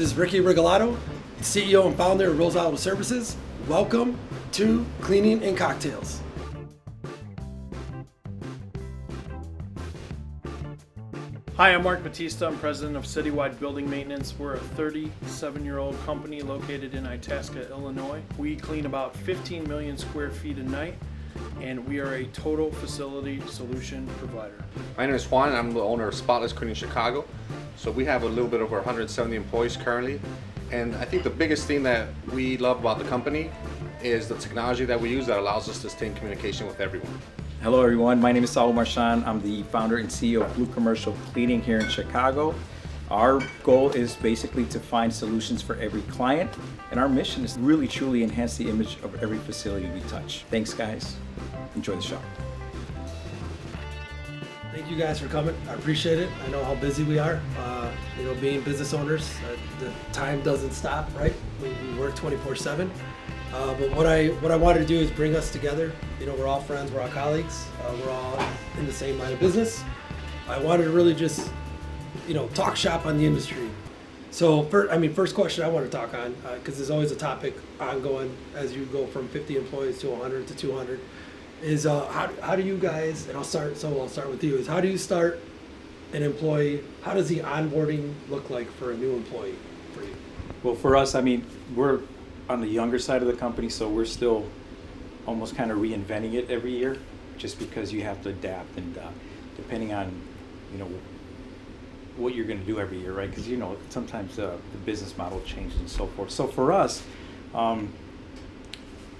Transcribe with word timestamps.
This 0.00 0.12
is 0.12 0.16
Ricky 0.16 0.40
Rigolato, 0.40 0.96
CEO 1.42 1.86
and 1.86 1.94
founder 1.94 2.30
of 2.30 2.38
Rose 2.38 2.56
Auto 2.56 2.76
Services. 2.76 3.36
Welcome 3.68 4.18
to 4.52 4.86
Cleaning 5.02 5.44
and 5.44 5.54
Cocktails. 5.54 6.22
Hi, 11.58 11.74
I'm 11.74 11.82
Mark 11.82 12.02
Batista. 12.02 12.46
I'm 12.46 12.58
president 12.58 12.96
of 12.96 13.04
Citywide 13.04 13.60
Building 13.60 13.90
Maintenance. 13.90 14.32
We're 14.38 14.54
a 14.54 14.58
37 14.58 15.66
year 15.66 15.76
old 15.76 16.02
company 16.06 16.40
located 16.40 16.94
in 16.94 17.06
Itasca, 17.06 17.68
Illinois. 17.68 18.22
We 18.38 18.56
clean 18.56 18.86
about 18.86 19.14
15 19.14 19.68
million 19.68 19.98
square 19.98 20.30
feet 20.30 20.56
a 20.56 20.62
night, 20.62 20.94
and 21.60 21.86
we 21.86 21.98
are 21.98 22.14
a 22.14 22.24
total 22.28 22.72
facility 22.72 23.42
solution 23.48 24.06
provider. 24.16 24.64
My 24.96 25.04
name 25.04 25.14
is 25.14 25.30
Juan, 25.30 25.50
and 25.50 25.58
I'm 25.58 25.74
the 25.74 25.82
owner 25.82 26.08
of 26.08 26.14
Spotless 26.14 26.54
Cleaning 26.54 26.74
Chicago. 26.74 27.26
So 27.80 27.90
we 27.90 28.04
have 28.04 28.24
a 28.24 28.26
little 28.26 28.46
bit 28.46 28.60
over 28.60 28.76
170 28.76 29.34
employees 29.34 29.74
currently. 29.74 30.20
And 30.70 30.94
I 30.96 31.06
think 31.06 31.22
the 31.22 31.30
biggest 31.30 31.66
thing 31.66 31.82
that 31.84 32.08
we 32.30 32.58
love 32.58 32.80
about 32.80 32.98
the 32.98 33.06
company 33.06 33.50
is 34.02 34.28
the 34.28 34.34
technology 34.34 34.84
that 34.84 35.00
we 35.00 35.08
use 35.08 35.26
that 35.28 35.38
allows 35.38 35.66
us 35.66 35.80
to 35.80 35.88
stay 35.88 36.08
in 36.08 36.14
communication 36.14 36.66
with 36.66 36.78
everyone. 36.78 37.18
Hello 37.62 37.82
everyone, 37.82 38.20
my 38.20 38.32
name 38.32 38.44
is 38.44 38.50
Saul 38.50 38.74
Marchand. 38.74 39.24
I'm 39.24 39.40
the 39.40 39.62
founder 39.62 39.96
and 39.96 40.10
CEO 40.10 40.42
of 40.42 40.54
Blue 40.56 40.66
Commercial 40.66 41.14
Cleaning 41.32 41.62
here 41.62 41.78
in 41.78 41.88
Chicago. 41.88 42.54
Our 43.10 43.40
goal 43.62 43.88
is 43.92 44.14
basically 44.16 44.66
to 44.66 44.78
find 44.78 45.10
solutions 45.10 45.62
for 45.62 45.76
every 45.76 46.02
client, 46.02 46.50
and 46.90 47.00
our 47.00 47.08
mission 47.08 47.46
is 47.46 47.58
really 47.58 47.88
truly 47.88 48.22
enhance 48.22 48.58
the 48.58 48.68
image 48.68 48.98
of 49.02 49.22
every 49.22 49.38
facility 49.38 49.88
we 49.88 50.00
touch. 50.00 50.44
Thanks 50.50 50.74
guys, 50.74 51.16
enjoy 51.74 51.96
the 51.96 52.02
show. 52.02 52.20
Thank 54.72 54.88
you 54.88 54.96
guys 54.96 55.18
for 55.18 55.26
coming. 55.26 55.56
I 55.68 55.74
appreciate 55.74 56.20
it. 56.20 56.28
I 56.44 56.48
know 56.50 56.62
how 56.62 56.76
busy 56.76 57.02
we 57.02 57.18
are. 57.18 57.40
Uh, 57.58 57.90
you 58.16 58.24
know, 58.24 58.34
being 58.34 58.60
business 58.60 58.94
owners, 58.94 59.28
uh, 59.50 59.56
the 59.80 59.92
time 60.12 60.42
doesn't 60.42 60.70
stop, 60.70 61.10
right? 61.16 61.34
We, 61.60 61.70
we 61.70 61.98
work 61.98 62.14
24/7. 62.14 62.88
Uh, 63.52 63.74
but 63.74 63.90
what 63.96 64.06
I 64.06 64.28
what 64.28 64.52
I 64.52 64.56
wanted 64.56 64.78
to 64.78 64.86
do 64.86 64.96
is 64.96 65.10
bring 65.10 65.34
us 65.34 65.50
together. 65.50 65.90
You 66.20 66.26
know, 66.26 66.34
we're 66.34 66.46
all 66.46 66.60
friends, 66.60 66.92
we're 66.92 67.00
all 67.00 67.08
colleagues, 67.08 67.66
uh, 67.82 67.96
we're 68.00 68.12
all 68.12 68.38
in 68.78 68.86
the 68.86 68.92
same 68.92 69.18
line 69.18 69.32
of 69.32 69.40
business. 69.40 69.82
I 70.48 70.58
wanted 70.60 70.84
to 70.84 70.90
really 70.90 71.14
just, 71.14 71.50
you 72.28 72.34
know, 72.34 72.46
talk 72.48 72.76
shop 72.76 73.06
on 73.06 73.18
the 73.18 73.26
industry. 73.26 73.68
So, 74.30 74.62
first, 74.62 74.92
I 74.92 74.98
mean, 74.98 75.12
first 75.12 75.34
question 75.34 75.64
I 75.64 75.68
want 75.68 75.84
to 75.84 75.90
talk 75.90 76.14
on 76.14 76.36
because 76.54 76.74
uh, 76.74 76.78
there's 76.78 76.90
always 76.90 77.10
a 77.10 77.16
topic 77.16 77.56
ongoing 77.80 78.36
as 78.54 78.72
you 78.72 78.84
go 78.86 79.04
from 79.08 79.26
50 79.30 79.56
employees 79.56 79.98
to 79.98 80.10
100 80.10 80.46
to 80.46 80.54
200. 80.54 81.00
Is 81.62 81.86
uh, 81.86 82.06
how 82.06 82.30
how 82.40 82.56
do 82.56 82.62
you 82.62 82.76
guys? 82.76 83.26
And 83.28 83.36
I'll 83.36 83.44
start. 83.44 83.76
So 83.76 84.00
I'll 84.00 84.08
start 84.08 84.30
with 84.30 84.42
you. 84.42 84.56
Is 84.56 84.66
how 84.66 84.80
do 84.80 84.88
you 84.88 84.98
start 84.98 85.40
an 86.12 86.22
employee? 86.22 86.82
How 87.02 87.14
does 87.14 87.28
the 87.28 87.40
onboarding 87.40 88.14
look 88.28 88.50
like 88.50 88.70
for 88.72 88.92
a 88.92 88.96
new 88.96 89.12
employee 89.12 89.56
for 89.94 90.02
you? 90.02 90.16
Well, 90.62 90.74
for 90.74 90.96
us, 90.96 91.14
I 91.14 91.20
mean, 91.20 91.46
we're 91.74 92.00
on 92.48 92.60
the 92.60 92.66
younger 92.66 92.98
side 92.98 93.22
of 93.22 93.28
the 93.28 93.36
company, 93.36 93.68
so 93.68 93.88
we're 93.88 94.04
still 94.04 94.46
almost 95.26 95.54
kind 95.54 95.70
of 95.70 95.78
reinventing 95.78 96.34
it 96.34 96.50
every 96.50 96.72
year, 96.72 96.98
just 97.38 97.58
because 97.58 97.92
you 97.92 98.02
have 98.02 98.22
to 98.22 98.30
adapt 98.30 98.76
and 98.76 98.98
uh, 98.98 99.08
depending 99.56 99.92
on, 99.92 100.12
you 100.72 100.78
know, 100.78 100.90
what 102.16 102.34
you're 102.34 102.46
going 102.46 102.58
to 102.58 102.66
do 102.66 102.80
every 102.80 102.98
year, 102.98 103.12
right? 103.12 103.30
Because 103.30 103.48
you 103.48 103.56
know 103.56 103.76
sometimes 103.88 104.38
uh, 104.38 104.56
the 104.72 104.78
business 104.78 105.16
model 105.16 105.40
changes 105.42 105.78
and 105.78 105.88
so 105.88 106.06
forth. 106.08 106.30
So 106.30 106.46
for 106.46 106.72
us, 106.72 107.02
um, 107.54 107.92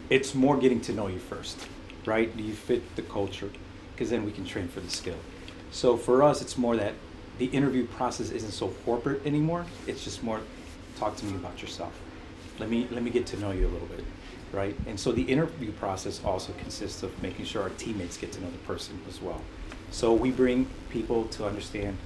it's 0.08 0.34
more 0.34 0.56
getting 0.56 0.80
to 0.82 0.92
know 0.92 1.06
you 1.06 1.18
first, 1.18 1.66
right? 2.06 2.34
Do 2.36 2.42
you 2.42 2.54
fit 2.54 2.96
the 2.96 3.02
culture? 3.02 3.50
Because 3.92 4.10
then 4.10 4.24
we 4.24 4.32
can 4.32 4.44
train 4.44 4.68
for 4.68 4.80
the 4.80 4.90
skill. 4.90 5.18
So 5.70 5.96
for 5.96 6.22
us, 6.22 6.42
it's 6.42 6.56
more 6.58 6.76
that 6.76 6.94
the 7.38 7.46
interview 7.46 7.86
process 7.86 8.30
isn't 8.30 8.52
so 8.52 8.68
corporate 8.84 9.24
anymore. 9.26 9.64
It's 9.86 10.04
just 10.04 10.22
more, 10.22 10.40
talk 10.98 11.16
to 11.16 11.26
me 11.26 11.34
about 11.36 11.62
yourself 11.62 11.92
let 12.60 12.68
me 12.68 12.86
let 12.90 13.02
me 13.02 13.10
get 13.10 13.26
to 13.26 13.40
know 13.40 13.50
you 13.50 13.66
a 13.66 13.72
little 13.72 13.88
bit 13.88 14.04
right 14.52 14.76
and 14.86 15.00
so 15.00 15.10
the 15.10 15.22
interview 15.22 15.72
process 15.72 16.22
also 16.24 16.52
consists 16.54 17.02
of 17.02 17.22
making 17.22 17.44
sure 17.44 17.62
our 17.62 17.70
teammates 17.70 18.16
get 18.16 18.30
to 18.30 18.40
know 18.40 18.50
the 18.50 18.58
person 18.58 19.00
as 19.08 19.20
well 19.20 19.40
so 19.90 20.12
we 20.12 20.30
bring 20.30 20.68
people 20.90 21.24
to 21.26 21.46
understand 21.46 21.96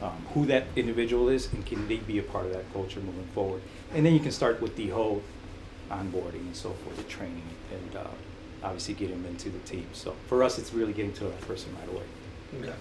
um, 0.00 0.26
who 0.34 0.46
that 0.46 0.64
individual 0.74 1.28
is 1.28 1.52
and 1.52 1.64
can 1.66 1.86
they 1.86 1.98
be 1.98 2.18
a 2.18 2.22
part 2.22 2.46
of 2.46 2.52
that 2.52 2.72
culture 2.72 3.00
moving 3.00 3.28
forward 3.34 3.60
and 3.94 4.04
then 4.04 4.14
you 4.14 4.20
can 4.20 4.32
start 4.32 4.60
with 4.60 4.74
the 4.76 4.88
whole 4.88 5.22
onboarding 5.90 6.46
and 6.46 6.56
so 6.56 6.70
forth 6.70 6.96
the 6.96 7.04
training 7.04 7.44
and 7.70 7.96
uh, 7.96 8.06
obviously 8.62 8.94
get 8.94 9.10
them 9.10 9.24
into 9.26 9.50
the 9.50 9.58
team. 9.60 9.86
So 9.92 10.14
for 10.28 10.42
us 10.42 10.58
it's 10.58 10.72
really 10.72 10.92
getting 10.92 11.12
to 11.14 11.24
that 11.24 11.40
person 11.42 11.74
right 11.78 11.88
away. 11.88 12.04
Okay. 12.60 12.74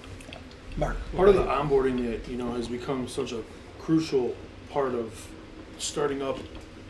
Mark. 0.78 0.98
Part 1.16 1.30
of 1.30 1.36
the 1.36 1.44
onboarding 1.44 2.10
that 2.10 2.30
you 2.30 2.38
know 2.38 2.54
has 2.54 2.68
become 2.68 3.08
such 3.08 3.32
a 3.32 3.44
crucial 3.80 4.36
part 4.70 4.94
of 4.94 5.28
starting 5.78 6.22
up 6.22 6.38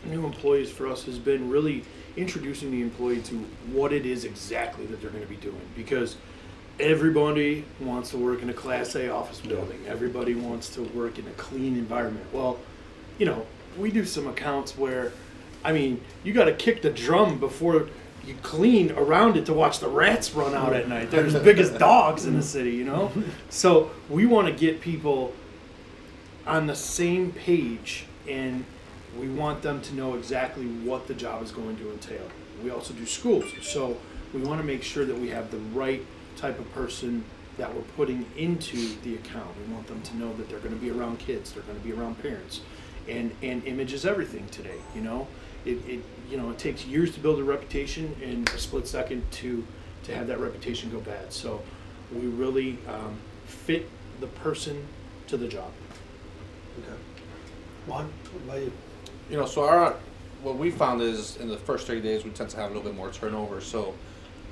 new 0.04 0.24
employees 0.24 0.70
for 0.70 0.86
us 0.86 1.04
has 1.04 1.18
been 1.18 1.48
really 1.48 1.84
introducing 2.16 2.70
the 2.70 2.82
employee 2.82 3.20
to 3.22 3.34
what 3.72 3.92
it 3.92 4.04
is 4.04 4.24
exactly 4.24 4.84
that 4.86 5.00
they're 5.00 5.10
going 5.10 5.22
to 5.22 5.28
be 5.28 5.36
doing. 5.36 5.60
Because 5.74 6.16
everybody 6.78 7.64
wants 7.80 8.10
to 8.10 8.18
work 8.18 8.42
in 8.42 8.50
a 8.50 8.54
class 8.54 8.94
A 8.94 9.08
office 9.08 9.40
building. 9.40 9.80
Everybody 9.86 10.34
wants 10.34 10.68
to 10.74 10.82
work 10.82 11.18
in 11.18 11.26
a 11.26 11.32
clean 11.32 11.76
environment. 11.76 12.26
Well, 12.32 12.58
you 13.18 13.26
know, 13.26 13.46
we 13.78 13.90
do 13.90 14.04
some 14.04 14.26
accounts 14.26 14.76
where 14.76 15.12
I 15.64 15.72
mean, 15.72 16.00
you 16.24 16.32
got 16.32 16.46
to 16.46 16.52
kick 16.52 16.82
the 16.82 16.90
drum 16.90 17.38
before 17.38 17.88
you 18.24 18.34
clean 18.42 18.92
around 18.92 19.36
it 19.36 19.46
to 19.46 19.52
watch 19.52 19.80
the 19.80 19.88
rats 19.88 20.32
run 20.32 20.54
out 20.54 20.72
at 20.72 20.88
night. 20.88 21.10
They're 21.10 21.26
as 21.26 21.34
big 21.42 21.58
as 21.58 21.70
dogs 21.70 22.26
in 22.26 22.36
the 22.36 22.42
city, 22.42 22.70
you 22.70 22.84
know? 22.84 23.10
So, 23.50 23.90
we 24.08 24.26
want 24.26 24.46
to 24.48 24.52
get 24.52 24.80
people 24.80 25.32
on 26.46 26.66
the 26.66 26.74
same 26.74 27.32
page 27.32 28.06
and 28.28 28.64
we 29.18 29.28
want 29.28 29.62
them 29.62 29.80
to 29.82 29.94
know 29.94 30.14
exactly 30.14 30.66
what 30.66 31.06
the 31.06 31.14
job 31.14 31.42
is 31.42 31.50
going 31.50 31.76
to 31.76 31.90
entail. 31.92 32.26
We 32.62 32.70
also 32.70 32.94
do 32.94 33.04
schools, 33.04 33.44
so 33.60 33.96
we 34.32 34.40
want 34.40 34.60
to 34.60 34.66
make 34.66 34.82
sure 34.82 35.04
that 35.04 35.18
we 35.18 35.28
have 35.28 35.50
the 35.50 35.58
right 35.58 36.04
type 36.36 36.58
of 36.58 36.72
person 36.72 37.24
that 37.58 37.74
we're 37.74 37.82
putting 37.96 38.24
into 38.36 38.94
the 39.02 39.14
account. 39.16 39.48
We 39.66 39.74
want 39.74 39.86
them 39.86 40.00
to 40.00 40.16
know 40.16 40.32
that 40.34 40.48
they're 40.48 40.60
going 40.60 40.74
to 40.74 40.80
be 40.80 40.90
around 40.90 41.18
kids, 41.18 41.52
they're 41.52 41.62
going 41.64 41.78
to 41.78 41.84
be 41.84 41.92
around 41.92 42.22
parents, 42.22 42.62
and 43.08 43.34
and 43.42 43.64
image 43.66 43.92
is 43.92 44.06
everything 44.06 44.46
today. 44.48 44.78
You 44.94 45.02
know, 45.02 45.26
it, 45.64 45.78
it 45.88 46.00
you 46.30 46.36
know 46.36 46.50
it 46.50 46.58
takes 46.58 46.84
years 46.84 47.12
to 47.14 47.20
build 47.20 47.38
a 47.38 47.44
reputation 47.44 48.16
and 48.22 48.48
a 48.50 48.58
split 48.58 48.86
second 48.86 49.30
to 49.32 49.64
to 50.04 50.14
have 50.14 50.26
that 50.26 50.40
reputation 50.40 50.90
go 50.90 51.00
bad. 51.00 51.32
So 51.32 51.62
we 52.12 52.26
really 52.26 52.78
um, 52.88 53.16
fit 53.46 53.88
the 54.20 54.26
person 54.26 54.86
to 55.28 55.36
the 55.36 55.48
job. 55.48 55.70
Okay. 56.78 56.98
Juan, 57.86 58.10
what 58.32 58.44
about 58.44 58.62
you? 58.62 58.72
You 59.30 59.36
know, 59.36 59.46
so 59.46 59.64
our 59.64 59.96
what 60.42 60.56
we 60.56 60.70
found 60.70 61.00
is 61.00 61.36
in 61.36 61.48
the 61.48 61.56
first 61.56 61.86
30 61.86 62.00
days 62.00 62.24
we 62.24 62.30
tend 62.30 62.50
to 62.50 62.56
have 62.56 62.70
a 62.70 62.74
little 62.74 62.90
bit 62.90 62.96
more 62.96 63.10
turnover. 63.10 63.60
So 63.60 63.94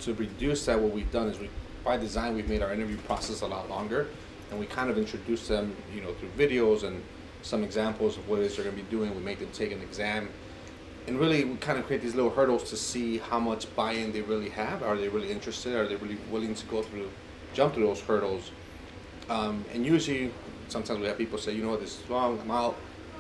to 0.01 0.15
reduce 0.15 0.65
that, 0.67 0.81
what 0.81 0.93
we've 0.93 1.11
done 1.11 1.29
is 1.29 1.39
we 1.39 1.51
by 1.85 1.97
design 1.97 2.35
we've 2.35 2.49
made 2.49 2.63
our 2.63 2.73
interview 2.73 2.99
process 2.99 3.41
a 3.41 3.47
lot 3.47 3.69
longer, 3.69 4.09
and 4.51 4.61
we 4.61 4.67
kind 4.67 4.91
of 4.91 4.99
introduce 4.99 5.49
them, 5.49 5.75
you 5.95 6.03
know, 6.03 6.13
through 6.15 6.29
videos 6.31 6.85
and 6.85 7.03
some 7.43 7.65
examples 7.65 8.19
of 8.19 8.29
what 8.29 8.41
it 8.41 8.47
is 8.47 8.57
they're 8.57 8.65
going 8.65 8.77
to 8.77 8.83
be 8.83 8.91
doing. 8.91 9.15
We 9.15 9.23
make 9.23 9.39
them 9.39 9.49
take 9.53 9.73
an 9.73 9.81
exam, 9.81 10.29
and 11.07 11.19
really 11.19 11.45
we 11.45 11.57
kind 11.57 11.79
of 11.79 11.87
create 11.87 12.03
these 12.03 12.15
little 12.15 12.31
hurdles 12.31 12.69
to 12.71 12.77
see 12.77 13.19
how 13.19 13.41
much 13.41 13.75
buy-in 13.75 14.13
they 14.13 14.23
really 14.23 14.51
have. 14.51 14.83
Are 14.83 14.97
they 14.97 15.09
really 15.09 15.31
interested? 15.31 15.75
Are 15.75 15.87
they 15.87 15.97
really 15.97 16.19
willing 16.31 16.55
to 16.55 16.67
go 16.67 16.83
through, 16.83 17.11
jump 17.55 17.75
through 17.75 17.87
those 17.87 18.01
hurdles? 18.01 18.51
Um, 19.29 19.65
and 19.73 19.85
usually, 19.85 20.33
sometimes 20.69 21.01
we 21.01 21.07
have 21.07 21.19
people 21.19 21.39
say, 21.39 21.53
you 21.53 21.63
know 21.63 21.71
what, 21.71 21.81
this 21.81 22.01
is 22.01 22.11
wrong. 22.11 22.39
I'm 22.41 22.51
out. 22.51 22.77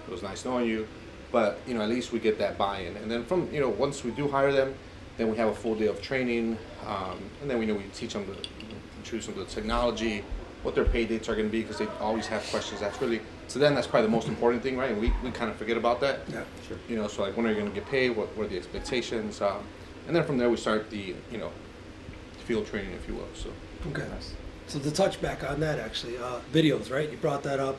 It 0.06 0.10
was 0.10 0.22
nice 0.22 0.44
knowing 0.44 0.66
you 0.66 0.86
but 1.32 1.60
you 1.66 1.74
know 1.74 1.80
at 1.80 1.88
least 1.88 2.12
we 2.12 2.18
get 2.18 2.38
that 2.38 2.58
buy-in 2.58 2.96
and 2.96 3.10
then 3.10 3.24
from 3.24 3.52
you 3.52 3.60
know 3.60 3.68
once 3.68 4.04
we 4.04 4.10
do 4.12 4.28
hire 4.28 4.52
them 4.52 4.74
then 5.16 5.30
we 5.30 5.36
have 5.36 5.48
a 5.48 5.54
full 5.54 5.74
day 5.74 5.86
of 5.86 6.00
training 6.00 6.58
um, 6.86 7.18
and 7.40 7.50
then 7.50 7.58
we 7.58 7.66
know 7.66 7.74
we 7.74 7.84
teach 7.94 8.12
them 8.12 8.24
to 8.26 8.32
introduce 8.98 9.26
them 9.26 9.34
to 9.34 9.40
the 9.40 9.46
technology 9.46 10.24
what 10.62 10.74
their 10.74 10.84
pay 10.84 11.04
dates 11.04 11.28
are 11.28 11.34
going 11.34 11.46
to 11.46 11.52
be 11.52 11.62
because 11.62 11.78
they 11.78 11.86
always 12.00 12.26
have 12.26 12.42
questions 12.50 12.80
that's 12.80 13.00
really 13.00 13.20
to 13.50 13.58
them 13.58 13.74
that's 13.74 13.86
probably 13.86 14.06
the 14.06 14.12
most 14.12 14.28
important 14.28 14.62
thing 14.62 14.76
right? 14.76 14.90
And 14.90 15.00
we, 15.00 15.12
we 15.22 15.30
kind 15.30 15.50
of 15.50 15.56
forget 15.56 15.76
about 15.76 16.00
that. 16.00 16.20
Yeah. 16.28 16.44
Sure. 16.66 16.78
You 16.88 16.96
know 16.96 17.08
so 17.08 17.22
like 17.22 17.36
when 17.36 17.46
are 17.46 17.50
you 17.50 17.56
going 17.56 17.68
to 17.68 17.74
get 17.74 17.86
paid? 17.86 18.10
What, 18.10 18.34
what 18.36 18.46
are 18.46 18.48
the 18.48 18.56
expectations? 18.56 19.40
Um, 19.40 19.62
and 20.06 20.16
then 20.16 20.24
from 20.24 20.38
there 20.38 20.48
we 20.50 20.56
start 20.56 20.90
the 20.90 21.14
you 21.30 21.38
know 21.38 21.50
field 22.46 22.66
training 22.66 22.92
if 22.92 23.06
you 23.08 23.14
will 23.14 23.28
so. 23.34 23.50
Okay. 23.90 24.06
So 24.66 24.78
to 24.78 24.90
touch 24.90 25.20
back 25.20 25.48
on 25.48 25.60
that 25.60 25.78
actually 25.78 26.16
uh, 26.16 26.40
videos 26.52 26.90
right? 26.90 27.10
You 27.10 27.16
brought 27.18 27.42
that 27.42 27.60
up. 27.60 27.78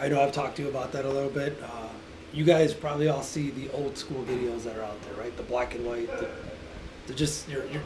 I 0.00 0.08
know 0.08 0.20
i've 0.22 0.32
talked 0.32 0.56
to 0.56 0.62
you 0.62 0.68
about 0.68 0.92
that 0.92 1.04
a 1.04 1.10
little 1.10 1.30
bit. 1.30 1.58
Uh, 1.62 1.88
you 2.32 2.44
guys 2.44 2.72
probably 2.72 3.08
all 3.08 3.22
see 3.22 3.50
the 3.50 3.70
old 3.72 3.96
school 3.96 4.24
videos 4.24 4.64
that 4.64 4.76
are 4.76 4.82
out 4.82 5.00
there, 5.02 5.14
right? 5.14 5.36
The 5.36 5.42
black 5.42 5.74
and 5.74 5.84
white. 5.84 6.08
The, 6.18 6.28
they're 7.06 7.16
just 7.16 7.48
you're, 7.48 7.64
you're 7.66 7.82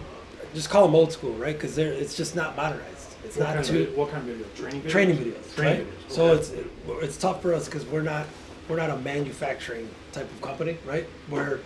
just 0.55 0.70
call 0.70 0.87
them 0.87 0.94
old 0.94 1.12
school, 1.12 1.32
right? 1.35 1.55
Because 1.55 1.75
they're 1.75 1.93
it's 1.93 2.17
just 2.17 2.35
not 2.37 2.56
modernized. 2.56 2.95
It's 3.26 3.37
what 3.37 3.55
not 3.55 3.64
too 3.64 3.82
of, 3.82 3.96
what 3.96 4.11
kind 4.11 4.28
of 4.28 4.37
video? 4.37 4.46
Training 4.56 4.82
videos. 4.82 4.90
Training 4.90 5.17
videos. 5.17 5.55
Training 5.55 5.87
right? 5.87 5.87
videos. 5.87 6.05
Okay. 6.05 6.14
So 6.14 6.32
it's 6.34 6.50
it, 6.50 6.67
it's 7.02 7.17
tough 7.17 7.43
for 7.43 7.55
us 7.55 7.67
because 7.67 7.84
we're 7.87 8.02
not 8.02 8.26
we're 8.69 8.76
not 8.76 8.90
a 8.90 8.96
manufacturing 8.99 9.88
type 10.12 10.31
of 10.31 10.40
company, 10.40 10.78
right? 10.87 11.06
Where 11.28 11.61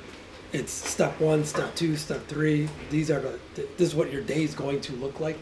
it's 0.53 0.73
step 0.73 1.21
one, 1.21 1.45
step 1.45 1.75
two, 1.75 1.97
step 1.97 2.27
three. 2.27 2.69
These 2.91 3.11
are 3.11 3.21
the 3.21 3.39
this 3.55 3.89
is 3.89 3.95
what 3.95 4.13
your 4.13 4.23
day 4.23 4.43
is 4.43 4.55
going 4.55 4.81
to 4.83 4.93
look 4.95 5.21
like. 5.21 5.39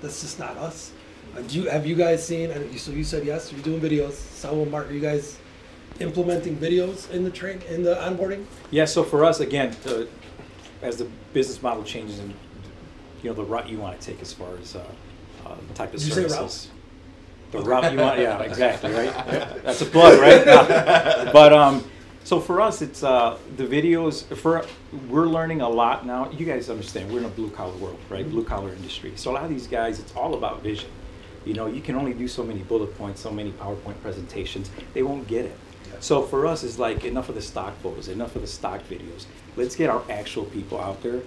That's 0.00 0.20
just 0.20 0.38
not 0.38 0.56
us. 0.56 0.92
Uh, 1.36 1.40
do 1.42 1.60
you 1.60 1.68
have 1.68 1.86
you 1.86 1.94
guys 1.94 2.26
seen? 2.26 2.50
And 2.50 2.78
so 2.78 2.92
you 2.92 3.04
said 3.04 3.24
yes. 3.24 3.52
You're 3.52 3.62
doing 3.62 3.80
videos. 3.80 4.12
Some 4.12 4.70
Mark. 4.70 4.88
Are 4.88 4.92
you 4.92 5.00
guys 5.00 5.38
implementing 6.00 6.56
videos 6.56 7.10
in 7.10 7.24
the 7.24 7.30
train 7.30 7.60
in 7.68 7.82
the 7.82 7.94
onboarding? 7.96 8.44
Yeah, 8.70 8.84
so 8.84 9.04
for 9.04 9.24
us, 9.24 9.40
again, 9.40 9.76
the, 9.84 10.08
as 10.82 10.96
the 10.96 11.06
business 11.32 11.62
model 11.62 11.84
changes 11.84 12.18
and, 12.18 12.34
you 13.22 13.30
know, 13.30 13.34
the 13.34 13.44
route 13.44 13.68
you 13.68 13.78
want 13.78 14.00
to 14.00 14.06
take 14.06 14.20
as 14.20 14.32
far 14.32 14.56
as, 14.56 14.76
uh, 14.76 14.84
uh, 15.46 15.54
type 15.74 15.94
of 15.94 16.00
Did 16.00 16.08
you 16.08 16.14
say 16.14 16.28
services. 16.28 16.70
The 17.50 17.60
route 17.60 17.92
you 17.92 17.98
want, 17.98 18.18
yeah, 18.18 18.40
exactly, 18.40 18.92
right? 18.92 19.12
That's 19.62 19.82
a 19.82 19.86
plug, 19.86 20.18
right? 20.18 20.44
But, 21.32 21.52
um, 21.52 21.84
so 22.24 22.40
for 22.40 22.60
us, 22.60 22.80
it's, 22.80 23.02
uh, 23.02 23.36
the 23.56 23.64
videos, 23.64 24.24
for, 24.36 24.64
we're 25.08 25.26
learning 25.26 25.60
a 25.60 25.68
lot 25.68 26.06
now. 26.06 26.30
You 26.30 26.46
guys 26.46 26.70
understand, 26.70 27.12
we're 27.12 27.18
in 27.18 27.26
a 27.26 27.28
blue 27.28 27.50
collar 27.50 27.76
world, 27.76 27.98
right? 28.08 28.28
Blue 28.28 28.44
collar 28.44 28.70
industry. 28.72 29.12
So 29.16 29.30
a 29.30 29.34
lot 29.34 29.44
of 29.44 29.50
these 29.50 29.66
guys, 29.66 29.98
it's 29.98 30.14
all 30.14 30.34
about 30.34 30.62
vision. 30.62 30.88
You 31.44 31.54
know, 31.54 31.66
you 31.66 31.80
can 31.80 31.96
only 31.96 32.14
do 32.14 32.28
so 32.28 32.42
many 32.42 32.60
bullet 32.60 32.96
points, 32.96 33.20
so 33.20 33.30
many 33.30 33.50
PowerPoint 33.52 34.00
presentations. 34.00 34.70
They 34.94 35.02
won't 35.02 35.26
get 35.26 35.44
it. 35.44 35.58
So 36.00 36.22
for 36.22 36.46
us, 36.46 36.64
it's 36.64 36.78
like 36.78 37.04
enough 37.04 37.28
of 37.28 37.34
the 37.34 37.42
stock 37.42 37.74
photos, 37.82 38.08
enough 38.08 38.34
of 38.34 38.42
the 38.42 38.48
stock 38.48 38.82
videos. 38.88 39.26
Let's 39.56 39.76
get 39.76 39.90
our 39.90 40.02
actual 40.08 40.44
people 40.46 40.80
out 40.80 41.02
there 41.02 41.22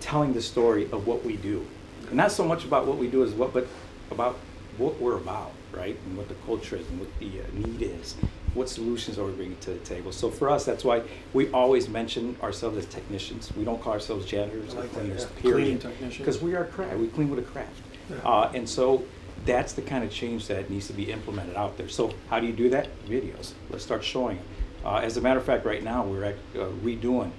telling 0.00 0.32
the 0.32 0.42
story 0.42 0.84
of 0.92 1.06
what 1.06 1.24
we 1.24 1.36
do. 1.36 1.66
Not 2.12 2.32
so 2.32 2.44
much 2.44 2.64
about 2.64 2.86
what 2.86 2.98
we 2.98 3.08
do 3.08 3.22
as 3.24 3.32
what, 3.32 3.52
but 3.52 3.66
about 4.10 4.38
what 4.78 5.00
we're 5.00 5.16
about, 5.16 5.52
right? 5.72 5.98
And 6.06 6.16
what 6.16 6.28
the 6.28 6.34
culture 6.46 6.76
is 6.76 6.88
and 6.88 7.00
what 7.00 7.08
the 7.18 7.40
uh, 7.40 7.44
need 7.52 7.82
is. 7.82 8.16
What 8.54 8.68
solutions 8.68 9.18
are 9.18 9.24
we 9.24 9.32
bringing 9.32 9.58
to 9.58 9.70
the 9.70 9.78
table? 9.78 10.12
So 10.12 10.30
for 10.30 10.48
us, 10.50 10.64
that's 10.64 10.84
why 10.84 11.02
we 11.34 11.50
always 11.50 11.88
mention 11.88 12.36
ourselves 12.42 12.78
as 12.78 12.86
technicians. 12.86 13.54
We 13.54 13.64
don't 13.64 13.80
call 13.82 13.92
ourselves 13.92 14.24
janitors 14.24 14.74
I 14.74 14.78
or 14.78 14.80
like 14.82 14.92
that, 14.92 15.00
cleaners, 15.00 15.22
yeah. 15.36 15.42
period. 15.42 15.86
Because 16.16 16.40
we 16.40 16.54
are 16.54 16.64
craft. 16.64 16.96
We 16.96 17.08
clean 17.08 17.28
with 17.30 17.40
a 17.40 17.50
craft. 17.50 17.72
Yeah. 18.08 18.16
Uh, 18.24 18.50
and 18.54 18.68
so 18.68 19.04
that's 19.44 19.74
the 19.74 19.82
kind 19.82 20.02
of 20.02 20.10
change 20.10 20.46
that 20.48 20.70
needs 20.70 20.86
to 20.86 20.92
be 20.92 21.12
implemented 21.12 21.56
out 21.56 21.76
there. 21.76 21.88
So 21.88 22.12
how 22.30 22.40
do 22.40 22.46
you 22.46 22.52
do 22.52 22.70
that? 22.70 22.88
Videos. 23.06 23.52
Let's 23.70 23.84
start 23.84 24.02
showing. 24.02 24.38
'em. 24.38 24.44
Uh, 24.84 24.96
as 24.98 25.16
a 25.16 25.20
matter 25.20 25.38
of 25.38 25.44
fact, 25.44 25.66
right 25.66 25.82
now 25.82 26.04
we're 26.04 26.24
act- 26.24 26.38
uh, 26.56 26.66
redoing, 26.82 27.32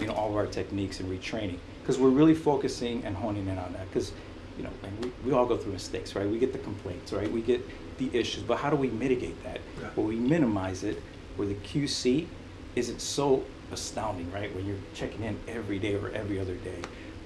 you 0.00 0.06
know, 0.06 0.14
all 0.14 0.30
of 0.30 0.36
our 0.36 0.46
techniques 0.46 1.00
and 1.00 1.10
retraining 1.10 1.58
because 1.84 1.98
we're 1.98 2.08
really 2.08 2.34
focusing 2.34 3.04
and 3.04 3.14
honing 3.14 3.46
in 3.46 3.58
on 3.58 3.70
that. 3.74 3.86
Because, 3.92 4.10
you 4.56 4.64
know, 4.64 4.70
and 4.82 5.04
we, 5.04 5.12
we 5.26 5.32
all 5.36 5.44
go 5.44 5.54
through 5.58 5.72
mistakes, 5.74 6.14
right? 6.16 6.26
We 6.26 6.38
get 6.38 6.52
the 6.54 6.58
complaints, 6.60 7.12
right? 7.12 7.30
We 7.30 7.42
get 7.42 7.60
the 7.98 8.08
issues, 8.18 8.42
but 8.42 8.56
how 8.56 8.70
do 8.70 8.76
we 8.76 8.88
mitigate 8.88 9.42
that? 9.44 9.60
Yeah. 9.80 9.90
Well, 9.94 10.06
we 10.06 10.16
minimize 10.16 10.82
it 10.82 11.02
where 11.36 11.46
the 11.46 11.54
QC 11.56 12.26
isn't 12.74 13.00
so 13.02 13.44
astounding, 13.70 14.32
right? 14.32 14.54
When 14.56 14.64
you're 14.66 14.78
checking 14.94 15.22
in 15.24 15.38
every 15.46 15.78
day 15.78 15.94
or 15.94 16.08
every 16.12 16.40
other 16.40 16.54
day, 16.54 16.78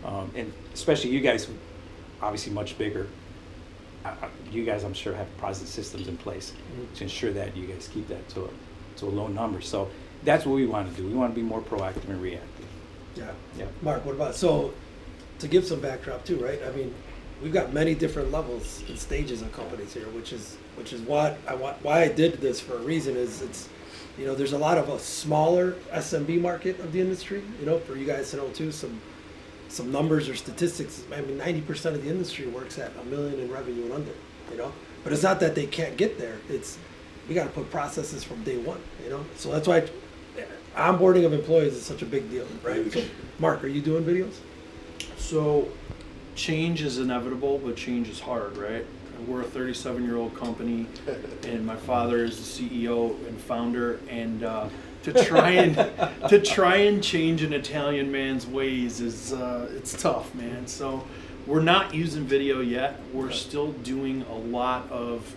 um, 0.05 0.29
and 0.35 0.53
especially 0.75 1.11
you 1.11 1.21
guys, 1.21 1.49
obviously 2.21 2.53
much 2.53 2.77
bigger. 2.79 3.07
I- 4.05 4.09
I- 4.11 4.29
You 4.51 4.65
guys, 4.65 4.83
I'm 4.83 4.95
sure, 4.95 5.15
have 5.15 5.29
process 5.39 5.69
systems 5.69 6.09
in 6.09 6.17
place 6.17 6.53
Mhm. 6.53 6.97
to 6.97 7.05
ensure 7.05 7.33
that 7.33 7.57
you 7.57 7.67
guys 7.67 7.89
keep 7.93 8.09
that 8.09 8.29
to 8.31 8.45
a, 8.47 8.49
to 8.97 9.07
a 9.07 9.11
low 9.11 9.29
number. 9.29 9.61
So 9.61 9.89
that's 10.25 10.45
what 10.47 10.55
we 10.55 10.67
want 10.67 10.91
to 10.91 11.01
do. 11.01 11.07
We 11.07 11.15
want 11.15 11.33
to 11.35 11.41
be 11.41 11.47
more 11.47 11.61
proactive 11.61 12.09
and 12.09 12.21
reactive. 12.21 12.58
Yeah. 13.19 13.31
Yeah. 13.59 13.67
Mark, 13.83 14.05
what 14.05 14.15
about 14.15 14.35
so 14.35 14.73
to 15.41 15.49
give 15.49 15.67
some 15.67 15.81
backdrop 15.81 16.25
too, 16.25 16.37
right? 16.37 16.61
I 16.67 16.71
mean, 16.71 16.95
we've 17.43 17.53
got 17.53 17.73
many 17.73 17.95
different 17.95 18.31
levels 18.31 18.83
and 18.89 18.99
stages 18.99 19.43
of 19.43 19.53
companies 19.53 19.93
here, 19.95 20.09
which 20.09 20.33
is 20.33 20.57
which 20.77 20.93
is 20.93 21.01
what 21.03 21.39
I 21.47 21.55
want 21.55 21.83
why 21.83 22.03
I 22.03 22.09
did 22.09 22.41
this 22.41 22.61
for 22.61 22.75
a 22.75 22.81
reason 22.81 23.17
is 23.17 23.43
it's 23.43 23.69
you 24.19 24.27
know, 24.27 24.35
there's 24.35 24.53
a 24.53 24.59
lot 24.59 24.79
of 24.79 24.89
a 24.89 24.99
smaller 24.99 25.73
SMB 25.93 26.41
market 26.41 26.81
of 26.81 26.93
the 26.93 27.01
industry, 27.01 27.43
you 27.61 27.67
know, 27.67 27.79
for 27.79 27.95
you 27.95 28.05
guys 28.05 28.31
to 28.33 28.37
know 28.37 28.49
too, 28.49 28.73
some 28.73 29.01
some 29.69 29.93
numbers 29.93 30.29
or 30.29 30.35
statistics. 30.35 31.05
I 31.15 31.21
mean, 31.21 31.39
90% 31.39 31.95
of 31.95 32.03
the 32.03 32.09
industry 32.09 32.47
works 32.47 32.79
at 32.79 32.91
a 33.01 33.05
million 33.05 33.39
in 33.39 33.53
revenue 33.53 33.85
and 33.85 33.93
under, 33.93 34.13
you 34.51 34.57
know. 34.57 34.73
But 35.05 35.13
it's 35.13 35.23
not 35.23 35.41
that 35.41 35.55
they 35.55 35.67
can't 35.67 35.97
get 35.97 36.19
there. 36.19 36.39
It's 36.49 36.79
we 37.29 37.35
got 37.35 37.45
to 37.45 37.51
put 37.51 37.71
processes 37.71 38.25
from 38.25 38.43
day 38.43 38.57
one, 38.57 38.81
you 39.05 39.11
know. 39.11 39.25
So 39.37 39.53
that's 39.53 39.69
why 39.69 39.89
onboarding 40.79 41.27
of 41.27 41.33
employees 41.33 41.75
is 41.75 41.85
such 41.85 42.03
a 42.03 42.07
big 42.07 42.31
deal, 42.31 42.47
right? 42.63 42.91
So, 42.93 43.05
Mark, 43.39 43.65
are 43.65 43.69
you 43.69 43.83
doing 43.83 44.05
videos? 44.05 44.35
So, 45.17 45.69
change 46.37 46.83
is 46.83 46.99
inevitable, 46.99 47.59
but 47.59 47.77
change 47.77 48.09
is 48.09 48.21
hard, 48.21 48.57
right? 48.57 48.87
We're 49.27 49.41
a 49.41 49.45
37 49.45 50.05
year 50.05 50.17
old 50.17 50.35
company, 50.37 50.87
and 51.43 51.67
my 51.67 51.75
father 51.75 52.25
is 52.25 52.37
the 52.37 52.69
CEO 52.71 53.11
and 53.27 53.41
founder. 53.41 53.99
And 54.09 54.45
uh, 54.45 54.69
to 55.03 55.25
try 55.25 55.51
and 55.51 55.75
to 56.29 56.41
try 56.41 56.77
and 56.77 57.03
change 57.03 57.43
an 57.43 57.53
Italian 57.53 58.13
man's 58.13 58.47
ways 58.47 59.01
is 59.01 59.33
uh, 59.33 59.69
it's 59.75 60.01
tough, 60.01 60.33
man. 60.37 60.69
So, 60.69 61.05
we're 61.49 61.63
not 61.63 61.93
using 61.93 62.25
video 62.25 62.61
yet. 62.61 63.01
We're 63.13 63.33
still 63.33 63.73
doing 63.73 64.23
a 64.31 64.37
lot 64.37 64.89
of 64.93 65.35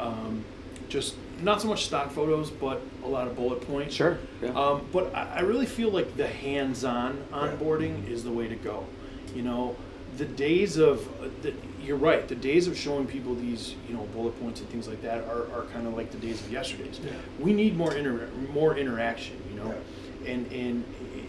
um, 0.00 0.44
just 0.90 1.14
not 1.40 1.62
so 1.62 1.68
much 1.68 1.86
stock 1.86 2.10
photos, 2.10 2.50
but 2.50 2.82
a 3.02 3.08
lot 3.08 3.26
of 3.26 3.36
bullet 3.36 3.66
points. 3.66 3.94
Sure. 3.94 4.18
Yeah. 4.42 4.50
Um, 4.50 4.86
but 4.92 5.14
I, 5.14 5.36
I 5.36 5.40
really 5.40 5.64
feel 5.64 5.90
like 5.90 6.16
the 6.16 6.26
hands-on 6.26 7.24
onboarding 7.32 8.06
is 8.08 8.24
the 8.24 8.30
way 8.30 8.48
to 8.48 8.56
go. 8.56 8.84
You 9.34 9.42
know, 9.42 9.76
the 10.18 10.26
days 10.26 10.76
of 10.76 11.06
uh, 11.22 11.28
the, 11.40 11.54
you're 11.80 11.96
right. 11.96 12.28
The 12.28 12.34
days 12.34 12.66
of 12.66 12.76
showing 12.76 13.06
people 13.06 13.34
these, 13.34 13.74
you 13.88 13.94
know, 13.94 14.02
bullet 14.12 14.38
points 14.40 14.60
and 14.60 14.68
things 14.68 14.86
like 14.86 15.00
that 15.02 15.24
are, 15.24 15.46
are 15.54 15.64
kind 15.72 15.86
of 15.86 15.96
like 15.96 16.10
the 16.10 16.18
days 16.18 16.42
of 16.42 16.52
yesterdays. 16.52 17.00
Yeah. 17.02 17.12
We 17.38 17.52
need 17.54 17.76
more 17.76 17.94
inter- 17.94 18.28
more 18.52 18.76
interaction. 18.76 19.40
You 19.50 19.60
know, 19.60 19.74
and 20.26 20.52
and 20.52 20.84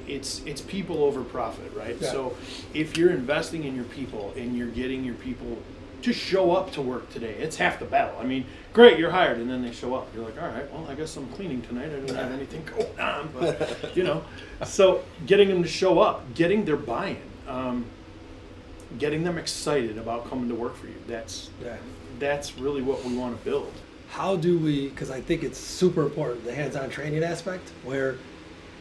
it's 0.07 0.41
it's 0.45 0.61
people 0.61 1.03
over 1.03 1.23
profit, 1.23 1.71
right? 1.75 1.95
Yeah. 2.01 2.11
So 2.11 2.35
if 2.73 2.97
you're 2.97 3.11
investing 3.11 3.63
in 3.63 3.75
your 3.75 3.85
people 3.85 4.33
and 4.35 4.57
you're 4.57 4.67
getting 4.67 5.05
your 5.05 5.15
people 5.15 5.57
to 6.03 6.13
show 6.13 6.51
up 6.55 6.71
to 6.73 6.81
work 6.81 7.09
today, 7.11 7.33
it's 7.39 7.55
half 7.57 7.79
the 7.79 7.85
battle. 7.85 8.19
I 8.19 8.23
mean, 8.23 8.45
great, 8.73 8.97
you're 8.97 9.11
hired, 9.11 9.37
and 9.37 9.49
then 9.49 9.61
they 9.61 9.71
show 9.71 9.93
up. 9.95 10.07
You're 10.15 10.25
like, 10.25 10.41
all 10.41 10.47
right, 10.47 10.71
well, 10.73 10.85
I 10.89 10.95
guess 10.95 11.15
I'm 11.17 11.27
cleaning 11.29 11.61
tonight. 11.61 11.91
I 11.91 11.99
don't 12.05 12.15
have 12.15 12.31
anything 12.31 12.63
going 12.75 12.99
on, 12.99 13.29
but 13.37 13.91
you 13.95 14.03
know, 14.03 14.23
so 14.65 15.03
getting 15.25 15.49
them 15.49 15.61
to 15.63 15.69
show 15.69 15.99
up, 15.99 16.33
getting 16.33 16.65
their 16.65 16.77
buy-in, 16.77 17.17
um, 17.47 17.85
getting 18.97 19.23
them 19.23 19.37
excited 19.37 19.97
about 19.97 20.29
coming 20.29 20.49
to 20.49 20.55
work 20.55 20.75
for 20.75 20.87
you. 20.87 20.95
That's 21.07 21.49
Yeah. 21.63 21.77
that's 22.19 22.57
really 22.57 22.81
what 22.81 23.03
we 23.05 23.15
want 23.15 23.37
to 23.37 23.43
build. 23.45 23.71
How 24.09 24.35
do 24.35 24.57
we? 24.59 24.89
Because 24.89 25.09
I 25.09 25.21
think 25.21 25.43
it's 25.43 25.57
super 25.57 26.03
important 26.03 26.43
the 26.43 26.53
hands-on 26.53 26.89
training 26.89 27.23
aspect, 27.23 27.69
where 27.83 28.17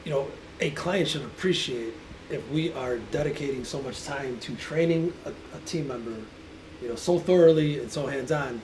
you 0.05 0.11
know 0.11 0.27
a 0.61 0.71
client 0.71 1.09
should 1.09 1.23
appreciate 1.23 1.95
if 2.31 2.49
we 2.51 2.73
are 2.75 2.99
dedicating 3.11 3.65
so 3.65 3.81
much 3.83 4.05
time 4.05 4.39
to 4.41 4.55
training 4.57 5.13
a, 5.25 5.31
a 5.57 5.61
team 5.67 5.89
member, 5.89 6.15
you 6.82 6.88
know, 6.88 6.94
so 6.94 7.19
thoroughly 7.19 7.78
and 7.78 7.90
so 7.90 8.07
hands-on. 8.07 8.61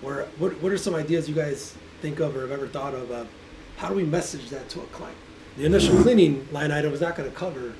Where 0.00 0.24
what 0.38 0.60
what 0.60 0.72
are 0.72 0.78
some 0.78 0.94
ideas 0.94 1.28
you 1.28 1.34
guys 1.34 1.76
think 2.00 2.18
of 2.20 2.36
or 2.36 2.42
have 2.42 2.50
ever 2.50 2.66
thought 2.66 2.94
of? 2.94 3.10
Uh, 3.10 3.24
how 3.76 3.88
do 3.88 3.94
we 3.94 4.04
message 4.04 4.50
that 4.50 4.68
to 4.70 4.80
a 4.80 4.86
client? 4.86 5.16
The 5.56 5.66
initial 5.66 6.00
cleaning 6.02 6.48
line 6.50 6.72
item 6.72 6.92
is 6.92 7.00
not 7.00 7.16
going 7.16 7.30
to 7.30 7.36
cover 7.36 7.72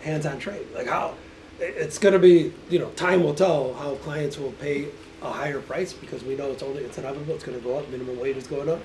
hands-on 0.00 0.38
trade 0.38 0.66
Like 0.74 0.86
how 0.86 1.14
it's 1.60 1.98
going 1.98 2.12
to 2.12 2.18
be, 2.18 2.52
you 2.68 2.78
know, 2.78 2.90
time 2.90 3.22
will 3.22 3.34
tell 3.34 3.74
how 3.74 3.94
clients 3.96 4.38
will 4.38 4.52
pay 4.52 4.88
a 5.22 5.30
higher 5.30 5.60
price 5.60 5.92
because 5.92 6.24
we 6.24 6.34
know 6.34 6.50
it's 6.50 6.62
only 6.62 6.82
it's 6.82 6.98
inevitable. 6.98 7.34
It's 7.34 7.44
going 7.44 7.58
to 7.58 7.64
go 7.64 7.78
up. 7.78 7.88
Minimum 7.90 8.18
wage 8.18 8.36
is 8.36 8.46
going 8.46 8.68
up. 8.68 8.80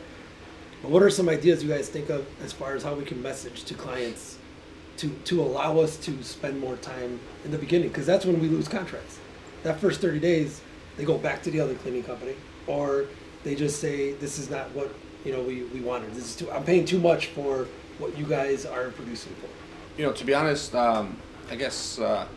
But 0.82 0.92
what 0.92 1.04
are 1.04 1.10
some 1.10 1.28
ideas 1.28 1.64
you 1.64 1.70
guys 1.70 1.90
think 1.90 2.10
of 2.10 2.26
as 2.42 2.54
far 2.54 2.76
as 2.76 2.84
how 2.84 2.94
we 2.94 3.04
can 3.04 3.22
message 3.22 3.64
to 3.66 3.74
clients 3.74 4.38
to 4.98 5.10
to 5.10 5.42
allow 5.42 5.80
us 5.80 5.98
to 5.98 6.24
spend 6.24 6.60
more 6.60 6.78
time 6.78 7.20
in 7.44 7.52
the 7.52 7.58
beginning? 7.58 7.90
Because 7.90 8.06
that's 8.06 8.26
when 8.26 8.40
we 8.40 8.48
lose 8.48 8.68
contracts. 8.68 9.20
That 9.64 9.80
first 9.80 10.02
30 10.02 10.20
days, 10.20 10.62
they 10.98 11.06
go 11.06 11.18
back 11.18 11.42
to 11.44 11.52
the 11.52 11.60
other 11.60 11.76
cleaning 11.76 12.04
company, 12.04 12.36
or 12.68 13.06
they 13.44 13.56
just 13.56 13.80
say 13.80 14.14
this 14.14 14.38
is 14.40 14.50
not 14.50 14.72
what 14.72 14.94
you 15.26 15.32
know 15.32 15.42
we, 15.42 15.64
we 15.64 15.82
wanted. 15.82 16.14
This 16.14 16.26
is 16.26 16.36
too. 16.36 16.52
I'm 16.52 16.64
paying 16.64 16.86
too 16.86 17.00
much 17.00 17.28
for 17.28 17.68
what 17.98 18.18
you 18.18 18.26
guys 18.26 18.66
are 18.66 18.90
producing 18.90 19.34
for. 19.36 19.48
You 19.98 20.06
know, 20.08 20.14
to 20.14 20.26
be 20.26 20.34
honest, 20.34 20.74
um, 20.76 21.18
I 21.50 21.56
guess 21.56 22.00
uh, 22.00 22.28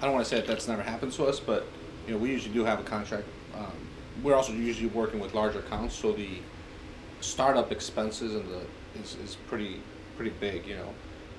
I 0.00 0.04
don't 0.04 0.14
want 0.14 0.24
to 0.24 0.28
say 0.28 0.36
that 0.36 0.46
that's 0.46 0.68
never 0.68 0.82
happened 0.82 1.12
to 1.12 1.26
us, 1.26 1.38
but 1.40 1.66
you 2.06 2.12
know, 2.12 2.18
we 2.18 2.30
usually 2.30 2.54
do 2.54 2.64
have 2.64 2.80
a 2.80 2.84
contract. 2.84 3.26
Um, 3.54 3.72
we're 4.22 4.34
also 4.34 4.52
usually 4.52 4.88
working 4.88 5.20
with 5.20 5.34
larger 5.34 5.60
accounts, 5.60 5.94
so 5.94 6.12
the 6.12 6.38
startup 7.20 7.72
expenses 7.72 8.34
and 8.34 8.48
the 8.48 8.60
is, 9.00 9.16
is 9.24 9.36
pretty 9.48 9.80
pretty 10.16 10.32
big, 10.40 10.66
you 10.66 10.76
know. 10.76 10.94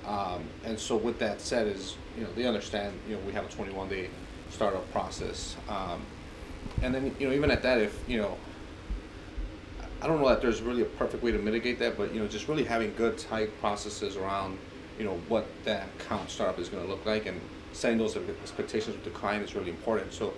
Um, 0.06 0.44
and 0.64 0.78
so 0.78 0.96
with 0.96 1.18
that 1.18 1.40
said, 1.40 1.66
is 1.66 1.96
you 2.16 2.24
know 2.24 2.30
they 2.34 2.46
understand 2.46 2.98
you 3.08 3.16
know 3.16 3.22
we 3.26 3.32
have 3.32 3.44
a 3.44 3.48
21 3.48 3.88
day 3.88 4.08
startup 4.50 4.90
process, 4.92 5.56
um, 5.68 6.00
and 6.82 6.94
then 6.94 7.14
you 7.18 7.28
know 7.28 7.34
even 7.34 7.50
at 7.50 7.62
that, 7.62 7.80
if 7.80 7.98
you 8.08 8.18
know 8.18 8.36
I 10.00 10.06
don't 10.06 10.20
know 10.20 10.28
that 10.28 10.40
there's 10.40 10.62
really 10.62 10.82
a 10.82 10.86
perfect 10.86 11.22
way 11.22 11.32
to 11.32 11.38
mitigate 11.38 11.78
that, 11.80 11.96
but 11.96 12.14
you 12.14 12.20
know, 12.20 12.28
just 12.28 12.46
really 12.46 12.64
having 12.64 12.94
good 12.94 13.18
tight 13.18 13.58
processes 13.60 14.16
around, 14.16 14.58
you 14.96 15.04
know, 15.04 15.20
what 15.28 15.46
that 15.64 15.88
account 15.98 16.30
startup 16.30 16.58
is 16.58 16.68
going 16.68 16.84
to 16.84 16.88
look 16.88 17.04
like, 17.04 17.26
and 17.26 17.40
setting 17.72 17.98
those 17.98 18.16
expectations 18.16 18.94
with 18.94 19.04
the 19.04 19.10
client 19.10 19.44
is 19.44 19.56
really 19.56 19.70
important. 19.70 20.12
So, 20.12 20.34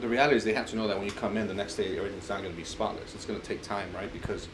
the 0.00 0.08
reality 0.08 0.36
is 0.36 0.44
they 0.44 0.54
have 0.54 0.66
to 0.70 0.76
know 0.76 0.88
that 0.88 0.96
when 0.96 1.06
you 1.06 1.12
come 1.12 1.36
in 1.36 1.46
the 1.46 1.54
next 1.54 1.76
day, 1.76 1.96
everything's 1.96 2.28
not 2.28 2.40
going 2.40 2.50
to 2.50 2.56
be 2.56 2.64
spotless. 2.64 3.14
It's 3.14 3.26
going 3.26 3.40
to 3.40 3.46
take 3.46 3.62
time, 3.62 3.92
right? 3.94 4.12
Because 4.12 4.48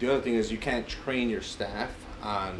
the 0.00 0.10
other 0.10 0.22
thing 0.22 0.34
is 0.34 0.50
you 0.50 0.58
can't 0.58 0.88
train 0.88 1.28
your 1.28 1.42
staff 1.42 1.90
on 2.22 2.58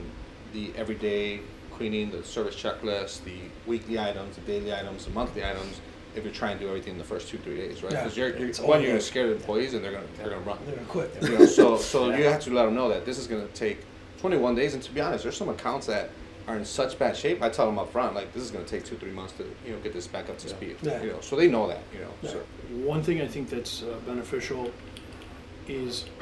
the 0.53 0.73
everyday 0.77 1.41
cleaning, 1.77 2.11
the 2.11 2.23
service 2.25 2.55
checklist, 2.57 3.25
the 3.25 3.37
weekly 3.67 3.99
items, 3.99 4.37
the 4.37 4.43
daily 4.43 4.73
items, 4.73 5.05
the 5.05 5.11
monthly 5.11 5.45
items, 5.45 5.81
if 6.15 6.25
you're 6.25 6.33
trying 6.33 6.59
to 6.59 6.65
do 6.65 6.69
everything 6.69 6.93
in 6.95 6.99
the 6.99 7.05
first 7.05 7.29
two 7.29 7.39
three 7.39 7.57
days, 7.57 7.83
right? 7.83 7.93
Yeah. 7.93 8.03
Because 8.03 8.17
you're, 8.17 8.37
you're 8.39 8.49
It's 8.49 8.59
one, 8.61 8.81
you're 8.81 8.91
all- 8.91 8.95
gonna 8.97 9.01
scare 9.03 9.27
the 9.29 9.35
employees 9.35 9.75
and 9.75 9.85
they're 9.85 9.93
gonna 9.93 10.07
they're 10.17 10.31
gonna 10.31 10.41
run. 10.41 10.59
They're 10.67 10.77
gonna 10.77 10.87
quit. 10.89 11.15
You 11.23 11.39
know, 11.39 11.47
so 11.47 11.77
so 11.93 12.11
you 12.15 12.25
have 12.25 12.41
to 12.43 12.51
let 12.53 12.65
them 12.65 12.75
know 12.75 12.89
that 12.89 13.05
this 13.05 13.19
is 13.19 13.27
gonna 13.27 13.47
take 13.49 13.79
21 14.21 14.55
days. 14.55 14.75
And 14.75 14.83
to 14.83 14.91
be 14.93 15.01
honest, 15.01 15.25
there's 15.25 15.37
some 15.37 15.51
accounts 15.51 15.87
that 15.87 16.11
are 16.49 16.57
in 16.57 16.65
such 16.65 16.99
bad 16.99 17.17
shape. 17.17 17.43
I 17.43 17.51
tell 17.51 17.67
them 17.67 17.79
up 17.79 17.93
front, 17.93 18.15
like 18.15 18.33
this 18.33 18.43
is 18.43 18.51
gonna 18.51 18.65
take 18.65 18.85
two 18.85 18.97
three 18.97 19.11
months 19.11 19.35
to 19.35 19.45
you 19.67 19.73
know 19.73 19.79
get 19.81 19.93
this 19.93 20.07
back 20.07 20.31
up 20.31 20.39
to 20.39 20.49
speed. 20.49 20.77
Yeah. 20.81 21.03
You 21.03 21.11
know, 21.11 21.21
so 21.21 21.37
they 21.37 21.49
know 21.49 21.69
that. 21.69 21.81
You 21.93 22.01
know, 22.01 22.11
Yeah. 22.23 22.31
so 22.31 22.39
One 22.87 23.03
thing 23.03 23.21
I 23.21 23.27
think 23.27 23.51
that's 23.51 23.83
uh, 23.83 23.97
beneficial 24.07 24.71
is 25.69 26.07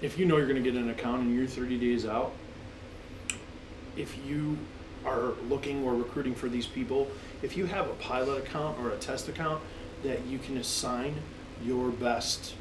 if 0.00 0.18
you 0.18 0.24
know 0.24 0.36
you're 0.38 0.46
going 0.48 0.62
to 0.62 0.70
get 0.70 0.80
an 0.80 0.88
account 0.90 1.22
and 1.22 1.34
you're 1.34 1.46
30 1.46 1.76
days 1.78 2.06
out, 2.06 2.32
if 3.96 4.16
you 4.26 4.58
are 5.04 5.32
looking 5.48 5.82
or 5.84 5.94
recruiting 5.94 6.34
for 6.34 6.48
these 6.48 6.66
people, 6.66 7.08
if 7.42 7.56
you 7.56 7.66
have 7.66 7.86
a 7.88 7.94
pilot 7.94 8.38
account 8.38 8.78
or 8.80 8.90
a 8.90 8.96
test 8.96 9.28
account 9.28 9.62
that 10.02 10.26
you 10.26 10.38
can 10.38 10.56
assign 10.58 11.14
your 11.64 11.88
best 11.90 12.54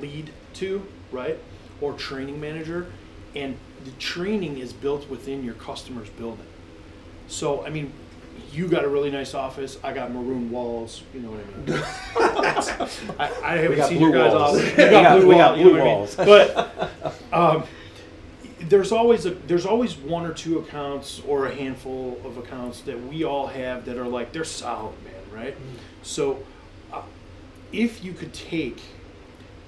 lead 0.00 0.30
to, 0.54 0.86
right? 1.12 1.38
Or 1.80 1.92
training 1.94 2.40
manager, 2.40 2.86
and 3.34 3.56
the 3.84 3.90
training 3.92 4.58
is 4.58 4.72
built 4.72 5.08
within 5.08 5.44
your 5.44 5.54
customer's 5.54 6.08
building. 6.10 6.46
So, 7.28 7.64
I 7.64 7.70
mean, 7.70 7.92
you 8.52 8.66
got 8.68 8.84
a 8.84 8.88
really 8.88 9.10
nice 9.10 9.34
office. 9.34 9.78
I 9.84 9.92
got 9.92 10.10
maroon 10.12 10.50
walls. 10.50 11.02
You 11.12 11.20
know 11.20 11.30
what 11.30 11.40
I 11.40 11.70
mean? 11.70 11.82
I, 13.18 13.32
I 13.44 13.56
haven't 13.58 13.84
seen 13.84 14.00
your 14.00 14.12
guys' 14.12 14.32
walls. 14.32 14.56
office. 14.58 14.70
You 14.78 14.90
got, 14.90 15.02
got- 15.02 15.18
blue, 15.20 15.28
we 15.28 15.34
got 15.34 15.50
wall, 15.50 15.58
you 15.58 15.64
know 15.64 15.70
blue 15.70 15.78
what 15.78 15.80
I 15.80 15.84
mean? 15.84 15.94
walls. 15.94 16.16
But 16.16 17.32
um, 17.32 17.64
there's 18.68 18.92
always 18.92 19.26
a 19.26 19.30
there's 19.30 19.66
always 19.66 19.96
one 19.96 20.26
or 20.26 20.32
two 20.32 20.58
accounts 20.58 21.20
or 21.26 21.46
a 21.46 21.54
handful 21.54 22.20
of 22.24 22.36
accounts 22.36 22.80
that 22.82 23.00
we 23.06 23.24
all 23.24 23.46
have 23.46 23.84
that 23.86 23.96
are 23.96 24.06
like 24.08 24.32
they're 24.32 24.44
solid, 24.44 24.94
man, 25.04 25.14
right? 25.42 25.56
So, 26.02 26.42
uh, 26.92 27.02
if 27.72 28.04
you 28.04 28.12
could 28.12 28.32
take 28.32 28.80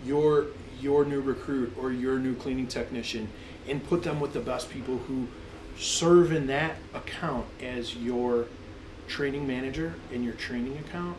your 0.04 0.46
your 0.80 1.04
new 1.04 1.20
recruit 1.20 1.74
or 1.78 1.92
your 1.92 2.18
new 2.18 2.34
cleaning 2.34 2.66
technician 2.66 3.28
and 3.68 3.86
put 3.86 4.02
them 4.02 4.18
with 4.18 4.32
the 4.32 4.40
best 4.40 4.70
people 4.70 4.96
who 4.98 5.28
serve 5.78 6.32
in 6.32 6.46
that 6.46 6.76
account 6.94 7.46
as 7.62 7.94
your 7.96 8.46
training 9.06 9.46
manager 9.46 9.94
in 10.12 10.22
your 10.22 10.34
training 10.34 10.78
account 10.78 11.16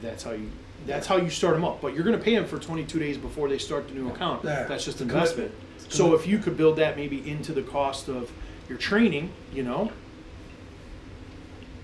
that's 0.00 0.22
how 0.24 0.32
you 0.32 0.50
that's 0.86 1.06
how 1.06 1.16
you 1.16 1.28
start 1.30 1.54
them 1.54 1.64
up 1.64 1.80
but 1.80 1.94
you're 1.94 2.02
going 2.04 2.16
to 2.18 2.22
pay 2.24 2.34
them 2.34 2.46
for 2.46 2.58
22 2.58 2.98
days 2.98 3.16
before 3.18 3.48
they 3.48 3.58
start 3.58 3.86
the 3.88 3.94
new 3.94 4.08
account 4.08 4.42
Yeah. 4.44 4.64
that's 4.64 4.84
just 4.84 5.00
investment 5.00 5.50
commitment. 5.50 5.52
It's 5.52 5.64
a 5.64 5.65
so 5.88 6.14
if 6.14 6.26
you 6.26 6.38
could 6.38 6.56
build 6.56 6.76
that 6.76 6.96
maybe 6.96 7.28
into 7.28 7.52
the 7.52 7.62
cost 7.62 8.08
of 8.08 8.30
your 8.68 8.78
training 8.78 9.30
you 9.52 9.62
know 9.62 9.90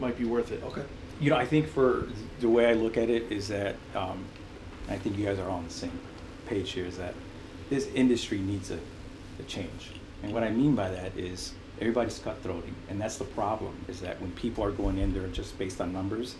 might 0.00 0.18
be 0.18 0.24
worth 0.24 0.50
it 0.50 0.62
Okay. 0.64 0.82
You 1.22 1.30
know, 1.30 1.36
I 1.36 1.46
think 1.46 1.68
for 1.68 2.08
the 2.40 2.48
way 2.48 2.66
I 2.66 2.72
look 2.72 2.96
at 2.96 3.08
it 3.08 3.30
is 3.30 3.46
that 3.46 3.76
um, 3.94 4.24
I 4.88 4.96
think 4.96 5.16
you 5.16 5.24
guys 5.24 5.38
are 5.38 5.48
all 5.48 5.58
on 5.58 5.64
the 5.64 5.72
same 5.72 5.96
page 6.46 6.72
here. 6.72 6.84
Is 6.84 6.98
that 6.98 7.14
this 7.70 7.86
industry 7.94 8.38
needs 8.38 8.72
a, 8.72 8.78
a 9.38 9.44
change, 9.46 9.92
and 10.24 10.34
what 10.34 10.42
I 10.42 10.50
mean 10.50 10.74
by 10.74 10.90
that 10.90 11.16
is 11.16 11.52
everybody's 11.80 12.18
cutthroating, 12.18 12.72
and 12.90 13.00
that's 13.00 13.18
the 13.18 13.24
problem. 13.24 13.72
Is 13.86 14.00
that 14.00 14.20
when 14.20 14.32
people 14.32 14.64
are 14.64 14.72
going 14.72 14.98
in 14.98 15.14
they're 15.14 15.28
just 15.28 15.56
based 15.58 15.80
on 15.80 15.92
numbers, 15.92 16.34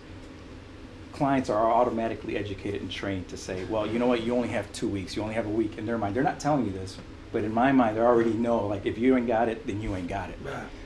clients 1.13 1.49
are 1.49 1.71
automatically 1.71 2.37
educated 2.37 2.83
and 2.83 2.91
trained 2.91 3.29
to 3.29 3.37
say, 3.37 3.65
well, 3.67 3.87
you 3.87 4.01
know 4.01 4.09
what, 4.09 4.25
you 4.25 4.35
only 4.35 4.49
have 4.49 4.73
two 4.73 4.89
weeks, 4.89 5.15
you 5.15 5.23
only 5.23 5.35
have 5.35 5.47
a 5.47 5.51
week. 5.51 5.79
In 5.79 5.87
their 5.87 5.97
mind, 5.97 6.17
they're 6.17 6.25
not 6.25 6.41
telling 6.41 6.67
you 6.67 6.73
this, 6.73 6.99
but 7.33 7.45
in 7.45 7.53
my 7.53 7.73
mind, 7.73 7.99
I 7.99 8.03
already 8.03 8.35
know. 8.35 8.67
Like 8.67 8.87
if 8.87 8.99
you 8.99 9.17
ain't 9.17 9.27
got 9.27 9.49
it, 9.49 9.67
then 9.67 9.81
you 9.81 9.97
ain't 9.97 10.09
got 10.09 10.31
it. 10.31 10.39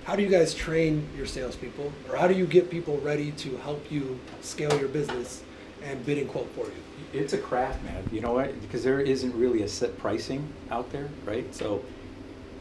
How 0.04 0.14
do 0.16 0.22
you 0.22 0.28
guys 0.28 0.54
train 0.54 1.08
your 1.16 1.26
salespeople, 1.26 1.92
or 2.08 2.16
how 2.16 2.28
do 2.28 2.34
you 2.34 2.46
get 2.46 2.70
people 2.70 2.98
ready 2.98 3.32
to 3.32 3.56
help 3.58 3.90
you 3.90 4.18
scale 4.40 4.78
your 4.78 4.88
business 4.88 5.42
and 5.82 6.04
bid 6.06 6.18
and 6.18 6.28
quote 6.28 6.48
for 6.54 6.66
you? 6.66 6.72
It's 7.12 7.32
a 7.32 7.38
craft, 7.38 7.82
man. 7.84 8.08
You 8.12 8.20
know 8.20 8.32
what? 8.32 8.60
Because 8.62 8.84
there 8.84 9.00
isn't 9.00 9.34
really 9.34 9.62
a 9.62 9.68
set 9.68 9.98
pricing 9.98 10.48
out 10.70 10.90
there, 10.92 11.08
right? 11.24 11.52
So 11.54 11.84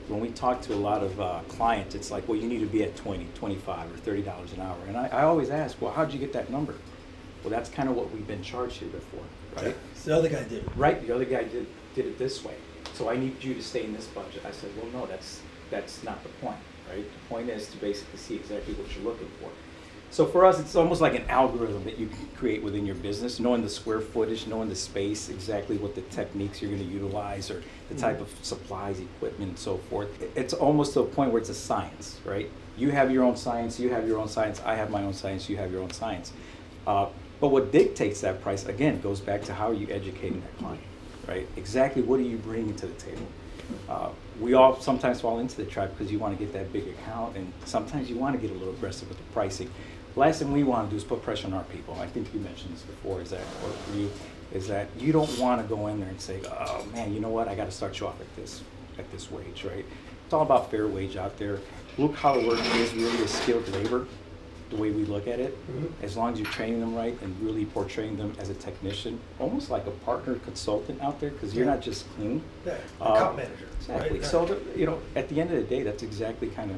when 0.08 0.20
we 0.20 0.30
talk 0.30 0.62
to 0.64 0.74
a 0.74 0.76
lot 0.76 1.04
of 1.04 1.20
uh, 1.20 1.40
clients, 1.48 1.96
it's 1.96 2.12
like, 2.12 2.28
well, 2.28 2.38
you 2.38 2.48
need 2.48 2.60
to 2.60 2.68
be 2.68 2.84
at 2.84 2.96
20, 2.96 3.28
25, 3.36 3.92
or 3.92 4.12
$30 4.12 4.54
an 4.54 4.62
hour. 4.62 4.78
And 4.88 4.98
I, 4.98 5.08
I 5.08 5.24
always 5.24 5.50
ask, 5.50 5.82
well, 5.82 5.92
how'd 5.92 6.14
you 6.14 6.20
get 6.20 6.34
that 6.34 6.50
number? 6.52 6.76
Well, 7.44 7.50
that's 7.52 7.70
kind 7.70 7.90
of 7.90 7.96
what 7.96 8.12
we've 8.12 8.26
been 8.28 8.44
charged 8.44 8.78
here 8.78 8.90
before, 8.90 9.24
right? 9.56 9.76
So 9.96 10.12
the 10.12 10.18
other 10.18 10.30
guy 10.30 10.44
did. 10.44 10.64
it. 10.64 10.70
Right, 10.76 11.06
the 11.06 11.14
other 11.14 11.26
guy 11.26 11.44
did, 11.44 11.68
did 11.94 12.06
it 12.06 12.18
this 12.18 12.44
way. 12.44 12.56
So 12.96 13.10
I 13.10 13.18
need 13.18 13.44
you 13.44 13.54
to 13.54 13.62
stay 13.62 13.84
in 13.84 13.94
this 13.94 14.08
budget. 14.08 14.44
I 14.48 14.52
said, 14.52 14.70
well, 14.78 14.90
no, 14.94 15.06
that's, 15.06 15.42
that's 15.70 16.02
not 16.04 16.24
the 16.24 16.30
point, 16.44 16.58
right? 16.90 17.04
The 17.04 17.30
point 17.30 17.50
is 17.50 17.68
to 17.68 17.78
basically 17.78 18.18
see 18.18 18.36
exactly 18.36 18.74
what 18.76 18.88
you're 18.96 19.04
looking 19.04 19.30
for. 19.42 19.50
So 20.12 20.26
for 20.26 20.46
us, 20.46 20.62
it's 20.62 20.78
almost 20.78 21.02
like 21.02 21.14
an 21.14 21.26
algorithm 21.28 21.84
that 21.84 21.98
you 21.98 22.10
create 22.38 22.64
within 22.64 22.86
your 22.86 22.96
business, 22.96 23.38
knowing 23.38 23.64
the 23.64 23.70
square 23.70 24.00
footage, 24.00 24.48
knowing 24.48 24.70
the 24.70 24.76
space, 24.76 25.28
exactly 25.28 25.78
what 25.78 25.94
the 25.94 26.04
techniques 26.04 26.62
you're 26.62 26.72
gonna 26.72 26.84
utilize, 26.84 27.52
or 27.52 27.62
the 27.90 27.96
type 27.96 28.22
of 28.22 28.30
supplies, 28.42 28.98
equipment, 29.02 29.50
and 29.50 29.60
so 29.60 29.76
forth. 29.90 30.10
It's 30.38 30.54
almost 30.54 30.94
to 30.94 31.02
a 31.02 31.06
point 31.06 31.32
where 31.32 31.42
it's 31.42 31.50
a 31.50 31.54
science, 31.56 32.22
right? 32.24 32.50
You 32.78 32.92
have 32.92 33.12
your 33.12 33.26
own 33.26 33.36
science, 33.36 33.78
you 33.78 33.90
have 33.90 34.08
your 34.08 34.20
own 34.20 34.30
science, 34.30 34.62
I 34.66 34.76
have 34.76 34.90
my 34.90 35.04
own 35.04 35.14
science, 35.14 35.50
you 35.50 35.58
have 35.58 35.70
your 35.70 35.82
own 35.82 35.92
science. 35.92 36.32
Uh, 36.88 37.08
But 37.42 37.50
what 37.50 37.74
dictates 37.74 38.22
that 38.22 38.42
price, 38.42 38.66
again, 38.66 39.02
goes 39.02 39.20
back 39.20 39.42
to 39.44 39.54
how 39.54 39.68
are 39.72 39.74
you 39.74 39.88
educating 39.90 40.40
that 40.40 40.58
client, 40.58 40.82
right? 41.28 41.48
Exactly 41.58 42.02
what 42.02 42.20
are 42.20 42.24
you 42.24 42.38
bringing 42.38 42.76
to 42.76 42.88
the 42.88 42.94
table? 42.94 43.28
Uh, 43.90 44.10
We 44.40 44.54
all 44.54 44.80
sometimes 44.80 45.22
fall 45.22 45.40
into 45.40 45.56
the 45.56 45.66
trap 45.66 45.90
because 45.92 46.12
you 46.12 46.20
want 46.20 46.38
to 46.38 46.44
get 46.44 46.54
that 46.54 46.72
big 46.74 46.88
account, 46.88 47.38
and 47.38 47.52
sometimes 47.64 48.10
you 48.10 48.18
want 48.18 48.36
to 48.36 48.42
get 48.42 48.56
a 48.56 48.60
little 48.60 48.74
aggressive 48.74 49.08
with 49.08 49.18
the 49.18 49.24
pricing. 49.34 49.70
Last 50.16 50.40
thing 50.40 50.52
we 50.52 50.64
want 50.64 50.88
to 50.88 50.92
do 50.92 50.98
is 50.98 51.04
put 51.04 51.22
pressure 51.24 51.48
on 51.48 51.54
our 51.54 51.64
people. 51.66 51.98
I 52.00 52.08
think 52.08 52.34
you 52.34 52.40
mentioned 52.40 52.74
this 52.74 52.84
before, 52.84 53.22
is 53.22 53.30
that, 53.32 53.42
or 53.64 53.70
for 53.70 53.98
you, 53.98 54.12
is 54.54 54.68
that 54.68 54.88
you 55.00 55.12
don't 55.12 55.40
want 55.40 55.62
to 55.62 55.68
go 55.68 55.88
in 55.88 56.00
there 56.00 56.10
and 56.10 56.20
say, 56.22 56.42
oh, 56.48 56.86
man, 56.94 57.14
you 57.14 57.20
know 57.20 57.30
what, 57.30 57.48
I 57.48 57.56
got 57.56 57.66
to 57.66 57.72
start 57.72 58.00
you 58.00 58.08
off 58.08 58.20
at 58.20 58.36
this, 58.36 58.62
at 59.00 59.10
this 59.12 59.32
wage, 59.32 59.64
right? 59.64 59.86
It's 60.26 60.34
all 60.34 60.42
about 60.44 60.70
fair 60.70 60.88
wage 60.88 61.16
out 61.18 61.38
there. 61.38 61.60
Blue 61.96 62.12
collar 62.14 62.46
work 62.46 62.60
is 62.76 62.94
really 62.94 63.24
a 63.24 63.28
skilled 63.28 63.68
labor, 63.70 64.06
the 64.70 64.76
way 64.76 64.90
we 64.92 65.06
look 65.06 65.28
at 65.28 65.40
it. 65.40 65.56
Mhm. 65.72 65.92
As 66.02 66.18
long 66.18 66.34
as 66.34 66.40
you're 66.40 66.50
training 66.50 66.80
them 66.80 66.96
right 66.96 67.16
and 67.22 67.36
really 67.42 67.66
portraying 67.66 68.18
them 68.18 68.34
as 68.40 68.50
a 68.50 68.54
technician, 68.56 69.20
almost 69.40 69.70
like 69.70 69.86
a 69.86 69.92
partner 69.92 70.36
consultant 70.36 71.02
out 71.02 71.20
there, 71.20 71.30
because 71.30 71.54
you're 71.54 71.66
Yeah. 71.66 71.74
not 71.74 71.82
just 71.82 72.06
clean. 72.16 72.42
Yeah, 72.66 72.74
Uh, 73.00 73.06
account 73.14 73.38
manager. 73.38 73.68
Exactly. 73.80 74.20
right? 74.20 74.26
So, 74.26 74.46
the, 74.46 74.58
you 74.80 74.86
know, 74.88 75.00
at 75.16 75.30
the 75.30 75.40
end 75.40 75.52
of 75.52 75.58
the 75.58 75.64
day, 75.64 75.84
that's 75.84 76.02
exactly 76.04 76.48
kind 76.48 76.72
of 76.72 76.78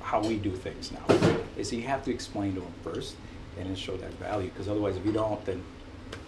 how 0.00 0.22
we 0.22 0.36
do 0.36 0.50
things 0.52 0.90
now. 0.90 1.14
Is 1.58 1.70
you 1.72 1.82
have 1.82 2.02
to 2.04 2.10
explain 2.10 2.54
to 2.54 2.60
them 2.60 2.72
first, 2.82 3.14
and 3.58 3.68
then 3.68 3.76
show 3.76 3.96
that 3.98 4.12
value. 4.14 4.48
Because 4.48 4.68
otherwise, 4.68 4.96
if 4.96 5.04
you 5.04 5.12
don't, 5.12 5.44
then 5.44 5.60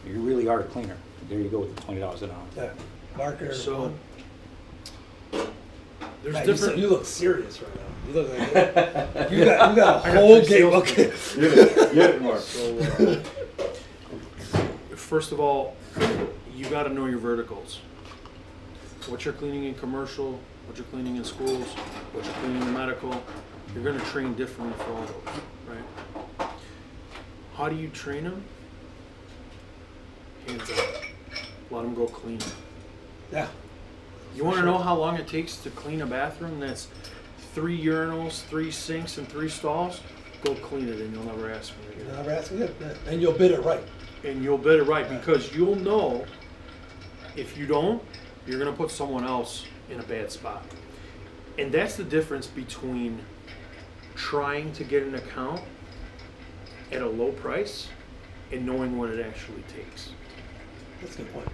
you 0.06 0.20
really 0.20 0.48
are 0.48 0.60
a 0.60 0.64
cleaner. 0.64 0.96
There 1.30 1.38
you 1.40 1.48
go 1.48 1.60
with 1.60 1.74
the 1.76 1.80
twenty 1.82 2.00
dollars 2.00 2.22
an 2.22 2.30
hour. 2.30 2.44
Yeah. 2.56 2.70
Marketer. 3.16 3.54
So, 3.54 3.92
one. 5.32 5.46
there's 6.22 6.34
Man, 6.34 6.46
you, 6.46 6.52
different 6.52 6.74
se- 6.74 6.80
you 6.80 6.88
look 6.88 7.06
serious 7.06 7.62
right 7.62 7.74
now. 7.74 7.82
You 8.10 8.16
look 8.22 8.38
like 8.38 9.30
you 9.30 9.44
got 9.44 9.70
you 9.70 9.76
got 9.76 10.04
a 10.04 10.08
I 10.08 10.14
got 10.14 10.16
whole 10.16 10.40
three 10.42 10.58
game. 10.58 10.70
salespeople. 10.70 10.78
Okay. 10.78 11.10
So, 12.40 13.22
uh, 14.92 14.96
first 14.96 15.30
of 15.32 15.38
all, 15.38 15.76
you 16.54 16.68
got 16.70 16.84
to 16.84 16.88
know 16.90 17.06
your 17.06 17.18
verticals. 17.18 17.80
What 19.06 19.24
you're 19.24 19.34
cleaning 19.34 19.64
in 19.64 19.74
commercial, 19.74 20.40
what 20.66 20.76
you're 20.76 20.86
cleaning 20.86 21.16
in 21.16 21.24
schools, 21.24 21.66
what 22.12 22.24
you're 22.24 22.34
cleaning 22.34 22.62
in 22.62 22.72
medical. 22.72 23.22
You're 23.74 23.84
going 23.84 23.98
to 23.98 24.04
train 24.06 24.34
differently 24.34 24.76
for 24.84 24.92
all 24.92 25.02
those, 25.02 25.42
right? 25.68 26.48
How 27.56 27.68
do 27.68 27.76
you 27.76 27.88
train 27.88 28.24
them? 28.24 28.42
Hands 30.48 30.62
up. 30.62 31.02
Let 31.70 31.82
them 31.82 31.94
go 31.94 32.06
clean. 32.06 32.40
Yeah. 33.32 33.46
You 34.34 34.44
want 34.44 34.56
to 34.58 34.64
know 34.64 34.78
how 34.78 34.96
long 34.96 35.16
it 35.16 35.28
takes 35.28 35.56
to 35.58 35.70
clean 35.70 36.02
a 36.02 36.06
bathroom 36.06 36.58
that's 36.58 36.88
three 37.54 37.82
urinals, 37.82 38.44
three 38.44 38.70
sinks, 38.70 39.18
and 39.18 39.28
three 39.28 39.48
stalls? 39.48 40.00
Go 40.44 40.54
clean 40.56 40.88
it, 40.88 41.00
and 41.00 41.14
you'll 41.14 41.24
never 41.24 41.50
ask 41.50 41.72
me 41.78 41.92
again 41.92 42.06
You're 42.06 42.16
never 42.16 42.30
asking 42.30 42.62
it, 42.62 42.74
yeah. 42.80 42.94
and 43.06 43.20
you'll 43.20 43.32
bid 43.32 43.50
it 43.50 43.62
right. 43.64 43.82
and 44.24 44.42
you'll 44.42 44.58
bid 44.58 44.80
it 44.80 44.84
right 44.84 45.08
because 45.08 45.54
you'll 45.54 45.76
know 45.76 46.24
if 47.36 47.56
you 47.56 47.66
don't, 47.66 48.02
you're 48.46 48.58
gonna 48.58 48.72
put 48.72 48.90
someone 48.90 49.24
else 49.24 49.66
in 49.90 50.00
a 50.00 50.02
bad 50.04 50.30
spot. 50.30 50.64
And 51.58 51.70
that's 51.70 51.96
the 51.96 52.04
difference 52.04 52.46
between 52.46 53.20
trying 54.14 54.72
to 54.72 54.84
get 54.84 55.02
an 55.02 55.14
account 55.14 55.60
at 56.92 57.02
a 57.02 57.08
low 57.08 57.32
price 57.32 57.88
and 58.52 58.64
knowing 58.64 58.98
what 58.98 59.10
it 59.10 59.24
actually 59.24 59.62
takes. 59.74 60.10
That's 61.00 61.14
a 61.14 61.18
good 61.18 61.32
point. 61.32 61.48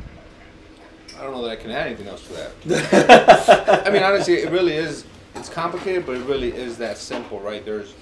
I 1.18 1.22
don't 1.22 1.32
know 1.32 1.42
that 1.42 1.50
I 1.50 1.56
can 1.56 1.70
add 1.70 1.86
anything 1.86 2.08
else 2.08 2.26
to 2.26 2.32
that. 2.34 3.82
I 3.86 3.90
mean, 3.90 4.02
honestly, 4.02 4.34
it 4.34 4.50
really 4.50 4.74
is. 4.74 5.04
It's 5.36 5.48
complicated, 5.48 6.06
but 6.06 6.16
it 6.16 6.24
really 6.24 6.52
is 6.52 6.76
that 6.78 6.98
simple, 6.98 7.40
right? 7.40 7.64
There's 7.64 7.94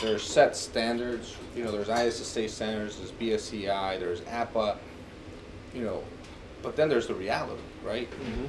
there's 0.00 0.22
set 0.22 0.56
standards. 0.56 1.36
You 1.54 1.64
know, 1.64 1.72
there's 1.72 1.88
ISO 1.88 2.22
state 2.22 2.50
standards. 2.50 2.98
There's 2.98 3.12
BSCAI. 3.12 3.98
There's 3.98 4.22
APA. 4.26 4.78
You 5.74 5.84
know, 5.84 6.02
but 6.62 6.76
then 6.76 6.88
there's 6.88 7.06
the 7.06 7.14
reality, 7.14 7.62
right? 7.84 8.10
Mm-hmm. 8.10 8.46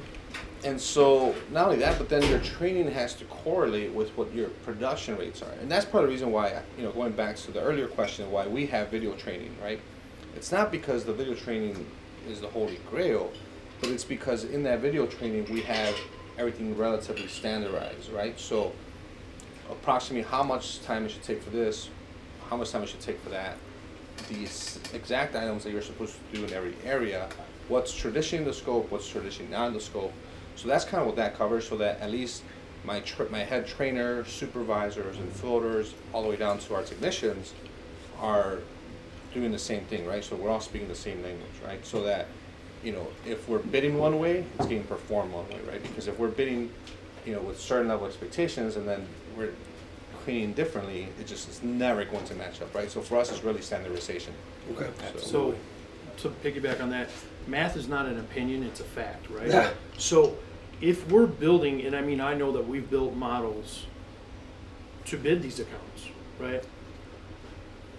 And 0.64 0.80
so 0.80 1.34
not 1.50 1.66
only 1.66 1.78
that, 1.78 1.98
but 1.98 2.08
then 2.08 2.22
your 2.28 2.38
training 2.40 2.90
has 2.90 3.14
to 3.14 3.24
correlate 3.26 3.92
with 3.92 4.10
what 4.16 4.32
your 4.34 4.48
production 4.48 5.16
rates 5.18 5.42
are. 5.42 5.52
And 5.60 5.70
that's 5.70 5.84
part 5.84 6.04
of 6.04 6.08
the 6.08 6.14
reason 6.14 6.32
why, 6.32 6.62
you 6.78 6.84
know, 6.84 6.92
going 6.92 7.12
back 7.12 7.36
to 7.36 7.52
the 7.52 7.60
earlier 7.60 7.86
question, 7.86 8.30
why 8.30 8.46
we 8.46 8.66
have 8.66 8.88
video 8.88 9.14
training, 9.14 9.54
right? 9.62 9.80
It's 10.34 10.50
not 10.52 10.72
because 10.72 11.04
the 11.04 11.12
video 11.12 11.34
training 11.34 11.86
is 12.28 12.40
the 12.40 12.48
holy 12.48 12.80
grail, 12.90 13.30
but 13.80 13.90
it's 13.90 14.04
because 14.04 14.44
in 14.44 14.62
that 14.62 14.80
video 14.80 15.06
training 15.06 15.52
we 15.52 15.60
have 15.62 15.94
everything 16.38 16.76
relatively 16.76 17.28
standardized, 17.28 18.10
right? 18.10 18.38
So 18.38 18.72
approximately 19.70 20.28
how 20.28 20.42
much 20.42 20.82
time 20.82 21.04
it 21.06 21.10
should 21.10 21.22
take 21.22 21.42
for 21.42 21.50
this, 21.50 21.88
how 22.48 22.56
much 22.56 22.70
time 22.70 22.82
it 22.82 22.88
should 22.88 23.00
take 23.00 23.20
for 23.20 23.30
that, 23.30 23.56
these 24.28 24.78
exact 24.92 25.34
items 25.34 25.64
that 25.64 25.72
you're 25.72 25.82
supposed 25.82 26.14
to 26.14 26.38
do 26.38 26.44
in 26.44 26.52
every 26.52 26.74
area, 26.84 27.28
what's 27.68 27.94
traditionally 27.94 28.44
in 28.44 28.48
the 28.48 28.54
scope, 28.54 28.90
what's 28.90 29.08
traditionally 29.08 29.50
not 29.50 29.68
in 29.68 29.74
the 29.74 29.80
scope. 29.80 30.12
So 30.56 30.68
that's 30.68 30.84
kind 30.84 31.00
of 31.00 31.06
what 31.06 31.16
that 31.16 31.36
covers, 31.36 31.68
so 31.68 31.76
that 31.78 32.00
at 32.00 32.10
least 32.10 32.42
my 32.84 33.02
my 33.30 33.40
head 33.40 33.66
trainer, 33.66 34.24
supervisors, 34.24 35.16
and 35.16 35.32
floaters, 35.32 35.94
all 36.12 36.22
the 36.22 36.28
way 36.28 36.36
down 36.36 36.58
to 36.58 36.74
our 36.74 36.82
technicians, 36.82 37.54
are 38.20 38.58
doing 39.32 39.50
the 39.50 39.58
same 39.58 39.84
thing, 39.86 40.06
right? 40.06 40.22
So 40.22 40.36
we're 40.36 40.50
all 40.50 40.60
speaking 40.60 40.88
the 40.88 40.94
same 40.94 41.22
language, 41.22 41.50
right? 41.66 41.84
So 41.84 42.02
that, 42.04 42.26
you 42.84 42.92
know, 42.92 43.06
if 43.26 43.48
we're 43.48 43.58
bidding 43.58 43.98
one 43.98 44.18
way, 44.18 44.44
it's 44.58 44.66
getting 44.66 44.84
performed 44.84 45.32
one 45.32 45.48
way, 45.48 45.58
right? 45.66 45.82
Because 45.82 46.06
if 46.06 46.18
we're 46.18 46.28
bidding, 46.28 46.70
you 47.24 47.34
know, 47.34 47.40
with 47.40 47.58
certain 47.58 47.88
level 47.88 48.06
expectations 48.06 48.76
and 48.76 48.86
then 48.86 49.06
we're 49.36 49.52
cleaning 50.24 50.52
differently, 50.52 51.08
it 51.18 51.26
just 51.26 51.48
is 51.48 51.62
never 51.62 52.04
going 52.04 52.24
to 52.26 52.34
match 52.34 52.60
up, 52.60 52.74
right? 52.74 52.90
So 52.90 53.00
for 53.00 53.16
us, 53.16 53.32
it's 53.32 53.42
really 53.42 53.62
standardization. 53.62 54.34
Okay. 54.72 54.90
So, 55.16 55.54
to 56.18 56.28
piggyback 56.28 56.80
on 56.80 56.90
that, 56.90 57.08
math 57.46 57.76
is 57.76 57.88
not 57.88 58.06
an 58.06 58.20
opinion, 58.20 58.62
it's 58.62 58.80
a 58.80 58.84
fact, 58.84 59.28
right? 59.30 59.48
Yeah. 59.48 59.70
So, 59.98 60.36
if 60.80 61.10
we're 61.10 61.26
building, 61.26 61.82
and 61.82 61.96
I 61.96 62.02
mean, 62.02 62.20
I 62.20 62.34
know 62.34 62.52
that 62.52 62.66
we've 62.66 62.88
built 62.88 63.14
models 63.14 63.86
to 65.06 65.16
bid 65.16 65.42
these 65.42 65.58
accounts, 65.58 66.08
right? 66.38 66.62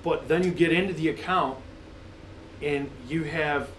But 0.03 0.27
then 0.27 0.43
you 0.43 0.51
get 0.51 0.71
into 0.71 0.93
the 0.93 1.09
account 1.09 1.57
and 2.61 2.89
you 3.07 3.23
have 3.23 3.69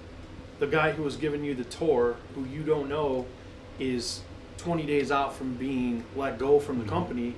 the 0.59 0.67
guy 0.67 0.93
who 0.93 1.03
was 1.03 1.17
giving 1.17 1.45
you 1.45 1.55
the 1.55 1.65
tour, 1.65 2.17
who 2.35 2.45
you 2.45 2.63
don't 2.63 2.89
know 2.89 3.27
is 3.79 4.21
20 4.59 4.85
days 4.85 5.11
out 5.11 5.35
from 5.37 5.55
being 5.55 6.05
let 6.17 6.39
go 6.39 6.59
from 6.59 6.79
the 6.79 6.85
Mhm. 6.85 6.89
company. 6.89 7.35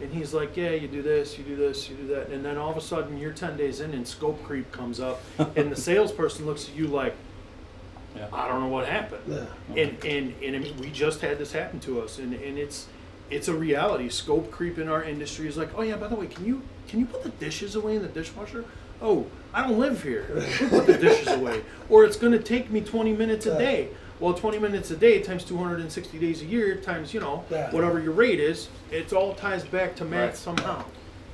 And 0.00 0.12
he's 0.12 0.32
like, 0.34 0.56
yeah, 0.56 0.70
you 0.70 0.88
do 0.88 1.02
this, 1.02 1.38
you 1.38 1.44
do 1.44 1.54
this, 1.54 1.88
you 1.88 1.94
do 1.96 2.06
that. 2.08 2.28
And 2.28 2.44
then 2.44 2.56
all 2.56 2.70
of 2.70 2.76
a 2.76 2.80
sudden 2.80 3.18
you're 3.18 3.32
10 3.32 3.56
days 3.56 3.80
in 3.80 3.92
and 3.94 4.08
scope 4.08 4.42
creep 4.42 4.72
comes 4.72 4.98
up. 4.98 5.20
and 5.56 5.70
the 5.70 5.76
salesperson 5.76 6.46
looks 6.46 6.68
at 6.68 6.74
you 6.74 6.86
like, 6.88 7.14
Yeah. 8.16 8.26
I 8.32 8.48
don't 8.48 8.60
know 8.60 8.68
what 8.68 8.86
happened. 8.88 9.22
Yeah. 9.26 9.82
And, 9.82 10.04
and, 10.04 10.34
and 10.42 10.56
I 10.56 10.58
mean, 10.58 10.76
we 10.78 10.90
just 10.90 11.20
had 11.20 11.38
this 11.38 11.52
happen 11.52 11.78
to 11.80 12.00
us 12.00 12.18
and, 12.18 12.34
and 12.34 12.58
it's, 12.58 12.86
it's 13.30 13.48
a 13.48 13.54
reality. 13.54 14.08
Scope 14.10 14.50
creep 14.50 14.78
in 14.78 14.88
our 14.88 15.02
industry 15.04 15.46
is 15.46 15.56
like, 15.56 15.70
oh 15.76 15.82
yeah, 15.82 15.96
by 15.96 16.08
the 16.08 16.16
way, 16.16 16.26
can 16.26 16.44
you, 16.44 16.62
can 16.88 16.98
you 17.00 17.06
put 17.06 17.22
the 17.22 17.30
dishes 17.30 17.74
away 17.76 17.96
in 17.96 18.02
the 18.02 18.08
dishwasher? 18.08 18.64
Oh, 19.02 19.26
I 19.52 19.66
don't 19.66 19.78
live 19.78 20.02
here. 20.02 20.22
Put 20.70 20.86
the 20.86 20.96
dishes 20.98 21.28
away. 21.32 21.62
Or 21.88 22.04
it's 22.04 22.16
gonna 22.16 22.38
take 22.38 22.70
me 22.70 22.80
twenty 22.80 23.12
minutes 23.12 23.46
a 23.46 23.58
day. 23.58 23.90
Well, 24.20 24.32
twenty 24.34 24.58
minutes 24.58 24.90
a 24.92 24.96
day 24.96 25.20
times 25.20 25.44
two 25.44 25.56
hundred 25.58 25.80
and 25.80 25.90
sixty 25.90 26.18
days 26.18 26.40
a 26.40 26.44
year 26.46 26.76
times, 26.76 27.12
you 27.12 27.20
know, 27.20 27.44
Yeah. 27.50 27.70
whatever 27.72 28.00
your 28.00 28.12
rate 28.12 28.38
is, 28.40 28.68
it 28.90 29.12
all 29.12 29.34
ties 29.34 29.64
back 29.64 29.96
to 29.96 30.04
math 30.04 30.20
Right. 30.20 30.36
somehow. 30.36 30.84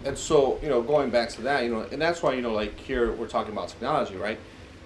And 0.05 0.17
so, 0.17 0.59
you 0.63 0.69
know, 0.69 0.81
going 0.81 1.11
back 1.11 1.29
to 1.31 1.43
that, 1.43 1.65
you 1.65 1.71
know, 1.71 1.87
and 1.93 2.01
that's 2.01 2.23
why, 2.23 2.33
you 2.33 2.41
know, 2.41 2.53
like 2.53 2.79
here 2.81 3.13
we're 3.13 3.29
talking 3.29 3.53
about 3.53 3.69
technology, 3.69 4.17
right? 4.17 4.39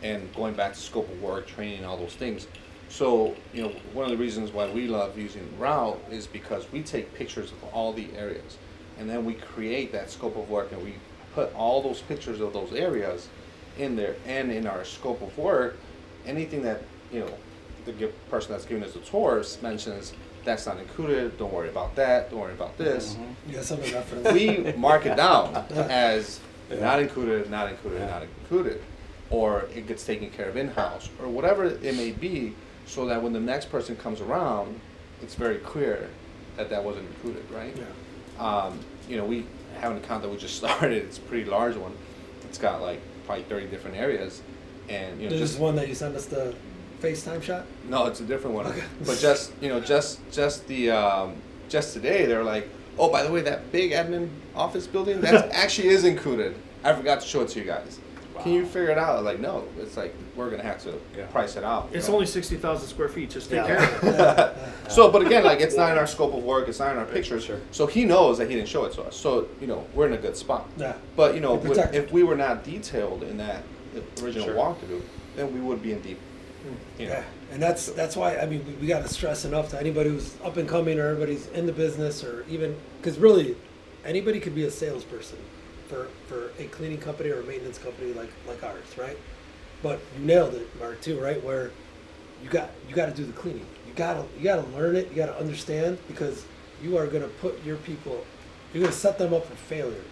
And 0.03 0.35
going 0.35 0.55
back 0.55 0.73
to 0.73 0.79
scope 0.81 1.09
of 1.09 1.21
work, 1.21 1.47
training, 1.47 1.85
all 1.85 1.97
those 1.97 2.15
things. 2.15 2.49
So, 2.89 3.37
you 3.53 3.63
know, 3.63 3.69
one 3.93 4.05
of 4.05 4.11
the 4.11 4.17
reasons 4.17 4.51
why 4.53 4.69
we 4.69 4.89
love 4.89 5.17
using 5.17 5.57
Route 5.59 6.03
is 6.11 6.27
because 6.27 6.71
we 6.73 6.83
take 6.83 7.15
pictures 7.15 7.53
of 7.53 7.63
all 7.73 7.93
the 7.93 8.07
areas. 8.17 8.57
And 8.99 9.09
then 9.09 9.25
we 9.25 9.35
create 9.35 9.93
that 9.93 10.11
scope 10.11 10.37
of 10.37 10.49
work 10.51 10.73
and 10.73 10.83
we 10.83 10.95
put 11.35 11.55
all 11.55 11.83
those 11.83 12.01
pictures 12.01 12.41
of 12.41 12.53
those 12.53 12.73
areas 12.73 13.29
in 13.79 13.97
there 13.97 14.17
and 14.27 14.51
in 14.51 14.67
our 14.67 14.85
scope 14.85 15.23
of 15.23 15.37
work, 15.39 15.77
anything 16.27 16.63
that, 16.63 16.83
you 17.13 17.21
know, 17.21 17.31
the 17.85 17.93
person 18.31 18.53
that's 18.53 18.65
giving 18.65 18.85
us 18.85 18.93
the 18.93 19.01
tours 19.01 19.61
mentions, 19.63 20.13
that's 20.45 20.67
not 20.67 20.79
included, 20.79 21.37
don't 21.39 21.53
worry 21.53 21.69
about 21.69 21.95
that, 21.97 22.31
don't 22.31 22.41
worry 22.41 22.53
about 22.53 22.77
this 22.79 23.15
Mhm. 23.15 23.35
You 23.49 23.55
got 23.57 23.65
some 23.65 23.81
reference. 23.93 24.33
we 24.33 24.73
mark 24.77 25.07
it 25.07 25.17
down 25.17 25.55
as 25.75 26.41
Yeah. 26.71 26.81
not 26.81 27.01
included, 27.01 27.51
not 27.51 27.71
included, 27.71 28.01
Yeah. 28.01 28.07
not 28.11 28.23
included, 28.23 28.81
or 29.31 29.67
it 29.75 29.87
gets 29.87 30.05
taken 30.05 30.31
care 30.31 30.49
of 30.49 30.57
in-house, 30.57 31.09
or 31.21 31.29
whatever 31.29 31.65
it 31.65 31.95
may 31.97 32.11
be, 32.11 32.55
so 32.87 33.07
that 33.07 33.23
when 33.23 33.33
the 33.33 33.41
next 33.41 33.71
person 33.71 33.97
comes 33.97 34.21
around, 34.21 34.79
it's 35.23 35.35
very 35.35 35.59
clear 35.59 36.09
that 36.57 36.69
that 36.71 36.85
wasn't 36.85 37.07
included, 37.09 37.45
right? 37.51 37.75
Yeah. 37.77 37.85
Um, 38.39 38.79
you 39.09 39.17
know, 39.17 39.25
we 39.25 39.47
have 39.81 39.93
an 39.93 39.99
account 39.99 40.23
that 40.23 40.29
we 40.29 40.37
just 40.37 40.57
started. 40.63 41.03
It's 41.05 41.19
a 41.19 41.23
pretty 41.23 41.49
large 41.49 41.77
one. 41.77 41.93
It's 42.45 42.59
got 42.59 42.81
like 42.83 43.01
probably 43.27 43.45
thirty 43.45 43.67
different 43.67 43.97
areas, 43.97 44.43
and 44.89 45.21
you 45.21 45.29
know, 45.29 45.37
This 45.37 45.51
just 45.51 45.61
one 45.61 45.77
that 45.77 45.89
you 45.89 45.95
sent 45.95 46.15
us 46.17 46.27
the 46.27 46.55
FaceTime 47.01 47.43
shot. 47.43 47.67
no, 47.89 48.07
it's 48.07 48.21
a 48.21 48.25
different 48.25 48.55
one. 48.57 48.67
Okay. 48.67 48.85
But 49.05 49.19
just 49.19 49.53
you 49.61 49.69
know, 49.69 49.81
just 49.81 50.19
just 50.31 50.67
the 50.69 50.91
um, 50.91 51.35
just 51.69 51.95
today, 51.95 52.27
they're 52.27 52.45
like, 52.45 52.69
oh, 52.99 53.11
by 53.11 53.23
the 53.23 53.31
way, 53.33 53.41
that 53.43 53.73
big 53.73 53.93
admin 53.93 54.29
office 54.55 54.87
building 54.87 55.21
that 55.23 55.51
actually 55.53 55.89
is 55.89 56.05
included. 56.05 56.55
I 56.85 56.93
forgot 56.95 57.21
to 57.21 57.27
show 57.27 57.41
it 57.43 57.49
to 57.51 57.59
you 57.61 57.65
guys. 57.65 57.99
Can 58.43 58.53
you 58.53 58.65
figure 58.67 58.91
it 58.91 58.99
out? 58.99 59.23
Like, 59.25 59.39
no, 59.41 59.65
it's 59.79 59.97
like 59.97 60.15
we're 60.37 60.51
gonna 60.51 60.63
have 60.63 60.83
to 60.85 60.95
Yeah. 61.17 61.27
price 61.27 61.57
it 61.57 61.65
out. 61.65 61.89
It's 61.93 62.09
know? 62.09 62.15
only 62.15 62.27
sixty 62.27 62.57
thousand 62.57 62.89
square 62.89 63.09
feet, 63.09 63.31
just 63.31 63.49
take 63.51 63.57
Yeah. 63.59 63.67
care 63.67 63.85
of 63.85 64.05
it. 64.05 64.15
Yeah. 64.19 64.55
So, 64.89 65.11
but 65.11 65.25
again, 65.25 65.43
like 65.45 65.61
it's 65.61 65.77
not 65.77 65.91
in 65.93 65.97
our 65.99 66.07
scope 66.07 66.35
of 66.35 66.43
work. 66.45 66.69
It's 66.69 66.79
not 66.79 66.93
in 66.93 66.99
our 66.99 67.07
pictures. 67.07 67.45
Sure. 67.45 67.59
So 67.71 67.87
he 67.87 68.05
knows 68.05 68.37
that 68.39 68.51
he 68.51 68.57
didn't 68.57 68.69
show 68.69 68.85
it 68.85 68.93
to 68.95 69.03
us. 69.03 69.17
So 69.17 69.49
you 69.61 69.67
know, 69.67 69.87
we're 69.95 70.07
in 70.07 70.13
a 70.13 70.19
good 70.19 70.37
spot. 70.37 70.69
Yeah. 70.77 70.95
But 71.17 71.35
you 71.35 71.41
know, 71.41 71.53
You're 71.53 71.59
wi- 71.63 71.75
protected. 71.77 72.05
if 72.05 72.13
we 72.13 72.23
were 72.25 72.37
not 72.37 72.63
detailed 72.65 73.23
in 73.23 73.37
that 73.39 73.63
original 74.23 74.47
Sure. 74.47 74.55
walkthrough, 74.55 75.01
then 75.37 75.55
we 75.55 75.61
would 75.61 75.83
be 75.83 75.93
in 75.93 76.01
deep. 76.01 76.19
Hmm. 76.63 76.75
You 77.01 77.09
know. 77.09 77.13
Yeah, 77.15 77.25
and 77.53 77.63
that's 77.63 77.87
that's 77.87 78.17
why 78.17 78.37
I 78.37 78.47
mean 78.47 78.65
we, 78.67 78.73
we 78.75 78.87
got 78.87 79.03
to 79.03 79.09
stress 79.09 79.45
enough 79.45 79.71
to 79.71 79.81
anybody 79.81 80.11
who's 80.11 80.35
up 80.45 80.57
and 80.59 80.69
coming 80.69 80.99
or 80.99 81.07
everybody's 81.09 81.47
in 81.49 81.65
the 81.67 81.73
business 81.73 82.23
or 82.23 82.45
even 82.49 82.77
because 83.01 83.19
really 83.19 83.57
anybody 84.05 84.41
could 84.41 84.55
be 84.55 84.65
a 84.65 84.71
salesperson 84.71 85.39
for 85.93 86.09
for 86.27 86.53
a 86.59 86.67
cleaning 86.69 86.99
company 86.99 87.31
or 87.31 87.41
a 87.41 87.45
maintenance 87.45 87.79
company 87.79 88.13
like 88.15 88.31
like 88.49 88.63
ours, 88.65 88.97
right? 88.97 89.19
But 89.83 90.01
you 90.17 90.25
nailed 90.25 90.55
it, 90.55 90.69
Mark, 90.81 91.01
too, 91.03 91.21
right? 91.21 91.43
Where 91.43 91.71
you 92.43 92.49
got 92.49 92.71
you 92.89 92.95
got 92.95 93.07
to 93.07 93.13
do 93.13 93.25
the 93.25 93.33
cleaning. 93.33 93.67
You 93.87 93.93
gotta 93.95 94.25
you 94.39 94.45
gotta 94.45 94.67
learn 94.69 94.97
it. 94.97 95.11
You 95.11 95.17
gotta 95.17 95.39
understand 95.39 95.99
because 96.09 96.45
you 96.83 96.97
are 96.97 97.07
gonna 97.07 97.29
put 97.29 97.63
your 97.65 97.77
people, 97.77 98.25
you're 98.73 98.83
gonna 98.83 98.93
set 98.93 99.19
them 99.19 99.35
up 99.35 99.47
for 99.47 99.55
failure 99.55 100.05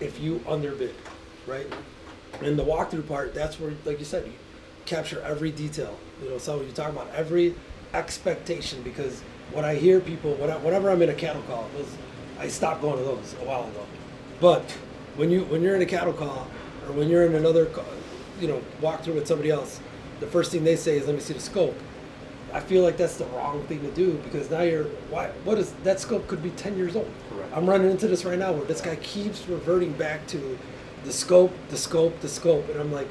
if 0.00 0.20
you 0.20 0.40
underbid, 0.46 0.94
right? 1.46 1.66
And 2.42 2.58
the 2.58 2.64
walkthrough 2.64 3.08
part, 3.08 3.34
that's 3.34 3.58
where, 3.58 3.72
like 3.84 3.98
you 3.98 4.04
said, 4.04 4.26
you 4.26 4.32
capture 4.84 5.20
every 5.22 5.50
detail. 5.50 5.98
You 6.22 6.30
know, 6.30 6.38
so 6.38 6.60
you 6.60 6.70
talk 6.72 6.90
about 6.90 7.08
every 7.14 7.54
expectation 7.94 8.82
because 8.82 9.22
what 9.52 9.64
I 9.64 9.74
hear 9.74 10.00
people, 10.00 10.34
whenever 10.34 10.90
I'm 10.90 11.00
in 11.02 11.08
a 11.08 11.14
cattle 11.14 11.42
call, 11.42 11.68
was 11.76 11.86
I 12.38 12.48
stopped 12.48 12.82
going 12.82 12.98
to 12.98 13.04
those 13.04 13.34
a 13.40 13.44
while 13.44 13.64
ago. 13.64 13.86
But 14.40 14.76
when 15.16 15.30
you 15.30 15.44
when 15.44 15.62
you're 15.62 15.74
in 15.74 15.82
a 15.82 15.86
cattle 15.86 16.12
call 16.12 16.46
or 16.86 16.92
when 16.92 17.08
you're 17.08 17.24
in 17.24 17.34
another, 17.34 17.68
you 18.40 18.48
know, 18.48 18.62
walkthrough 18.80 19.14
with 19.14 19.26
somebody 19.26 19.50
else, 19.50 19.80
the 20.20 20.26
first 20.26 20.52
thing 20.52 20.64
they 20.64 20.76
say 20.76 20.98
is, 20.98 21.06
"Let 21.06 21.14
me 21.14 21.20
see 21.20 21.34
the 21.34 21.40
scope." 21.40 21.76
I 22.52 22.60
feel 22.60 22.82
like 22.82 22.96
that's 22.96 23.16
the 23.16 23.26
wrong 23.26 23.64
thing 23.64 23.80
to 23.80 23.90
do 23.90 24.12
because 24.24 24.50
now 24.50 24.62
you're 24.62 24.84
why 25.10 25.28
what 25.44 25.58
is 25.58 25.72
that 25.82 26.00
scope 26.00 26.26
could 26.26 26.42
be 26.42 26.50
10 26.50 26.76
years 26.76 26.96
old. 26.96 27.10
Correct. 27.28 27.52
I'm 27.54 27.68
running 27.68 27.90
into 27.90 28.08
this 28.08 28.24
right 28.24 28.38
now 28.38 28.52
where 28.52 28.64
this 28.64 28.80
guy 28.80 28.96
keeps 28.96 29.46
reverting 29.48 29.92
back 29.92 30.26
to 30.28 30.58
the 31.04 31.12
scope, 31.12 31.52
the 31.68 31.76
scope, 31.76 32.18
the 32.20 32.28
scope 32.28 32.68
and 32.70 32.80
I'm 32.80 32.92
like 32.92 33.08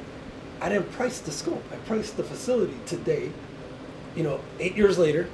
I 0.60 0.68
didn't 0.68 0.90
price 0.92 1.20
the 1.20 1.30
scope. 1.30 1.62
I 1.70 1.76
priced 1.86 2.16
the 2.16 2.24
facility 2.24 2.76
today. 2.86 3.30
You 4.16 4.22
know, 4.22 4.40
8 4.58 4.74
years 4.74 4.98
later 4.98 5.28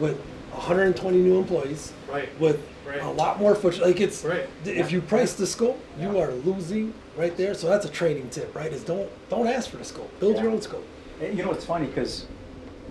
with 0.00 0.20
120 0.54 1.18
new 1.18 1.38
employees 1.38 1.92
Right. 2.10 2.28
with 2.40 2.60
Right. 2.86 3.02
a 3.02 3.10
lot 3.10 3.38
more 3.40 3.54
foot 3.54 3.78
like 3.80 4.00
it's 4.00 4.24
Right. 4.24 4.46
if 4.64 4.92
you 4.92 5.00
price 5.00 5.32
the 5.34 5.46
scope, 5.46 5.78
you 5.98 6.18
are 6.18 6.30
losing 6.32 6.92
right 7.16 7.36
there. 7.36 7.54
So 7.54 7.68
that's 7.68 7.84
a 7.86 7.88
training 7.88 8.28
tip, 8.30 8.54
right? 8.54 8.72
Is 8.72 8.84
don't 8.84 9.08
don't 9.30 9.46
ask 9.46 9.70
for 9.70 9.76
the 9.78 9.84
scope. 9.84 10.10
Build 10.20 10.38
your 10.38 10.50
own 10.50 10.60
scope. 10.62 10.84
And 11.20 11.36
you 11.36 11.44
know, 11.44 11.52
it's 11.52 11.64
funny 11.64 11.86
because, 11.86 12.26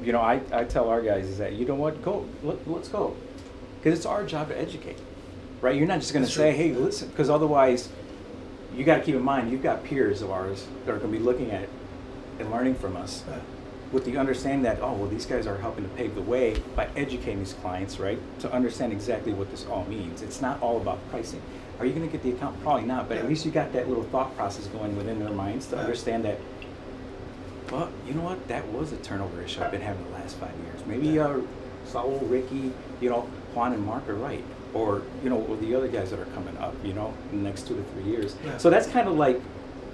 you 0.04 0.12
know, 0.13 0.21
I, 0.21 0.41
I 0.52 0.63
tell 0.63 0.89
our 0.89 1.02
guys 1.02 1.26
is 1.26 1.38
that, 1.38 1.54
you 1.54 1.65
know 1.65 1.76
what, 1.76 2.02
go, 2.04 2.26
let, 2.43 2.67
let's 2.67 2.88
go. 2.89 3.15
Because 3.82 3.97
it's 3.99 4.06
our 4.06 4.23
job 4.23 4.47
to 4.49 4.60
educate, 4.60 4.97
right? 5.62 5.76
You're 5.76 5.88
not 5.88 5.99
just 5.99 6.13
going 6.13 6.26
to 6.26 6.32
say, 6.32 6.54
hey, 6.54 6.71
listen, 6.73 7.10
because 7.10 7.30
otherwise, 7.30 7.89
you 8.76 8.84
got 8.86 8.97
to 8.97 9.04
keep 9.04 9.15
in 9.15 9.21
mind, 9.21 9.52
you've 9.52 9.62
got 9.62 9.84
peers 9.84 10.21
of 10.21 10.32
ours 10.32 10.65
that 10.86 10.93
are 10.93 10.97
going 10.99 11.12
to 11.12 11.17
be 11.17 11.23
looking 11.23 11.52
at 11.52 11.63
it 11.63 11.69
and 12.39 12.49
learning 12.49 12.76
from 12.76 12.95
us 12.95 13.23
Yeah. 13.30 13.36
With 13.93 14.03
the 14.06 14.17
understanding 14.17 14.63
that, 14.63 14.79
oh, 14.82 14.93
well, 14.93 15.08
these 15.08 15.25
guys 15.25 15.45
are 15.45 15.58
helping 15.58 15.84
to 15.84 15.89
pave 15.91 16.15
the 16.15 16.21
way 16.21 16.60
by 16.75 16.88
educating 16.95 17.39
these 17.39 17.53
clients, 17.53 17.99
right? 17.99 18.19
To 18.39 18.51
understand 18.51 18.91
exactly 18.91 19.34
what 19.34 19.51
this 19.51 19.65
all 19.67 19.86
means. 19.86 20.23
It's 20.23 20.41
not 20.41 20.60
all 20.62 20.77
about 20.77 20.99
pricing. 21.12 21.41
Are 21.79 21.86
you 21.86 21.93
going 21.93 22.06
to 22.06 22.12
get 22.12 22.23
the 22.23 22.32
account? 22.32 22.60
Probably 22.63 22.84
not, 22.86 23.08
but 23.08 23.17
at 23.17 23.29
least 23.29 23.45
you 23.45 23.51
got 23.51 23.71
that 23.73 23.88
little 23.88 24.03
thought 24.06 24.36
process 24.36 24.65
going 24.67 24.97
within 24.97 25.19
their 25.19 25.29
minds 25.29 25.67
to 25.67 25.75
Yeah. 25.75 25.84
understand 25.84 26.25
that 26.25 26.39
well, 27.71 27.89
you 28.06 28.13
know 28.13 28.21
what? 28.21 28.47
That 28.49 28.67
was 28.67 28.91
a 28.91 28.97
turnover 28.97 29.41
issue 29.41 29.63
I've 29.63 29.71
been 29.71 29.82
having 29.82 30.03
the 30.06 30.12
last 30.12 30.36
five 30.38 30.51
years. 30.63 30.86
Maybe 30.86 31.08
Yeah. 31.08 31.25
uh, 31.27 31.41
Saul, 31.88 32.19
Ricky, 32.23 32.71
you 33.01 33.10
know, 33.10 33.21
Juan 33.56 33.73
and 33.73 33.84
Mark 33.84 34.08
are 34.10 34.13
right. 34.13 34.43
Or, 34.75 35.01
you 35.23 35.29
know, 35.29 35.38
or 35.49 35.56
the 35.58 35.73
other 35.73 35.88
guys 35.88 36.12
that 36.12 36.19
are 36.19 36.25
coming 36.36 36.56
up, 36.58 36.75
you 36.84 36.93
know, 36.93 37.13
in 37.32 37.41
the 37.41 37.49
next 37.49 37.67
two 37.67 37.75
to 37.75 37.84
three 37.93 38.03
years. 38.03 38.36
Yeah. 38.45 38.58
So 38.58 38.69
that's 38.69 38.86
kind 38.88 39.08
of 39.08 39.15
like 39.15 39.41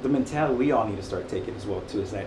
the 0.01 0.09
mentality 0.09 0.55
we 0.55 0.71
all 0.73 0.87
need 0.87 0.97
to 0.97 1.03
start 1.03 1.29
taking 1.29 1.55
as 1.55 1.65
well, 1.65 1.81
too, 1.81 2.01
is 2.01 2.11
that 2.11 2.25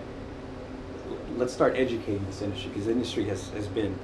let's 1.37 1.53
start 1.53 1.75
educating 1.75 2.25
this 2.27 2.41
industry 2.41 2.69
because 2.69 2.87
industry 2.87 3.25
has, 3.25 3.49
has 3.49 3.67
been, 3.67 3.95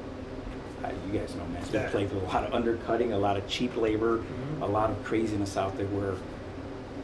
uh, 0.83 0.89
you 1.11 1.19
guys 1.19 1.33
know, 1.35 1.45
man, 1.45 1.57
it's 1.61 1.69
been 1.69 1.81
Yeah. 1.83 1.89
plagued 1.89 2.13
with 2.13 2.23
a 2.23 2.25
lot 2.27 2.43
of 2.43 2.53
undercutting, 2.53 3.13
a 3.13 3.17
lot 3.19 3.37
of 3.37 3.47
cheap 3.47 3.75
labor, 3.77 4.17
Mhm. 4.19 4.61
a 4.61 4.65
lot 4.65 4.89
of 4.89 5.03
craziness 5.03 5.55
out 5.57 5.77
there 5.77 5.85
where 5.87 6.13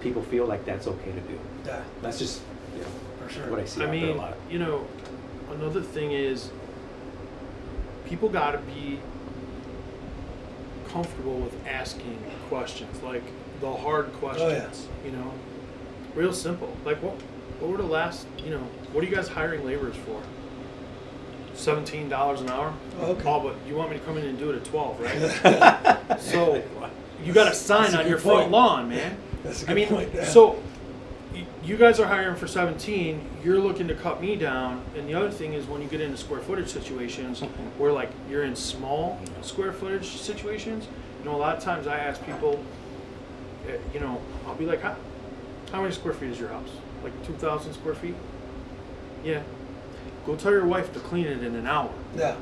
people 0.02 0.22
feel 0.24 0.46
like 0.46 0.66
that's 0.66 0.88
okay 0.88 1.12
to 1.12 1.20
do. 1.22 1.40
Yeah, 1.66 1.82
That's 2.02 2.20
just, 2.20 2.42
you 2.74 2.82
know, 2.82 2.88
for 3.28 3.34
sure. 3.34 3.48
what 3.50 3.60
I 3.60 3.66
see 3.66 3.82
I 3.82 3.86
out 3.86 3.92
there 3.92 4.00
a 4.04 4.06
mean, 4.08 4.18
lot. 4.18 4.34
you 4.50 4.60
know, 4.60 4.86
another 5.52 5.82
thing 5.82 6.12
is 6.12 6.50
people 8.06 8.30
got 8.30 8.52
to 8.52 8.60
be 8.60 9.00
comfortable 10.92 11.36
with 11.38 11.54
asking 11.68 12.18
questions, 12.50 13.02
like 13.04 13.24
the 13.62 13.72
hard 13.74 14.12
questions. 14.14 14.88
You 15.04 15.12
know, 15.12 15.32
real 16.16 16.34
simple. 16.34 16.70
Like 16.86 17.02
what? 17.02 17.14
What 17.14 17.22
were 17.62 17.78
the 17.78 17.84
last? 17.84 18.28
You 18.44 18.52
know, 18.52 18.68
what 18.91 19.04
are 19.04 19.08
you 19.08 19.15
guys 19.15 19.28
hiring 19.28 19.65
laborers 19.65 19.96
for? 19.98 20.22
Seventeen 21.54 22.10
dollars 22.10 22.41
an 22.41 22.50
hour. 22.50 22.74
Oh, 23.00 23.12
okay. 23.12 23.24
Oh, 23.26 23.39
but 23.39 23.56
you 23.68 23.76
want 23.76 23.91
me 23.91 23.98
to 23.98 24.04
come 24.04 24.18
in 24.18 24.26
and 24.26 24.38
do 24.38 24.52
it 24.52 24.58
at 24.58 24.65
twelve, 24.65 25.00
right? 25.00 26.20
so 26.20 26.63
you 27.24 27.34
got 27.34 27.52
a 27.52 27.56
sign 27.56 27.84
That's 27.84 27.96
on 27.96 28.04
good 28.04 28.10
your 28.10 28.20
front 28.20 28.52
lawn, 28.52 28.89
man. 28.89 29.18
That's 29.44 29.63
a 29.63 29.65
I 29.65 29.68
good 29.70 29.76
mean, 29.76 29.88
point, 29.88 30.10
yeah. 30.13 30.26
so 30.26 30.62
you 31.63 31.78
guys 31.78 32.00
are 32.00 32.08
hiring 32.08 32.36
for 32.36 32.48
17. 32.48 33.28
You're 33.44 33.60
looking 33.60 33.88
to 33.88 33.96
cut 33.96 34.22
me 34.22 34.36
down, 34.36 34.84
and 34.96 35.10
the 35.10 35.15
other 35.15 35.32
thing 35.32 35.54
is 35.54 35.65
when 35.65 35.82
you 35.82 35.88
get 35.88 36.02
into 36.02 36.18
square 36.18 36.41
footage 36.41 36.70
situations, 36.70 37.41
where 37.78 37.91
like 37.91 38.12
you're 38.30 38.44
in 38.44 38.56
small 38.56 39.20
square 39.41 39.74
footage 39.74 40.06
situations. 40.18 40.88
You 41.20 41.26
know, 41.26 41.36
a 41.36 41.38
lot 41.38 41.58
of 41.58 41.63
times 41.63 41.88
I 41.88 41.98
ask 41.98 42.24
people, 42.24 42.63
uh, 43.68 43.72
you 43.94 44.00
know, 44.00 44.22
I'll 44.46 44.56
be 44.56 44.65
like, 44.65 44.82
how, 44.82 44.96
how 45.72 45.82
many 45.82 45.94
square 45.94 46.13
feet 46.13 46.30
is 46.30 46.39
your 46.39 46.50
house? 46.50 46.70
Like 47.06 47.28
2,000 47.28 47.74
square 47.74 47.94
feet? 47.94 48.15
Yeah. 49.24 49.44
Go 50.26 50.36
tell 50.36 50.52
your 50.52 50.65
wife 50.65 50.91
to 50.94 51.00
clean 51.00 51.28
it 51.28 51.44
in 51.44 51.56
an 51.56 51.68
hour. 51.68 51.91
Yeah. 52.18 52.36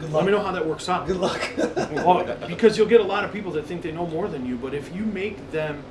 Good 0.00 0.10
luck. 0.12 0.22
Let 0.22 0.26
me 0.26 0.32
know 0.32 0.42
how 0.44 0.52
that 0.52 0.66
works 0.66 0.86
out. 0.88 1.06
Good 1.06 1.16
luck. 1.16 1.40
Well, 1.92 2.36
because 2.46 2.76
you'll 2.76 2.88
get 2.88 3.00
a 3.00 3.04
lot 3.04 3.24
of 3.24 3.32
people 3.32 3.52
that 3.52 3.64
think 3.66 3.80
they 3.82 3.90
know 3.92 4.06
more 4.06 4.28
than 4.28 4.44
you, 4.44 4.56
but 4.56 4.74
if 4.74 4.94
you 4.94 5.04
make 5.06 5.50
them 5.50 5.82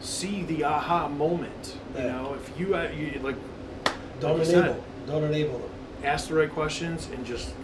see 0.00 0.42
the 0.42 0.64
aha 0.64 1.08
moment, 1.08 1.76
you 1.96 2.02
know, 2.04 2.34
if 2.34 2.58
you, 2.60 2.74
uh, 2.74 2.90
you 2.94 3.18
like 3.22 3.36
Don't 4.20 4.38
like 4.38 4.48
enable. 4.48 4.74
said, 4.74 4.82
Don't 5.06 5.24
enable 5.24 5.58
them. 5.60 5.70
ask 6.04 6.28
the 6.28 6.34
right 6.34 6.50
questions 6.52 7.08
and 7.14 7.24
just 7.24 7.54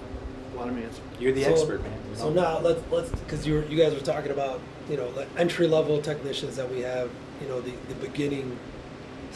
let 0.56 0.66
them 0.68 0.78
answer. 0.78 1.02
You're 1.20 1.32
the 1.32 1.44
So- 1.44 1.52
expert, 1.52 1.82
man. 1.82 1.92
you 2.10 2.16
So 2.16 2.30
know? 2.30 2.42
now 2.42 2.58
let's 2.60 2.80
let's 2.90 3.10
because 3.10 3.46
you 3.46 3.54
were, 3.54 3.64
you 3.64 3.76
guys 3.76 3.92
were 3.94 4.00
talking 4.00 4.30
about 4.30 4.60
you 4.88 4.96
know 4.96 5.10
the 5.12 5.26
entry 5.38 5.66
level 5.66 6.00
technicians 6.00 6.56
that 6.56 6.70
we 6.70 6.80
have, 6.80 7.10
you 7.42 7.48
know 7.48 7.60
the, 7.60 7.72
the 7.88 7.94
beginning 8.06 8.56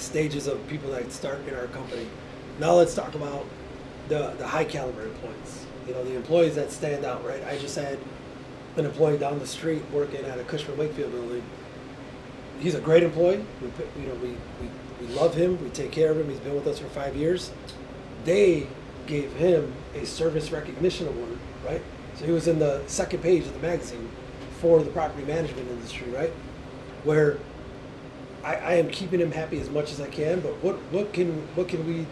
stages 0.00 0.46
of 0.46 0.66
people 0.68 0.90
that 0.90 1.10
start 1.12 1.46
in 1.46 1.54
our 1.54 1.66
company. 1.68 2.06
Now 2.58 2.74
let's 2.74 2.94
talk 2.94 3.14
about 3.14 3.46
the 4.08 4.34
the 4.38 4.46
high 4.46 4.64
caliber 4.64 5.04
employees. 5.04 5.66
You 5.86 5.94
know 5.94 6.04
the 6.04 6.16
employees 6.16 6.54
that 6.56 6.70
stand 6.70 7.04
out, 7.04 7.24
right? 7.24 7.42
I 7.44 7.58
just 7.58 7.76
had 7.76 7.98
an 8.76 8.84
employee 8.84 9.18
down 9.18 9.38
the 9.38 9.46
street 9.46 9.82
working 9.92 10.24
at 10.24 10.38
a 10.38 10.44
Cushman 10.44 10.76
Wakefield 10.76 11.12
building. 11.12 11.42
He's 12.60 12.74
a 12.74 12.80
great 12.80 13.02
employee. 13.02 13.44
We 13.60 13.68
you 14.02 14.08
know 14.08 14.14
we, 14.16 14.30
we 14.60 14.68
we 15.00 15.06
love 15.14 15.34
him. 15.34 15.62
We 15.62 15.70
take 15.70 15.92
care 15.92 16.10
of 16.10 16.18
him. 16.18 16.28
He's 16.28 16.40
been 16.40 16.54
with 16.54 16.66
us 16.66 16.78
for 16.78 16.88
five 16.88 17.16
years. 17.16 17.50
They 18.24 18.66
gave 19.06 19.32
him 19.32 19.72
a 19.94 20.04
service 20.04 20.52
recognition 20.52 21.08
award, 21.08 21.38
right? 21.66 21.82
So 22.16 22.26
he 22.26 22.32
was 22.32 22.48
in 22.48 22.58
the 22.58 22.82
second 22.86 23.22
page 23.22 23.46
of 23.46 23.54
the 23.54 23.60
magazine 23.60 24.08
for 24.60 24.82
the 24.82 24.90
property 24.90 25.24
management 25.24 25.68
industry, 25.70 26.10
right? 26.10 26.30
Where 27.04 27.38
I, 28.42 28.55
I 28.55 28.72
am 28.74 28.88
keeping 28.90 29.20
him 29.20 29.33
happy 29.33 29.61
as 29.61 29.68
much 29.70 29.92
as 29.92 30.00
I 30.00 30.09
can, 30.09 30.40
but 30.40 30.53
what, 30.62 30.76
what 30.92 31.12
can 31.12 31.46
what 31.55 31.68
can 31.68 31.87
we, 31.87 32.07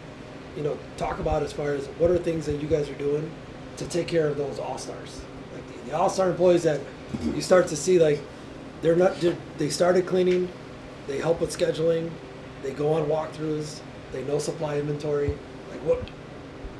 you 0.55 0.63
know, 0.63 0.77
talk 0.97 1.19
about 1.19 1.43
as 1.43 1.51
far 1.51 1.73
as 1.73 1.87
what 1.97 2.11
are 2.11 2.17
things 2.17 2.45
that 2.45 2.61
you 2.61 2.67
guys 2.67 2.89
are 2.89 2.95
doing 2.95 3.29
to 3.77 3.85
take 3.85 4.07
care 4.07 4.27
of 4.27 4.37
those 4.37 4.59
all 4.59 4.77
stars, 4.77 5.21
like 5.53 5.67
the, 5.67 5.89
the 5.89 5.97
all 5.97 6.09
star 6.09 6.29
employees 6.29 6.63
that 6.63 6.81
you 7.33 7.41
start 7.41 7.67
to 7.67 7.75
see 7.75 7.99
like 7.99 8.21
they're 8.81 8.95
not 8.95 9.19
they're, 9.19 9.37
they 9.57 9.69
started 9.69 10.05
cleaning, 10.05 10.49
they 11.07 11.17
help 11.17 11.41
with 11.41 11.55
scheduling, 11.55 12.11
they 12.61 12.71
go 12.71 12.93
on 12.93 13.07
walkthroughs, 13.07 13.79
they 14.11 14.23
know 14.25 14.37
supply 14.37 14.77
inventory, 14.77 15.37
like 15.71 15.83
what 15.83 16.01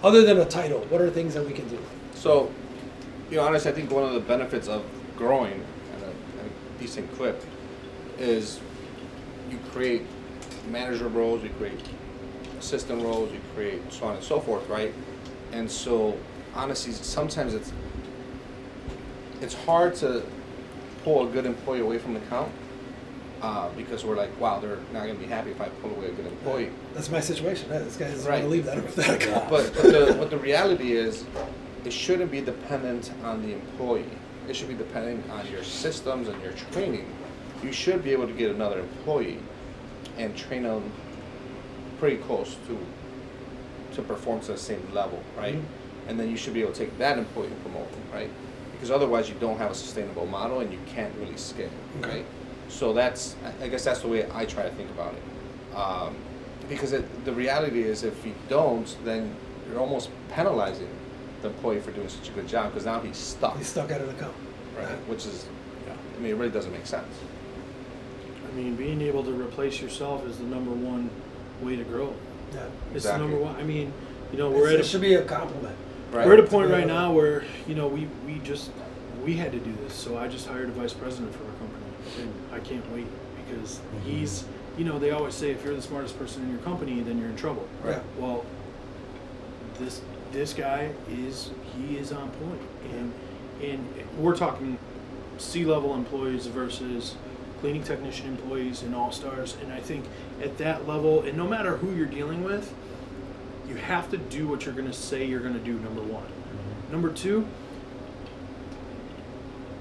other 0.04 0.24
than 0.24 0.38
a 0.38 0.46
title, 0.46 0.80
what 0.90 1.02
are 1.02 1.10
things 1.10 1.34
that 1.34 1.46
we 1.46 1.54
can 1.54 1.68
do? 1.68 1.80
So, 2.14 2.52
you 3.30 3.38
know, 3.38 3.44
honestly, 3.44 3.72
I 3.72 3.74
think 3.74 3.92
one 3.92 4.04
of 4.04 4.14
the 4.14 4.20
benefits 4.20 4.68
of 4.68 4.84
growing 5.16 5.66
at 5.96 6.04
a, 6.04 6.08
at 6.08 6.46
a 6.46 6.80
decent 6.80 7.12
clip 7.16 7.44
is 8.18 8.60
you 9.52 9.58
create 9.72 10.04
manager 10.70 11.08
roles, 11.08 11.44
you 11.44 11.50
create 11.58 11.80
assistant 12.60 13.02
roles, 13.04 13.32
you 13.32 13.40
create 13.56 13.82
so 13.92 14.06
on 14.08 14.16
and 14.16 14.24
so 14.24 14.40
forth, 14.40 14.68
right? 14.70 14.94
And 15.52 15.70
so, 15.70 16.18
honestly, 16.56 16.94
sometimes 16.94 17.54
it's 17.54 17.72
it's 19.42 19.54
hard 19.54 19.96
to 19.96 20.24
pull 21.04 21.28
a 21.28 21.32
good 21.32 21.46
employee 21.46 21.80
away 21.80 21.98
from 21.98 22.14
the 22.14 22.20
count 22.22 22.52
uh, 23.42 23.70
because 23.70 24.04
we're 24.04 24.18
like, 24.18 24.38
wow, 24.40 24.60
they're 24.60 24.78
not 24.92 25.04
going 25.06 25.16
to 25.16 25.20
be 25.20 25.26
happy 25.28 25.52
if 25.52 25.62
I 25.62 25.70
pull 25.82 25.92
away 25.92 26.08
a 26.08 26.12
good 26.12 26.26
employee. 26.28 26.72
That's 26.94 27.10
my 27.10 27.22
situation. 27.22 27.70
Yeah, 27.72 27.80
this 27.80 27.96
guy 27.96 28.10
doesn't 28.12 28.30
want 28.30 28.30
Right. 28.30 28.42
to 28.42 28.48
leave 28.50 28.66
that, 28.66 28.86
that 28.98 29.22
account. 29.24 29.50
But, 29.50 29.74
but 29.74 29.84
the, 29.84 30.14
what 30.16 30.30
the 30.30 30.38
reality 30.38 30.92
is, 30.92 31.24
it 31.86 31.94
shouldn't 31.94 32.32
be 32.32 32.42
dependent 32.42 33.14
on 33.24 33.42
the 33.42 33.54
employee. 33.54 34.04
It 34.50 34.58
should 34.58 34.68
be 34.68 34.74
dependent 34.74 35.30
on 35.32 35.48
your 35.50 35.64
systems 35.64 36.28
and 36.28 36.42
your 36.44 36.52
training. 36.74 37.06
You 37.64 37.72
should 37.72 38.04
be 38.04 38.12
able 38.12 38.28
to 38.28 38.34
get 38.34 38.52
another 38.52 38.80
employee 38.80 39.40
and 40.18 40.36
train 40.36 40.64
them 40.64 40.92
pretty 42.00 42.18
close 42.18 42.56
to 42.68 42.78
to 43.96 44.02
perform 44.04 44.40
to 44.42 44.52
the 44.52 44.58
same 44.58 44.82
level, 44.94 45.22
right? 45.38 45.56
Mhm. 45.56 45.64
And 46.08 46.20
then 46.20 46.30
you 46.30 46.38
should 46.38 46.54
be 46.54 46.62
able 46.62 46.74
to 46.74 46.80
take 46.80 46.98
that 47.00 47.18
employee 47.18 47.48
and 47.48 47.62
promote 47.64 47.92
them, 47.92 48.02
right? 48.14 48.30
Because 48.72 48.92
otherwise, 48.92 49.28
you 49.28 49.36
don't 49.40 49.58
have 49.58 49.72
a 49.72 49.76
sustainable 49.76 50.26
model 50.28 50.60
and 50.60 50.72
you 50.72 50.80
can't 50.88 51.14
really 51.20 51.36
scale, 51.38 51.70
Okay. 52.02 52.10
right? 52.18 52.26
So 52.70 52.94
that's, 52.94 53.36
I- 53.62 53.68
guess 53.68 53.84
that's 53.84 54.02
the 54.02 54.08
way 54.08 54.26
I 54.34 54.46
try 54.46 54.64
to 54.64 54.70
think 54.70 54.90
about 54.92 55.14
it. 55.16 55.76
Um, 55.76 56.16
because 56.70 56.94
it, 56.94 57.26
the 57.26 57.32
reality 57.34 57.82
is, 57.82 58.04
if 58.04 58.24
you 58.26 58.34
don't, 58.48 58.96
then 59.04 59.36
you're 59.70 59.80
almost 59.80 60.10
penalizing 60.34 60.88
the 61.42 61.48
employee 61.50 61.80
for 61.80 61.92
doing 61.92 62.10
such 62.10 62.30
a 62.30 62.32
good 62.32 62.48
job 62.48 62.72
because 62.72 62.86
now 62.86 63.00
he's 63.00 63.18
stuck, 63.18 63.58
He's 63.58 63.68
stuck 63.68 63.92
out 63.92 64.02
of 64.02 64.08
the 64.08 64.14
account. 64.14 64.36
right? 64.78 64.88
Which 65.08 65.26
is, 65.26 65.46
I 65.90 66.22
mean, 66.22 66.32
it 66.32 66.38
really 66.38 66.52
doesn't 66.52 66.72
make 66.72 66.86
sense. 66.86 67.14
I 68.50 68.56
mean, 68.56 68.76
being 68.76 69.02
able 69.02 69.24
to 69.24 69.32
replace 69.32 69.82
yourself 69.82 70.26
is 70.26 70.38
the 70.38 70.46
number 70.46 70.72
one 70.72 71.10
way 71.62 71.76
to 71.76 71.84
grow. 71.84 72.14
Yeah. 72.54 72.66
It's 72.94 73.06
the 73.06 73.18
number 73.18 73.38
one. 73.38 73.56
I 73.56 73.64
mean, 73.64 73.94
you 74.32 74.38
know, 74.38 74.50
we're 74.50 74.70
It's- 74.70 74.74
at 74.74 74.80
it 74.80 74.86
a, 74.86 74.90
should 74.90 75.02
be 75.02 75.14
a 75.16 75.24
compliment. 75.24 75.76
Right. 76.12 76.26
we're 76.26 76.34
at 76.34 76.40
a 76.40 76.48
point 76.48 76.70
Yeah. 76.70 76.78
right 76.78 76.88
now 76.88 77.12
where 77.14 77.44
you 77.68 77.76
know 77.76 77.88
we 77.88 78.08
we 78.26 78.40
just 78.40 78.72
we 79.24 79.36
had 79.36 79.52
to 79.52 79.60
do 79.60 79.72
this, 79.84 79.94
so 79.94 80.18
I 80.18 80.28
just 80.28 80.48
hired 80.48 80.70
a 80.70 80.72
vice 80.72 80.94
president 80.94 81.36
for 81.36 81.44
our 81.44 81.52
company, 81.52 81.86
and 82.20 82.34
I 82.52 82.60
can't 82.60 82.84
wait 82.92 83.06
because 83.46 83.76
mm-hmm. 83.76 84.10
he's 84.10 84.44
you 84.76 84.86
know 84.86 84.98
they 84.98 85.12
always 85.12 85.36
say 85.36 85.52
if 85.52 85.64
you're 85.64 85.76
the 85.76 85.84
smartest 85.84 86.18
person 86.18 86.42
in 86.42 86.50
your 86.50 86.60
company, 86.60 87.02
then 87.02 87.20
you're 87.20 87.30
in 87.30 87.36
trouble. 87.36 87.68
Right. 87.84 88.02
Well, 88.18 88.44
this 89.78 90.02
this 90.32 90.54
guy 90.54 90.90
is 91.12 91.52
he 91.78 91.98
is 91.98 92.12
on 92.12 92.32
point, 92.32 92.62
and 92.92 93.14
and 93.62 93.88
we're 94.18 94.36
talking 94.36 94.80
C 95.38 95.64
level 95.64 95.94
employees 95.94 96.48
versus 96.48 97.16
cleaning 97.60 97.84
technician 97.84 98.28
employees 98.28 98.84
and 98.84 98.96
all 98.96 99.12
stars, 99.12 99.58
and 99.62 99.72
I 99.72 99.80
think 99.80 100.06
at 100.42 100.58
that 100.60 100.88
level, 100.88 101.24
and 101.24 101.38
no 101.38 101.48
matter 101.48 101.78
who 101.78 101.94
you're 101.94 102.06
dealing 102.06 102.44
with, 102.44 102.74
you 103.68 103.76
have 103.76 104.10
to 104.12 104.18
do 104.18 104.48
what 104.48 104.66
you're 104.66 104.74
going 104.74 104.88
to 104.88 104.94
say 104.94 105.26
you're 105.26 105.42
going 105.42 105.54
to 105.54 105.60
do. 105.60 105.74
Number 105.80 106.02
one. 106.02 106.24
Mm-hmm. 106.24 106.92
Number 106.92 107.12
two, 107.12 107.48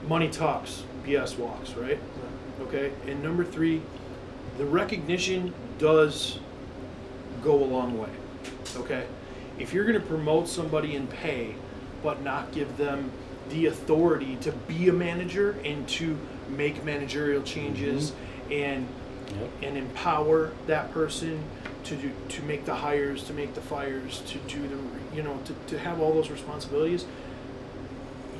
money 0.06 0.28
talks, 0.28 0.82
BS 1.04 1.38
walks, 1.38 1.74
right? 1.74 1.98
Okay. 2.60 2.92
And 3.06 3.22
number 3.22 3.44
three, 3.44 3.80
the 4.58 4.64
recognition 4.64 5.54
does 5.78 6.38
go 7.42 7.54
a 7.54 7.64
long 7.64 7.96
way. 7.98 8.10
Okay. 8.76 9.06
If 9.58 9.72
you're 9.72 9.84
going 9.84 10.00
to 10.00 10.06
promote 10.06 10.48
somebody 10.48 10.96
in 10.96 11.06
pay, 11.06 11.54
but 12.02 12.22
not 12.22 12.52
give 12.52 12.76
them 12.76 13.10
the 13.48 13.66
authority 13.66 14.36
to 14.42 14.52
be 14.52 14.88
a 14.88 14.92
manager 14.92 15.56
and 15.64 15.88
to 15.88 16.16
make 16.50 16.84
managerial 16.84 17.42
changes 17.42 18.10
mm-hmm. 18.10 18.52
and 18.52 18.88
Yep. 19.28 19.50
and 19.62 19.76
empower 19.76 20.52
that 20.68 20.90
person 20.90 21.44
to 21.84 21.96
do 21.96 22.10
to 22.30 22.42
make 22.44 22.64
the 22.64 22.74
hires, 22.74 23.24
to 23.24 23.34
make 23.34 23.52
the 23.52 23.60
fires, 23.60 24.22
to 24.26 24.38
do 24.50 24.66
the 24.66 24.78
you 25.14 25.22
know 25.22 25.38
to, 25.44 25.52
to 25.66 25.78
have 25.78 26.00
all 26.00 26.14
those 26.14 26.30
responsibilities, 26.30 27.04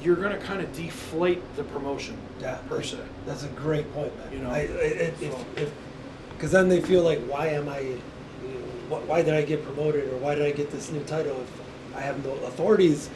you're 0.03 0.17
gonna 0.17 0.39
kind 0.39 0.63
of 0.63 0.75
deflate 0.75 1.43
the 1.57 1.65
promotion 1.65 2.17
Yeah. 2.41 2.57
per 2.71 2.83
se. 2.83 2.97
That's 3.27 3.45
a 3.45 3.49
great 3.49 3.93
point, 3.93 4.17
man. 4.17 4.33
You 4.33 4.39
know, 4.39 4.51
I, 4.51 4.61
I, 4.61 4.63
if, 4.63 5.21
so- 5.21 5.45
if, 5.57 5.71
because 6.31 6.53
then 6.53 6.71
they 6.71 6.81
feel 6.81 7.03
like, 7.03 7.19
why 7.27 7.49
am 7.49 7.69
I, 7.69 7.81
you 7.81 8.01
know, 8.89 8.97
why 9.01 9.21
did 9.21 9.35
I 9.35 9.43
get 9.43 9.63
promoted 9.65 10.05
or 10.11 10.17
why 10.17 10.35
did 10.37 10.47
I 10.47 10.53
get 10.53 10.71
this 10.71 10.91
new 10.91 11.05
title 11.05 11.39
if 11.39 11.97
I 11.97 12.01
have 12.01 12.25
no 12.25 12.33
authorities? 12.47 13.11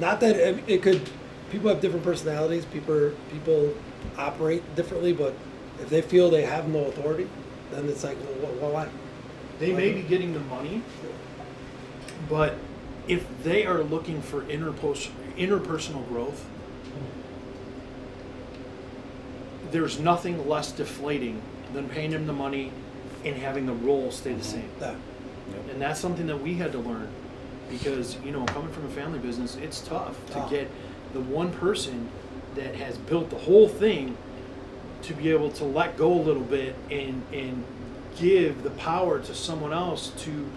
not 0.00 0.20
that 0.20 0.36
it, 0.36 0.64
it 0.66 0.82
could. 0.82 1.00
People 1.50 1.68
have 1.68 1.80
different 1.80 2.04
personalities. 2.04 2.64
People 2.66 3.12
people 3.32 3.74
operate 4.16 4.74
differently, 4.76 5.12
but 5.12 5.34
if 5.80 5.88
they 5.88 6.02
feel 6.02 6.30
they 6.30 6.42
have 6.44 6.68
no 6.68 6.84
authority, 6.86 7.28
then 7.70 7.88
it's 7.88 8.04
like, 8.04 8.16
well, 8.42 8.52
wh- 8.52 8.72
why? 8.74 8.88
They 9.58 9.72
may 9.72 9.92
be 9.92 10.02
getting 10.02 10.32
the 10.32 10.40
money, 10.40 10.82
but 12.28 12.56
if 13.08 13.26
they 13.42 13.66
are 13.66 13.82
looking 13.82 14.22
for 14.22 14.42
interpos- 14.42 15.10
interpersonal 15.36 16.06
growth, 16.08 16.44
there's 19.70 19.98
nothing 20.00 20.48
less 20.48 20.72
deflating 20.72 21.40
than 21.72 21.88
paying 21.88 22.10
them 22.10 22.26
the 22.26 22.32
money 22.32 22.72
and 23.24 23.36
having 23.36 23.66
the 23.66 23.72
role 23.72 24.10
stay 24.10 24.32
the 24.32 24.40
mm-hmm. 24.40 24.42
same. 24.42 24.70
Yeah. 24.80 24.94
And 25.72 25.80
that's 25.80 26.00
something 26.00 26.26
that 26.26 26.40
we 26.40 26.54
had 26.54 26.72
to 26.72 26.78
learn 26.78 27.08
because, 27.70 28.16
you 28.24 28.32
know, 28.32 28.44
coming 28.46 28.72
from 28.72 28.86
a 28.86 28.90
family 28.90 29.18
business, 29.18 29.56
it's 29.56 29.80
tough 29.80 30.16
to 30.32 30.44
Oh. 30.44 30.48
get 30.48 30.70
the 31.12 31.20
one 31.20 31.52
person 31.52 32.08
that 32.54 32.74
has 32.76 32.96
built 32.98 33.30
the 33.30 33.38
whole 33.38 33.68
thing 33.68 34.16
to 35.02 35.14
be 35.14 35.30
able 35.30 35.50
to 35.52 35.64
let 35.64 35.96
go 35.96 36.12
a 36.12 36.20
little 36.22 36.42
bit 36.42 36.74
and 36.90 37.22
and 37.32 37.64
give 38.18 38.62
the 38.62 38.70
power 38.70 39.18
to 39.20 39.34
someone 39.34 39.72
else 39.72 40.08
to 40.18 40.50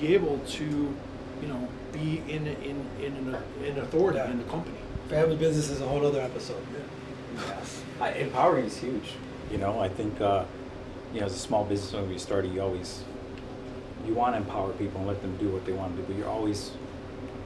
be 0.00 0.12
able 0.14 0.38
to, 0.46 0.64
you 0.64 1.48
know, 1.48 1.68
be 1.92 2.22
in 2.28 2.46
in 2.46 2.84
in 3.00 3.16
an, 3.16 3.36
in 3.64 3.78
authority 3.78 4.18
Yeah. 4.18 4.30
in 4.30 4.38
the 4.38 4.44
company. 4.44 4.76
Family 5.08 5.36
business 5.36 5.70
is 5.70 5.80
a 5.80 5.86
whole 5.86 6.04
other 6.04 6.20
episode. 6.20 6.62
Yes. 7.36 7.82
I, 8.00 8.10
empowering 8.12 8.64
is 8.66 8.76
huge. 8.78 9.12
You 9.52 9.58
know, 9.58 9.78
I 9.78 9.88
think, 9.88 10.20
uh, 10.20 10.44
you 11.14 11.20
know, 11.20 11.26
as 11.26 11.34
a 11.34 11.38
small 11.38 11.64
business 11.64 11.94
owner, 11.94 12.02
when 12.04 12.12
you 12.12 12.18
started, 12.18 12.52
you 12.52 12.60
always, 12.60 13.04
you 14.04 14.14
want 14.14 14.34
to 14.34 14.38
empower 14.38 14.72
people 14.72 14.98
and 14.98 15.06
let 15.06 15.22
them 15.22 15.36
do 15.36 15.48
what 15.50 15.64
they 15.64 15.72
want 15.72 15.94
to 15.94 16.02
do, 16.02 16.08
but 16.08 16.16
you're 16.18 16.28
always 16.28 16.72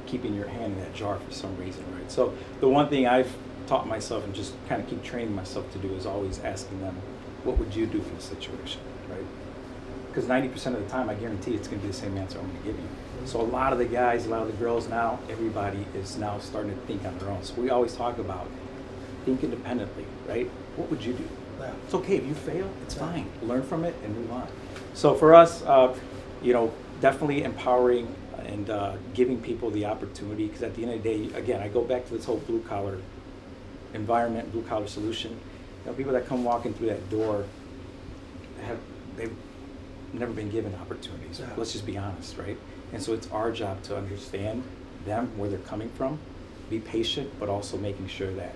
keeping 0.06 0.34
your 0.34 0.48
hand 0.48 0.72
in 0.72 0.80
that 0.80 0.94
jar 0.94 1.18
for 1.18 1.32
some 1.32 1.54
reason, 1.58 1.84
right? 1.94 2.10
So 2.10 2.32
the 2.60 2.68
one 2.68 2.88
thing 2.88 3.06
I've 3.06 3.30
taught 3.70 3.86
myself 3.86 4.24
and 4.24 4.34
just 4.34 4.52
kind 4.68 4.82
of 4.82 4.90
keep 4.90 5.00
training 5.04 5.32
myself 5.32 5.70
to 5.72 5.78
do 5.78 5.94
is 5.94 6.04
always 6.04 6.40
asking 6.40 6.80
them, 6.80 6.96
what 7.44 7.56
would 7.56 7.72
you 7.72 7.86
do 7.86 8.00
for 8.00 8.12
the 8.16 8.20
situation, 8.20 8.80
right? 9.08 9.24
Because 10.08 10.24
90% 10.24 10.74
of 10.74 10.82
the 10.82 10.88
time, 10.88 11.08
I 11.08 11.14
guarantee 11.14 11.54
it's 11.54 11.68
going 11.68 11.80
to 11.80 11.86
be 11.86 11.92
the 11.92 11.96
same 11.96 12.18
answer 12.18 12.40
I'm 12.40 12.46
going 12.48 12.58
to 12.58 12.64
give 12.64 12.76
you. 12.76 12.88
So 13.26 13.40
a 13.40 13.42
lot 13.42 13.72
of 13.72 13.78
the 13.78 13.84
guys, 13.84 14.26
a 14.26 14.28
lot 14.28 14.42
of 14.42 14.48
the 14.48 14.56
girls 14.56 14.88
now, 14.88 15.20
everybody 15.30 15.86
is 15.94 16.16
now 16.16 16.40
starting 16.40 16.72
to 16.72 16.80
think 16.86 17.04
on 17.04 17.16
their 17.18 17.28
own. 17.30 17.44
So 17.44 17.54
we 17.54 17.70
always 17.70 17.94
talk 17.94 18.18
about 18.18 18.48
think 19.24 19.44
independently, 19.44 20.04
right? 20.26 20.50
What 20.74 20.90
would 20.90 21.04
you 21.04 21.12
do? 21.12 21.28
Yeah. 21.60 21.70
It's 21.84 21.94
okay 21.94 22.16
if 22.16 22.26
you 22.26 22.34
fail. 22.34 22.68
It's 22.82 22.96
Yeah. 22.96 23.12
fine. 23.12 23.26
Learn 23.40 23.62
from 23.62 23.84
it 23.84 23.94
and 24.02 24.16
move 24.16 24.32
on. 24.32 24.48
So 24.94 25.14
for 25.14 25.32
us, 25.32 25.62
uh, 25.62 25.94
you 26.42 26.52
know, 26.52 26.72
definitely 27.00 27.44
empowering 27.44 28.12
and 28.44 28.68
uh, 28.68 28.94
giving 29.14 29.40
people 29.40 29.70
the 29.70 29.84
opportunity. 29.84 30.46
Because 30.48 30.64
at 30.64 30.74
the 30.74 30.82
end 30.82 30.94
of 30.94 31.02
the 31.04 31.08
day, 31.08 31.38
again, 31.38 31.62
I 31.62 31.68
go 31.68 31.82
back 31.82 32.06
to 32.06 32.14
this 32.14 32.24
whole 32.24 32.38
blue 32.38 32.62
collar 32.62 32.98
environment, 33.94 34.52
blue 34.52 34.62
collar 34.62 34.86
solution. 34.86 35.32
You 35.32 35.90
know, 35.90 35.96
people 35.96 36.12
that 36.12 36.26
come 36.26 36.44
walking 36.44 36.74
through 36.74 36.88
that 36.88 37.08
door 37.10 37.44
have 38.64 38.78
they've 39.16 39.34
never 40.12 40.32
been 40.32 40.50
given 40.50 40.74
opportunities. 40.76 41.40
Yeah. 41.40 41.46
Let's 41.56 41.72
just 41.72 41.86
be 41.86 41.96
honest, 41.96 42.36
right? 42.36 42.58
And 42.92 43.02
so 43.02 43.12
it's 43.12 43.30
our 43.30 43.50
job 43.52 43.82
to 43.84 43.96
understand 43.96 44.62
them, 45.04 45.30
where 45.38 45.48
they're 45.48 45.58
coming 45.60 45.88
from, 45.90 46.18
be 46.68 46.78
patient, 46.80 47.30
but 47.40 47.48
also 47.48 47.76
making 47.78 48.08
sure 48.08 48.30
that 48.32 48.54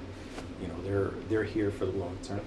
you 0.60 0.68
know 0.68 0.74
they're 0.84 1.10
they're 1.28 1.44
here 1.44 1.70
for 1.70 1.86
the 1.86 1.92
long 1.92 2.16
term. 2.22 2.40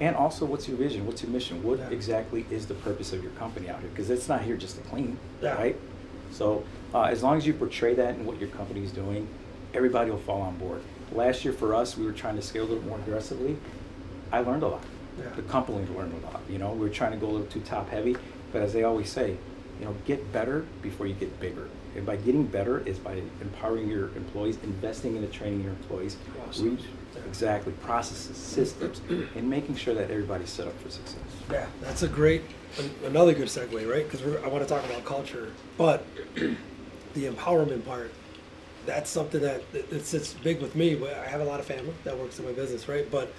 And 0.00 0.16
also, 0.16 0.46
what's 0.46 0.66
your 0.66 0.78
vision? 0.78 1.06
What's 1.06 1.22
your 1.22 1.30
mission? 1.30 1.62
What 1.62 1.78
Yeah. 1.78 1.90
exactly 1.90 2.46
is 2.50 2.66
the 2.66 2.74
purpose 2.74 3.12
of 3.12 3.22
your 3.22 3.32
company 3.32 3.68
out 3.68 3.80
here? 3.80 3.90
Because 3.90 4.08
it's 4.08 4.28
not 4.30 4.40
here 4.40 4.56
just 4.56 4.76
to 4.76 4.82
clean, 4.88 5.18
Yeah. 5.42 5.54
right? 5.56 5.76
So 6.32 6.64
uh, 6.94 7.02
as 7.02 7.22
long 7.22 7.36
as 7.36 7.46
you 7.46 7.52
portray 7.52 7.92
that 7.94 8.14
and 8.14 8.24
what 8.26 8.38
your 8.40 8.48
company 8.48 8.82
is 8.82 8.92
doing, 8.92 9.28
everybody 9.74 10.10
will 10.10 10.18
fall 10.18 10.40
on 10.40 10.56
board. 10.56 10.80
Last 11.12 11.44
year 11.44 11.52
for 11.52 11.74
us, 11.74 11.96
we 11.96 12.04
were 12.04 12.12
trying 12.12 12.36
to 12.36 12.42
scale 12.42 12.64
a 12.64 12.68
little 12.68 12.84
more 12.84 12.98
aggressively. 12.98 13.56
I 14.32 14.40
learned 14.40 14.62
a 14.62 14.68
lot. 14.68 14.84
Yeah. 15.18 15.28
The 15.34 15.42
company 15.42 15.86
learned 15.96 16.14
a 16.22 16.26
lot. 16.26 16.40
You 16.48 16.58
know, 16.58 16.72
we 16.72 16.80
were 16.80 16.88
trying 16.88 17.12
to 17.12 17.18
go 17.18 17.26
a 17.26 17.32
little 17.32 17.46
too 17.48 17.60
top 17.60 17.88
heavy, 17.88 18.16
but 18.52 18.62
as 18.62 18.72
they 18.72 18.84
always 18.84 19.10
say, 19.10 19.36
you 19.78 19.86
know, 19.86 19.94
get 20.06 20.32
better 20.32 20.66
before 20.82 21.06
you 21.06 21.14
get 21.14 21.40
bigger. 21.40 21.68
And 21.96 22.06
by 22.06 22.16
getting 22.16 22.44
better 22.44 22.80
is 22.86 22.98
by 22.98 23.20
empowering 23.40 23.88
your 23.88 24.08
employees, 24.14 24.58
investing 24.62 25.16
in 25.16 25.22
the 25.22 25.28
training 25.28 25.60
of 25.60 25.64
your 25.64 25.74
employees, 25.74 26.16
re- 26.60 26.78
exactly 27.26 27.72
processes, 27.72 28.36
systems, 28.36 29.00
and 29.08 29.50
making 29.50 29.74
sure 29.74 29.94
that 29.94 30.10
everybody's 30.10 30.50
set 30.50 30.68
up 30.68 30.80
for 30.80 30.90
success. 30.90 31.18
Yeah, 31.50 31.66
that's 31.80 32.02
a 32.02 32.08
great, 32.08 32.42
another 33.04 33.34
good 33.34 33.48
segue, 33.48 33.90
right? 33.90 34.08
Because 34.08 34.22
I 34.44 34.46
want 34.46 34.62
to 34.62 34.68
talk 34.68 34.84
about 34.84 35.04
culture, 35.04 35.50
but 35.76 36.04
the 37.14 37.24
empowerment 37.24 37.84
part, 37.84 38.12
that's 38.86 39.10
something 39.10 39.40
that 39.40 39.62
it 39.72 39.92
it 39.92 40.06
sits 40.06 40.34
big 40.34 40.60
with 40.60 40.74
me. 40.74 41.02
I 41.04 41.28
have 41.28 41.40
a 41.40 41.44
lot 41.44 41.60
of 41.60 41.66
family 41.66 41.94
that 42.04 42.16
works 42.16 42.38
in 42.38 42.44
my 42.44 42.52
business, 42.52 42.88
right? 42.88 43.10
But 43.10 43.32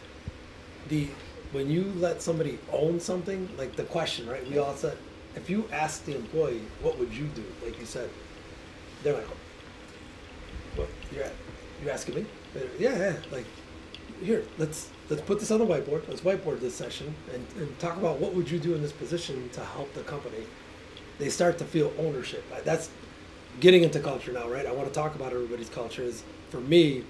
the 0.89 1.07
when 1.51 1.69
you 1.69 1.91
let 1.97 2.21
somebody 2.21 2.59
own 2.71 2.99
something, 2.99 3.49
like 3.57 3.75
the 3.75 3.83
question, 3.83 4.27
right? 4.27 4.47
We 4.49 4.57
all 4.57 4.75
said, 4.75 4.97
if 5.35 5.49
you 5.49 5.67
ask 5.71 6.05
the 6.05 6.15
employee, 6.15 6.61
what 6.81 6.97
would 6.97 7.13
you 7.13 7.25
do? 7.27 7.43
Like 7.63 7.79
you 7.79 7.85
said, 7.85 8.09
they're 9.03 9.13
like, 9.13 9.27
what? 10.75 10.87
You're, 11.11 11.25
you're 11.83 11.91
asking 11.91 12.15
me? 12.15 12.25
Yeah, 12.79 12.97
yeah. 12.97 13.15
Like, 13.31 13.45
here, 14.21 14.43
let's 14.57 14.89
let's 15.09 15.21
put 15.21 15.39
this 15.39 15.51
on 15.51 15.59
the 15.59 15.65
whiteboard. 15.65 16.07
Let's 16.07 16.21
whiteboard 16.21 16.59
this 16.59 16.75
session 16.75 17.13
and, 17.33 17.45
and 17.57 17.79
talk 17.79 17.97
about 17.97 18.19
what 18.19 18.33
would 18.33 18.49
you 18.49 18.59
do 18.59 18.75
in 18.75 18.81
this 18.81 18.91
position 18.91 19.49
to 19.53 19.61
help 19.61 19.93
the 19.93 20.03
company. 20.03 20.45
They 21.17 21.29
start 21.29 21.57
to 21.59 21.65
feel 21.65 21.93
ownership. 21.99 22.43
That's 22.63 22.89
getting 23.59 23.83
into 23.83 23.99
culture 23.99 24.31
now, 24.31 24.49
right? 24.49 24.65
I 24.65 24.71
want 24.71 24.87
to 24.87 24.93
talk 24.93 25.15
about 25.15 25.33
everybody's 25.33 25.69
culture. 25.69 26.03
Is 26.03 26.23
for 26.49 26.59
me, 26.59 27.03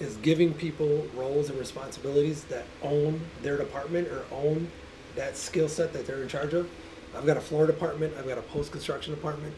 is 0.00 0.16
giving 0.16 0.52
people 0.54 1.06
roles 1.14 1.50
and 1.50 1.58
responsibilities 1.58 2.44
that 2.44 2.64
own 2.82 3.20
their 3.42 3.56
department 3.56 4.08
or 4.08 4.24
own 4.32 4.68
that 5.16 5.36
skill 5.36 5.68
set 5.68 5.92
that 5.92 6.06
they're 6.06 6.22
in 6.22 6.28
charge 6.28 6.54
of. 6.54 6.68
I've 7.16 7.26
got 7.26 7.36
a 7.36 7.40
floor 7.40 7.66
department. 7.66 8.14
I've 8.18 8.26
got 8.26 8.38
a 8.38 8.42
post 8.42 8.72
construction 8.72 9.14
department. 9.14 9.54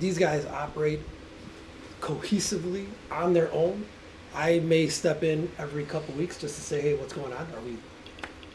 These 0.00 0.18
guys 0.18 0.46
operate 0.46 1.00
cohesively 2.00 2.86
on 3.10 3.32
their 3.32 3.52
own. 3.52 3.86
I 4.34 4.58
may 4.60 4.88
step 4.88 5.22
in 5.22 5.50
every 5.58 5.84
couple 5.84 6.14
weeks 6.14 6.38
just 6.38 6.56
to 6.56 6.60
say, 6.60 6.80
hey, 6.80 6.94
what's 6.94 7.12
going 7.12 7.32
on? 7.32 7.46
Are 7.54 7.60
we 7.64 7.76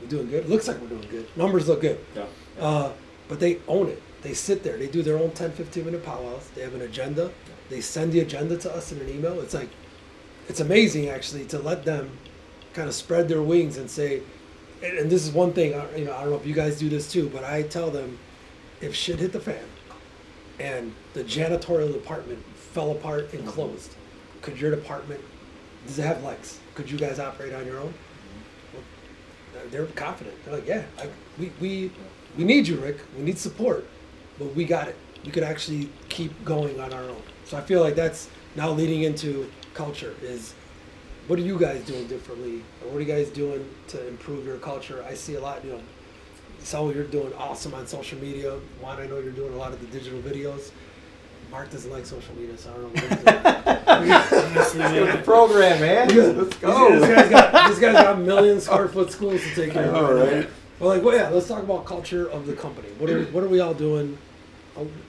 we 0.02 0.08
doing 0.08 0.30
good? 0.30 0.48
Looks 0.50 0.68
like 0.68 0.80
we're 0.80 0.88
doing 0.88 1.08
good. 1.10 1.28
Numbers 1.36 1.68
look 1.68 1.82
good. 1.82 2.00
Yeah. 2.16 2.26
Uh, 2.60 2.92
but 3.28 3.40
they 3.40 3.60
own 3.68 3.88
it. 3.90 4.02
They 4.22 4.34
sit 4.34 4.64
there. 4.64 4.78
They 4.78 4.88
do 4.88 5.02
their 5.02 5.18
own 5.18 5.32
10, 5.32 5.52
15 5.52 5.86
minute 5.86 6.04
powwows. 6.04 6.50
They 6.56 6.62
have 6.62 6.74
an 6.74 6.82
agenda. 6.82 7.32
They 7.70 7.82
send 7.82 8.12
the 8.12 8.20
agenda 8.20 8.58
to 8.58 8.76
us 8.76 8.92
in 8.92 9.00
an 9.00 9.10
email. 9.10 9.40
It's 9.42 9.54
like, 9.54 9.70
it's 10.48 10.60
amazing 10.60 11.10
actually 11.10 11.46
to 11.46 11.60
let 11.60 11.86
them 11.86 12.10
kind 12.74 12.88
of 12.88 12.96
spread 12.96 13.28
their 13.28 13.42
wings 13.42 13.78
and 13.78 13.90
say, 13.90 14.22
and, 14.84 15.10
this 15.10 15.26
is 15.26 15.32
one 15.32 15.54
thing, 15.54 15.72
you 15.96 16.06
know, 16.06 16.16
I 16.16 16.22
don't 16.22 16.32
know 16.32 16.38
if 16.38 16.46
you 16.46 16.54
guys 16.54 16.80
do 16.80 16.90
this 16.90 17.12
too, 17.12 17.30
but 17.30 17.44
I 17.44 17.64
tell 17.64 17.92
them, 17.92 18.18
if 18.82 18.96
shit 18.96 19.20
hit 19.20 19.34
the 19.34 19.40
fan 19.40 19.64
and 20.60 20.94
the 21.14 21.24
janitorial 21.24 21.92
department 21.92 22.44
fell 22.56 22.92
apart 22.92 23.34
and 23.34 23.42
mm-hmm. 23.42 23.50
closed, 23.50 23.96
could 24.42 24.60
your 24.60 24.72
department, 24.72 25.22
does 25.86 26.00
it 26.00 26.04
have 26.04 26.24
legs? 26.24 26.60
Could 26.76 26.90
you 26.90 26.98
guys 26.98 27.20
operate 27.20 27.54
on 27.54 27.66
your 27.66 27.80
own? 27.80 27.90
Mm-hmm. 27.90 28.76
Well, 28.76 28.84
they're- 29.54 29.70
they're 29.70 29.94
confident. 29.96 30.36
They're 30.46 30.56
like, 30.56 30.68
yeah, 30.68 30.84
I, 30.98 31.10
we, 31.38 31.52
we, 31.60 31.92
we 32.38 32.44
need 32.44 32.68
you, 32.68 32.78
Rick. 32.78 32.98
We 33.18 33.24
need 33.24 33.38
support, 33.38 33.86
but 34.40 34.56
we 34.56 34.66
got 34.66 34.88
it. 34.88 34.96
We 35.26 35.32
could 35.32 35.44
actually 35.44 35.90
keep 36.08 36.44
going 36.46 36.80
on 36.80 36.94
our 36.94 37.04
own. 37.04 37.22
So 37.46 37.58
I 37.58 37.62
feel 37.62 37.82
like 37.82 37.96
that's 37.96 38.30
now 38.56 38.72
leading 38.72 39.04
into 39.04 39.52
culture 39.74 40.16
is 40.24 40.54
what 41.28 41.38
are 41.38 41.44
you 41.44 41.60
guys 41.60 41.84
doing 41.86 42.08
differently? 42.08 42.64
Or 42.82 42.90
what 42.90 42.98
are 42.98 43.02
you 43.02 43.06
guys 43.06 43.30
doing 43.30 43.68
to 43.90 44.08
improve 44.08 44.46
your 44.46 44.58
culture? 44.58 45.04
I 45.08 45.14
see 45.14 45.36
a 45.36 45.42
lot, 45.42 45.64
you 45.64 45.72
know, 45.74 45.82
Saul, 46.60 46.94
you're 46.94 47.04
doing 47.04 47.32
awesome 47.34 47.74
on 47.74 47.86
social 47.88 48.18
media. 48.20 48.54
Juan, 48.82 49.00
I 49.00 49.06
know 49.08 49.20
you're 49.20 49.32
doing 49.32 49.54
a 49.54 49.58
lot 49.58 49.72
of 49.72 49.80
the 49.80 49.88
digital 49.88 50.20
videos. 50.22 50.72
Mark 51.52 51.72
doesn't 51.72 51.92
like 51.92 52.06
social 52.06 52.36
media, 52.36 52.58
so 52.58 52.70
I 52.70 52.74
don't 52.74 52.84
know 52.84 52.90
what 52.90 53.02
he's 53.02 53.24
doing. 53.24 53.78
Honestly, 53.88 54.56
Let's 54.56 54.74
get 54.74 54.92
with 55.02 55.08
man, 55.10 55.18
the 55.18 55.24
program, 55.24 55.80
man. 55.82 56.10
Yeah. 56.10 56.16
Let's 56.24 56.50
This 56.50 56.56
go. 56.58 57.00
guy's 57.00 57.30
got 57.30 57.70
this 57.70 57.80
guy's 57.80 57.94
got 57.94 58.16
a 58.16 58.18
million 58.20 58.62
square 58.66 58.88
foot 58.88 59.12
schools 59.12 59.42
to 59.42 59.56
take 59.56 59.74
care 59.74 59.86
of. 59.86 59.96
I 59.96 60.00
know, 60.00 60.14
right 60.14 60.32
now. 60.32 60.38
right? 60.38 60.50
Well, 60.80 60.90
like, 60.90 61.04
well, 61.04 61.16
yeah. 61.16 61.30
Let's 61.30 61.48
talk 61.48 61.64
about 61.64 61.86
culture 61.86 62.30
of 62.30 62.46
the 62.46 62.54
company. 62.54 62.90
What 63.00 63.10
are 63.10 63.24
what 63.26 63.44
are 63.44 63.48
we 63.50 63.60
all 63.62 63.74
doing? 63.74 64.18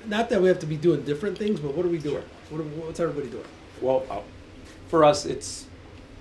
Not 0.07 0.29
that 0.31 0.41
we 0.41 0.49
have 0.49 0.59
to 0.61 0.67
be 0.67 0.77
doing 0.77 1.03
different 1.03 1.39
things, 1.39 1.61
but 1.61 1.75
what 1.75 1.87
are 1.87 1.91
we 1.91 1.99
doing? 1.99 2.25
What 2.49 2.61
are, 2.61 2.65
what's 2.65 3.01
everybody 3.01 3.29
doing? 3.29 3.45
Well, 3.81 4.05
uh, 4.11 4.21
for 4.89 5.05
us, 5.05 5.27
it's 5.27 5.67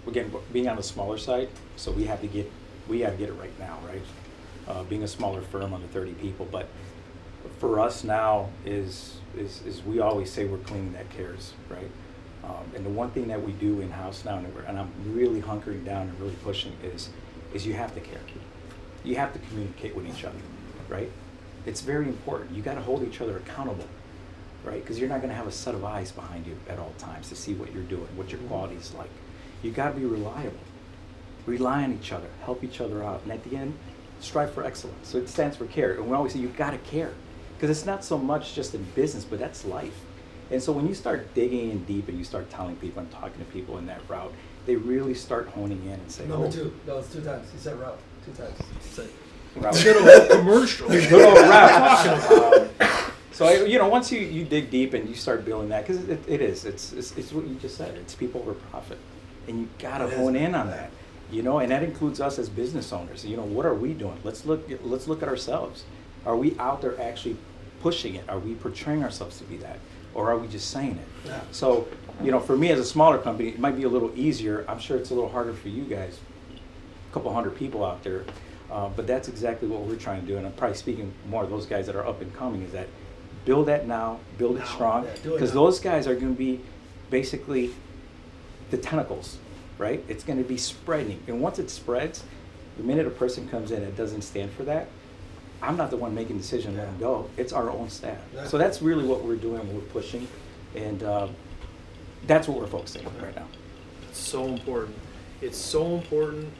again 0.08 0.32
being 0.54 0.68
on 0.68 0.76
the 0.76 0.84
smaller 0.84 1.18
side, 1.18 1.50
so 1.76 1.92
we 1.92 2.06
have 2.06 2.22
to 2.22 2.28
get 2.28 2.52
we 2.88 3.02
have 3.02 3.14
to 3.14 3.18
get 3.18 3.30
it 3.30 3.34
right 3.34 3.58
now, 3.60 3.78
right? 3.88 4.02
Uh, 4.68 4.84
being 4.84 5.04
a 5.04 5.08
smaller 5.08 5.42
firm 5.42 5.74
under 5.74 5.88
30 5.88 6.14
people, 6.14 6.48
but 6.52 6.70
for 7.60 7.80
us 7.80 8.04
now 8.04 8.50
is 8.66 9.18
is 9.38 9.62
is 9.66 9.84
we 9.84 10.00
always 10.00 10.32
say 10.32 10.46
we're 10.46 10.58
cleaning 10.60 10.94
that 10.94 11.10
cares, 11.10 11.54
right? 11.70 11.90
Um, 12.44 12.72
and 12.76 12.86
the 12.86 12.90
one 12.90 13.12
thing 13.12 13.28
that 13.28 13.42
we 13.42 13.52
do 13.54 13.82
in 13.82 13.92
house 13.92 14.24
now, 14.26 14.38
and, 14.38 14.48
and 14.68 14.80
I'm 14.80 14.92
really 15.06 15.42
hunkering 15.42 15.86
down 15.86 16.10
and 16.10 16.20
really 16.20 16.36
pushing 16.44 16.76
is 16.84 17.10
is 17.54 17.66
you 17.66 17.74
have 17.74 17.94
to 17.96 18.00
care. 18.00 18.20
You 19.04 19.16
have 19.16 19.34
to 19.34 19.40
communicate 19.40 19.96
with 19.96 20.08
each 20.08 20.24
other, 20.24 20.38
right? 20.88 21.12
It's 21.70 21.82
very 21.82 22.08
important. 22.08 22.52
You 22.56 22.62
got 22.62 22.76
to 22.76 22.82
hold 22.82 23.04
each 23.04 23.22
other 23.22 23.38
accountable 23.38 23.86
right? 24.64 24.82
Because 24.82 25.00
you're 25.00 25.10
not 25.10 25.22
going 25.22 25.30
to 25.30 25.36
have 25.36 25.48
a 25.48 25.52
set 25.52 25.76
of 25.76 25.84
eyes 25.84 26.12
behind 26.12 26.46
you 26.46 26.58
at 26.68 26.80
all 26.80 26.94
times 26.98 27.30
to 27.30 27.36
see 27.36 27.54
what 27.54 27.74
you're 27.74 27.84
doing, 27.84 28.08
what 28.16 28.32
your 28.32 28.40
mm-hmm. 28.40 28.50
quality 28.50 28.76
is 28.76 28.94
like. 28.94 29.10
You 29.62 29.72
got 29.72 29.94
to 29.94 30.00
be 30.00 30.06
reliable. 30.06 30.60
Rely 31.46 31.84
on 31.84 31.94
each 31.94 32.12
other, 32.12 32.28
help 32.44 32.64
each 32.64 32.82
other 32.82 33.04
out, 33.04 33.22
and 33.24 33.32
at 33.32 33.44
the 33.44 33.56
end, 33.56 33.78
strive 34.20 34.54
for 34.54 34.64
excellence. 34.64 35.08
So 35.08 35.18
it 35.18 35.30
stands 35.30 35.58
for 35.58 35.66
care, 35.66 35.94
and 35.94 36.08
we 36.08 36.16
always 36.16 36.34
say 36.34 36.40
you 36.40 36.50
got 36.50 36.72
to 36.72 36.78
care, 36.80 37.12
because 37.56 37.76
it's 37.76 37.86
not 37.86 38.04
so 38.04 38.18
much 38.18 38.54
just 38.54 38.76
in 38.76 38.84
business, 38.96 39.24
but 39.24 39.40
that's 39.40 39.66
life. 39.66 39.98
And 40.52 40.62
so 40.62 40.72
when 40.72 40.88
you 40.88 40.94
start 40.94 41.34
digging 41.34 41.72
in 41.72 41.84
deep 41.86 42.08
and 42.08 42.18
you 42.18 42.24
start 42.24 42.50
telling 42.50 42.76
people 42.78 43.02
and 43.02 43.12
talking 43.12 43.38
to 43.44 43.52
people 43.52 43.78
in 43.78 43.86
that 43.88 44.02
route, 44.08 44.34
they 44.66 44.76
really 44.76 45.14
start 45.14 45.48
honing 45.50 45.84
in 45.86 45.94
and 45.94 46.12
saying, 46.12 46.30
Number 46.30 46.48
"Oh, 46.48 46.52
two. 46.52 46.74
No, 46.86 46.98
it's 47.00 47.12
two 47.14 47.22
times. 47.22 47.52
He 47.52 47.58
said 47.58 47.80
route. 47.80 48.00
Two 48.26 48.32
times. 48.32 48.58
A 49.56 49.60
whole 49.62 50.28
commercial. 50.28 50.88
Good 50.90 51.12
old 51.14 51.38
route. 51.38 52.32
Um, 52.82 53.12
so 53.32 53.46
I, 53.46 53.64
you 53.66 53.78
know, 53.80 53.88
once 53.88 54.12
you, 54.12 54.20
you 54.20 54.44
dig 54.46 54.70
deep 54.70 54.94
and 54.94 55.08
you 55.08 55.16
start 55.16 55.46
building 55.46 55.70
that, 55.70 55.88
because 55.88 56.04
it, 56.10 56.20
it 56.28 56.42
is, 56.42 56.66
it's, 56.66 56.94
it's 56.94 57.16
it's 57.18 57.32
what 57.32 57.48
you 57.48 57.56
just 57.56 57.78
said. 57.78 57.96
It's 57.96 58.14
people 58.16 58.42
over 58.42 58.54
profit, 58.54 58.98
and 59.48 59.60
you 59.60 59.70
gotta 59.80 60.06
It 60.08 60.14
is. 60.14 60.18
hone 60.18 60.36
in 60.36 60.56
on 60.56 60.68
that. 60.70 60.92
You 61.32 61.44
know, 61.44 61.60
and 61.60 61.72
that 61.72 61.84
includes 61.84 62.20
us 62.20 62.40
as 62.40 62.50
business 62.50 62.92
owners. 62.92 63.24
You 63.26 63.38
know, 63.38 63.44
what 63.44 63.66
are 63.66 63.76
we 63.76 63.94
doing? 63.94 64.18
Let's 64.24 64.46
look. 64.46 64.70
At, 64.72 64.86
let's 64.86 65.08
look 65.08 65.22
at 65.24 65.30
ourselves. 65.30 65.84
Are 66.26 66.36
we 66.36 66.58
out 66.60 66.82
there 66.82 67.00
actually 67.02 67.38
pushing 67.82 68.16
it? 68.16 68.28
Are 68.30 68.40
we 68.40 68.56
portraying 68.56 69.04
ourselves 69.04 69.38
to 69.38 69.44
be 69.46 69.58
that, 69.58 69.80
or 70.14 70.30
are 70.32 70.38
we 70.38 70.48
just 70.48 70.70
saying 70.72 70.98
it? 70.98 71.28
Yeah. 71.30 71.42
So, 71.52 71.88
you 72.22 72.32
know, 72.32 72.40
for 72.40 72.58
me 72.58 72.72
as 72.72 72.80
a 72.80 72.84
smaller 72.86 73.18
company, 73.20 73.50
it 73.50 73.60
might 73.60 73.78
be 73.78 73.84
a 73.84 73.90
little 73.90 74.12
easier. 74.16 74.66
I'm 74.68 74.80
sure 74.80 74.98
it's 74.98 75.12
a 75.12 75.14
little 75.14 75.30
harder 75.30 75.54
for 75.54 75.70
you 75.70 75.84
guys. 75.84 76.20
A 77.10 77.14
couple 77.14 77.34
hundred 77.34 77.56
people 77.56 77.86
out 77.86 78.04
there, 78.04 78.26
uh, 78.72 78.90
but 78.90 79.08
that's 79.08 79.28
exactly 79.28 79.68
what 79.68 79.82
we're 79.82 79.96
trying 79.96 80.22
to 80.22 80.28
do. 80.28 80.38
And 80.38 80.46
I'm 80.46 80.54
probably 80.54 80.78
speaking 80.78 81.12
more 81.28 81.44
of 81.44 81.50
those 81.50 81.66
guys 81.66 81.86
that 81.88 81.96
are 81.96 82.06
up 82.06 82.22
and 82.22 82.34
coming. 82.36 82.62
Is 82.62 82.72
that 82.72 82.88
build 83.46 83.68
that 83.68 83.88
now, 83.88 84.20
build 84.38 84.58
it 84.58 84.60
Now, 84.60 84.66
strong, 84.66 85.06
yeah, 85.06 85.12
do 85.24 85.30
it 85.32 85.34
because 85.34 85.54
those 85.54 85.80
guys 85.80 86.08
are 86.08 86.16
going 86.16 86.34
to 86.34 86.38
be 86.38 86.62
basically 87.10 87.72
the 88.70 88.78
tentacles, 88.78 89.38
right? 89.78 90.04
It's 90.08 90.24
going 90.24 90.38
to 90.38 90.48
be 90.48 90.58
spreading, 90.58 91.22
and 91.28 91.42
once 91.42 91.58
it 91.60 91.70
spreads, 91.70 92.24
the 92.78 92.84
minute 92.84 93.08
a 93.08 93.12
person 93.12 93.48
comes 93.48 93.72
in 93.72 93.82
that 93.82 93.98
doesn't 93.98 94.22
stand 94.22 94.52
for 94.52 94.64
that, 94.64 94.88
I'm 95.62 95.76
not 95.76 95.90
the 95.90 95.98
one 95.98 96.16
making 96.16 96.38
the 96.38 96.42
decision 96.42 96.74
to 96.74 96.78
let 96.80 96.86
them 96.86 97.00
go. 97.00 97.30
It's 97.38 97.52
our 97.52 97.70
own 97.70 97.90
staff. 97.90 98.20
Yeah. 98.34 98.46
So 98.46 98.58
that's 98.58 98.82
really 98.82 99.06
what 99.06 99.24
we're 99.24 99.36
doing. 99.36 99.74
We're 99.74 99.82
pushing, 99.82 100.28
and 100.76 101.04
uh, 101.04 101.28
that's 102.28 102.48
what 102.48 102.60
we're 102.60 102.68
focusing 102.68 103.06
on 103.06 103.18
right 103.22 103.36
now. 103.36 103.48
It's 104.10 104.20
so 104.20 104.46
important. 104.46 104.96
It's 105.42 105.58
so 105.58 105.96
important 105.96 106.54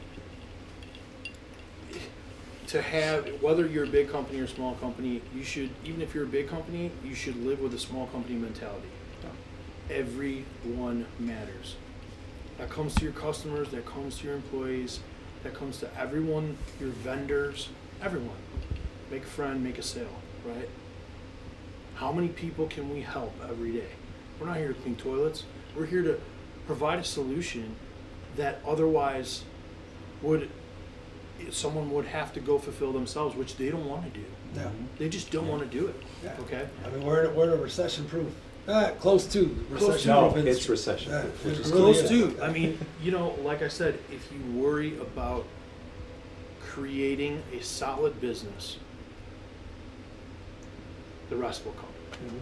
to 2.70 2.80
have 2.80 3.26
whether 3.42 3.66
you're 3.66 3.82
a 3.82 3.88
big 3.88 4.08
company 4.08 4.38
or 4.40 4.44
a 4.44 4.48
small 4.48 4.74
company. 4.76 5.20
You 5.34 5.42
should 5.42 5.70
even 5.84 6.00
if 6.00 6.14
you're 6.14 6.24
a 6.24 6.28
big 6.28 6.48
company, 6.48 6.92
you 7.04 7.16
should 7.16 7.36
live 7.44 7.60
with 7.60 7.74
a 7.74 7.78
small 7.78 8.06
company 8.08 8.36
mentality. 8.36 8.86
Everyone 9.90 11.04
matters. 11.18 11.74
That 12.58 12.70
comes 12.70 12.94
to 12.94 13.02
your 13.02 13.12
customers. 13.12 13.70
That 13.70 13.86
comes 13.86 14.18
to 14.18 14.26
your 14.26 14.36
employees. 14.36 15.00
That 15.42 15.52
comes 15.52 15.78
to 15.78 15.88
everyone, 15.98 16.58
your 16.78 16.90
vendors, 16.90 17.70
everyone. 18.00 18.36
Make 19.10 19.24
a 19.24 19.26
friend, 19.26 19.64
make 19.64 19.78
a 19.78 19.82
sale, 19.82 20.20
right? 20.44 20.68
How 21.94 22.12
many 22.12 22.28
people 22.28 22.68
can 22.68 22.88
we 22.88 23.00
help 23.00 23.34
every 23.42 23.72
day? 23.72 23.88
We're 24.38 24.46
not 24.46 24.58
here 24.58 24.68
to 24.68 24.74
clean 24.74 24.94
toilets. 24.94 25.44
We're 25.74 25.86
here 25.86 26.02
to 26.02 26.20
provide 26.66 27.00
a 27.00 27.04
solution 27.04 27.74
that 28.36 28.60
otherwise 28.64 29.42
would 30.22 30.50
someone 31.50 31.90
would 31.90 32.06
have 32.06 32.32
to 32.34 32.40
go 32.40 32.58
fulfill 32.58 32.92
themselves, 32.92 33.34
which 33.36 33.56
they 33.56 33.70
don't 33.70 33.86
want 33.88 34.04
to 34.12 34.18
do. 34.20 34.24
Yeah. 34.54 34.68
They 34.98 35.08
just 35.08 35.30
don't 35.30 35.48
want 35.48 35.62
to 35.62 35.78
do 35.78 35.86
it. 35.86 35.96
Yeah. 36.24 36.34
Okay. 36.40 36.66
I 36.84 36.90
mean, 36.90 37.04
we're 37.04 37.24
in, 37.24 37.34
we're 37.34 37.44
in 37.52 37.58
a 37.58 37.62
recession 37.62 38.04
proof. 38.06 38.32
Uh, 38.68 38.90
close 39.00 39.26
to 39.26 39.56
recession 39.70 40.10
No, 40.10 40.30
proof. 40.30 40.44
it's 40.46 40.68
recession. 40.68 41.12
Yeah, 41.12 41.22
proof, 41.22 41.44
which 41.44 41.54
it 41.58 41.60
is 41.66 41.70
Close 41.72 42.08
to. 42.08 42.38
I 42.42 42.50
mean, 42.52 42.78
you 43.02 43.10
know, 43.10 43.34
like 43.42 43.62
I 43.62 43.68
said, 43.68 43.98
if 44.12 44.30
you 44.32 44.60
worry 44.60 44.96
about 44.98 45.44
creating 46.60 47.42
a 47.52 47.62
solid 47.62 48.20
business, 48.20 48.76
the 51.30 51.36
rest 51.36 51.64
will 51.64 51.72
come. 51.72 51.88
Mhm. 52.12 52.40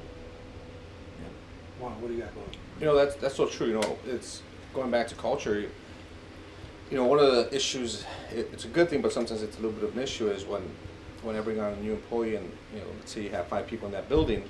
Wow, 1.81 1.95
what 2.01 2.09
do 2.09 2.15
you 2.15 2.21
got 2.23 2.35
going? 2.35 2.47
You 2.81 2.87
know, 2.87 2.97
that's 2.97 3.15
that's 3.17 3.37
so 3.37 3.47
true. 3.47 3.69
You 3.69 3.75
know, 3.81 3.99
it's 4.07 4.43
going 4.75 4.91
back 4.91 5.09
to 5.09 5.15
culture. 5.15 5.67
You 6.91 6.97
know, 6.97 7.05
one 7.05 7.19
of 7.19 7.27
the 7.33 7.55
issues, 7.55 8.05
it, 8.35 8.49
it's 8.53 8.65
a 8.65 8.69
good 8.69 8.89
thing, 8.89 9.03
but 9.03 9.13
sometimes 9.13 9.43
it's 9.43 9.59
a 9.59 9.61
little 9.61 9.73
bit 9.79 9.85
of 9.91 9.97
an 9.97 10.03
issue, 10.03 10.29
is 10.31 10.45
when, 10.47 10.63
when 11.23 11.37
I 11.37 11.41
bring 11.41 11.61
on 11.61 11.73
a 11.73 11.77
new 11.77 11.93
employee 11.93 12.37
and, 12.37 12.51
you 12.75 12.81
know, 12.81 12.87
let's 12.99 13.13
say 13.13 13.23
you 13.23 13.31
have 13.31 13.47
five 13.49 13.67
people 13.67 13.87
in 13.87 13.93
that 13.93 14.09
building, 14.09 14.43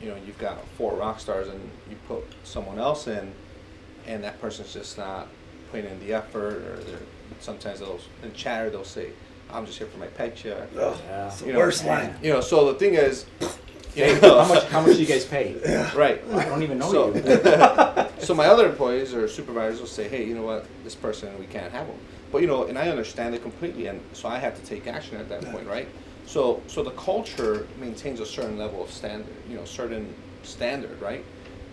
you 0.00 0.08
know, 0.08 0.16
you've 0.26 0.38
got 0.38 0.58
four 0.76 0.94
rock 0.96 1.20
stars 1.20 1.48
and 1.48 1.60
you 1.88 1.96
put 2.08 2.24
someone 2.44 2.78
else 2.78 3.06
in, 3.06 3.32
and 4.06 4.24
that 4.24 4.40
person's 4.40 4.72
just 4.72 4.98
not 4.98 5.28
putting 5.70 5.86
in 5.90 6.00
the 6.00 6.12
effort, 6.14 6.54
or 6.62 6.76
they're, 6.84 6.98
sometimes 7.40 7.78
they'll, 7.80 8.00
in 8.24 8.32
chatter, 8.34 8.68
they'll 8.68 8.84
say, 8.84 9.10
I'm 9.52 9.64
just 9.66 9.78
here 9.78 9.86
for 9.86 9.98
my 9.98 10.08
paycheck. 10.08 10.68
Ugh, 10.76 10.98
Yeah. 11.06 11.26
it's 11.28 11.40
the 11.40 11.46
You 11.46 11.52
know, 11.52 11.58
worst 11.60 11.84
line. 11.84 12.16
You 12.22 12.32
know, 12.32 12.40
so 12.40 12.72
the 12.72 12.78
thing 12.78 12.94
is, 12.94 13.26
you 13.94 14.06
know, 14.20 14.42
how 14.42 14.48
much? 14.52 14.64
How 14.64 14.80
much 14.80 14.96
do 14.96 15.00
you 15.00 15.06
guys 15.06 15.24
pay? 15.24 15.54
right. 15.94 16.20
I 16.34 16.44
don't 16.46 16.64
even 16.64 16.78
know 16.78 16.90
So- 16.90 17.14
you. 17.14 17.22
so 18.26 18.34
my 18.34 18.46
other 18.46 18.66
employees 18.66 19.14
or 19.14 19.28
supervisors 19.28 19.78
will 19.78 19.86
say, 19.86 20.08
hey, 20.08 20.26
you 20.26 20.34
know 20.34 20.42
what, 20.42 20.66
this 20.82 20.96
person, 20.96 21.38
we 21.38 21.46
can't 21.46 21.70
have 21.70 21.86
them. 21.86 21.96
But 22.32 22.40
you 22.42 22.48
know, 22.48 22.64
and 22.64 22.76
I 22.76 22.88
understand 22.88 23.36
it 23.36 23.42
completely, 23.42 23.86
and 23.86 24.00
so 24.14 24.28
I 24.28 24.38
have 24.38 24.60
to 24.60 24.66
take 24.66 24.88
action 24.88 25.16
at 25.18 25.28
that 25.28 25.44
point, 25.52 25.66
right? 25.68 25.88
So, 26.26 26.60
so 26.66 26.82
the 26.82 26.90
culture 26.90 27.68
maintains 27.78 28.18
a 28.18 28.26
certain 28.26 28.58
level 28.58 28.82
of 28.82 28.90
standard, 28.90 29.32
you 29.48 29.54
know, 29.54 29.64
certain 29.64 30.12
standard, 30.42 31.00
right? 31.00 31.24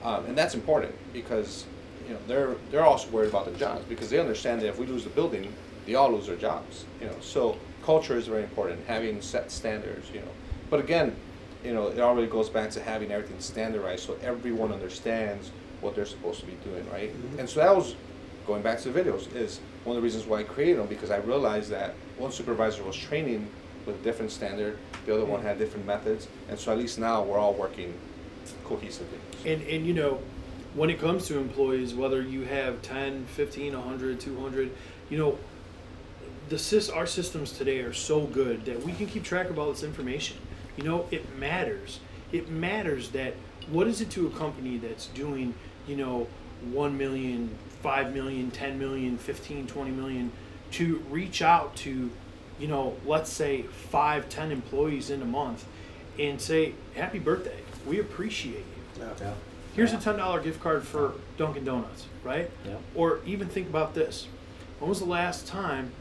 Um, 0.04 0.26
and 0.26 0.38
that's 0.38 0.54
important 0.54 0.94
because, 1.12 1.66
you 2.08 2.14
know, 2.14 2.20
they're 2.28 2.56
they're 2.70 2.86
also 2.86 3.10
worried 3.10 3.30
about 3.30 3.46
their 3.46 3.56
jobs 3.56 3.84
because 3.90 4.12
they 4.12 4.20
understand 4.20 4.62
that 4.62 4.68
if 4.68 4.78
we 4.78 4.86
lose 4.86 5.06
the 5.06 5.10
building, 5.10 5.52
they 5.88 5.96
all 5.96 6.12
lose 6.12 6.28
their 6.28 6.36
jobs, 6.36 6.86
you 7.02 7.08
know. 7.08 7.16
So 7.20 7.58
culture 7.84 8.16
is 8.16 8.28
very 8.28 8.44
important, 8.44 8.86
having 8.86 9.24
set 9.24 9.52
standards, 9.52 10.08
you 10.14 10.20
know. 10.20 10.32
But 10.70 10.82
again, 10.82 11.16
you 11.64 11.74
know, 11.74 11.88
it 11.88 12.00
already 12.00 12.28
goes 12.28 12.50
back 12.50 12.70
to 12.72 12.84
having 12.84 13.12
everything 13.12 13.40
standardized 13.40 14.06
so 14.06 14.18
everyone 14.22 14.72
understands 14.72 15.50
what 15.84 15.96
they're 15.96 16.06
supposed 16.06 16.40
to 16.40 16.46
be 16.46 16.58
doing, 16.64 16.90
right? 16.92 17.12
Mhm. 17.12 17.40
And 17.40 17.50
so 17.50 17.60
that 17.60 17.76
was 17.76 17.96
going 18.48 18.62
back 18.62 18.80
to 18.80 18.90
the 18.90 19.00
videos 19.00 19.34
is 19.36 19.60
one 19.84 19.96
of 19.96 20.02
the 20.02 20.06
reasons 20.06 20.26
why 20.26 20.40
I 20.40 20.44
created 20.44 20.78
them 20.78 20.88
because 20.88 21.12
I 21.12 21.18
realized 21.18 21.70
that 21.72 21.94
one 22.18 22.32
supervisor 22.32 22.84
was 22.84 22.96
training 22.96 23.48
with 23.86 23.96
a 23.96 24.04
different 24.04 24.32
standard, 24.32 24.78
the 25.06 25.14
other 25.14 25.26
one 25.26 25.42
had 25.42 25.60
different 25.60 25.86
methods, 25.86 26.28
and 26.50 26.58
so 26.58 26.72
at 26.72 26.78
least 26.78 26.98
now 26.98 27.22
we're 27.22 27.38
all 27.38 27.54
working 27.54 27.94
cohesively. 28.66 29.20
And, 29.46 29.62
and 29.64 29.86
you 29.86 29.94
know, 29.94 30.20
when 30.74 30.90
it 30.90 31.00
comes 31.00 31.28
to 31.28 31.38
employees, 31.38 31.94
whether 31.94 32.22
you 32.22 32.42
have 32.44 32.82
10, 32.82 33.26
15, 33.26 33.74
100, 33.74 34.20
200, 34.20 34.72
you 35.10 35.18
know, 35.18 35.38
the 36.50 36.56
sys, 36.56 36.94
our 36.94 37.06
systems 37.06 37.52
today 37.52 37.80
are 37.80 37.94
so 37.94 38.22
good 38.22 38.66
that 38.66 38.84
we 38.84 38.92
can 38.94 39.08
keep 39.08 39.24
track 39.24 39.50
of 39.50 39.60
all 39.60 39.70
this 39.72 39.84
information. 39.84 40.38
You 40.78 40.84
know, 40.84 41.08
it 41.12 41.38
matters. 41.38 42.00
It 42.32 42.50
matters 42.50 43.10
that 43.12 43.36
what 43.70 43.88
is 43.88 44.02
it 44.02 44.10
to 44.12 44.28
a 44.28 44.30
company 44.32 44.78
that's 44.78 45.08
doing, 45.08 45.54
you 45.88 45.96
know, 45.96 46.28
1 46.72 46.98
million, 46.98 47.50
5 47.82 48.14
million, 48.14 48.52
10 48.52 48.80
million, 48.80 49.18
15, 49.18 49.68
20 49.68 49.92
million 49.92 50.32
to 50.72 50.98
reach 51.10 51.42
out 51.42 51.76
to, 51.78 52.10
you 52.60 52.68
know, 52.68 52.96
let's 53.06 53.32
say 53.32 53.64
5, 53.64 54.30
10 54.30 54.52
employees 54.52 55.10
in 55.10 55.22
a 55.22 55.26
month 55.26 55.66
and 56.20 56.40
say, 56.40 56.74
happy 56.96 57.20
birthday. 57.20 57.60
We 57.86 58.00
appreciate 58.00 58.58
you. 58.58 59.04
Yeah. 59.04 59.10
Yeah. 59.20 59.34
Here's 59.76 59.92
Yeah. 59.92 59.98
a 59.98 60.02
ten 60.02 60.18
dollar 60.18 60.40
gift 60.40 60.62
card 60.62 60.84
for 60.86 61.14
Dunkin' 61.36 61.66
Donuts, 61.66 62.06
right? 62.24 62.50
Yeah. 62.64 62.76
Or 62.94 63.20
even 63.26 63.48
think 63.50 63.68
about 63.68 63.96
this: 63.96 64.28
When 64.80 64.88
was 64.88 65.00
the 65.00 65.06
last 65.06 65.48
time 65.48 65.92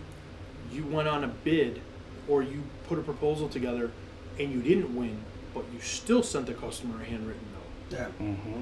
you 0.71 0.85
went 0.85 1.09
on 1.09 1.25
a 1.25 1.29
bid, 1.29 1.81
or 2.29 2.43
you 2.43 2.65
put 2.87 2.99
a 2.99 3.03
proposal 3.03 3.49
together, 3.49 3.91
and 4.39 4.53
you 4.53 4.61
didn't 4.61 4.95
win, 4.95 5.17
but 5.55 5.65
you 5.73 5.81
still 5.81 6.23
sent 6.23 6.47
the 6.47 6.53
customer 6.53 7.01
a 7.01 7.05
handwritten 7.05 7.47
note? 7.55 7.99
Yeah. 7.99 8.25
Mm-hmm. 8.25 8.61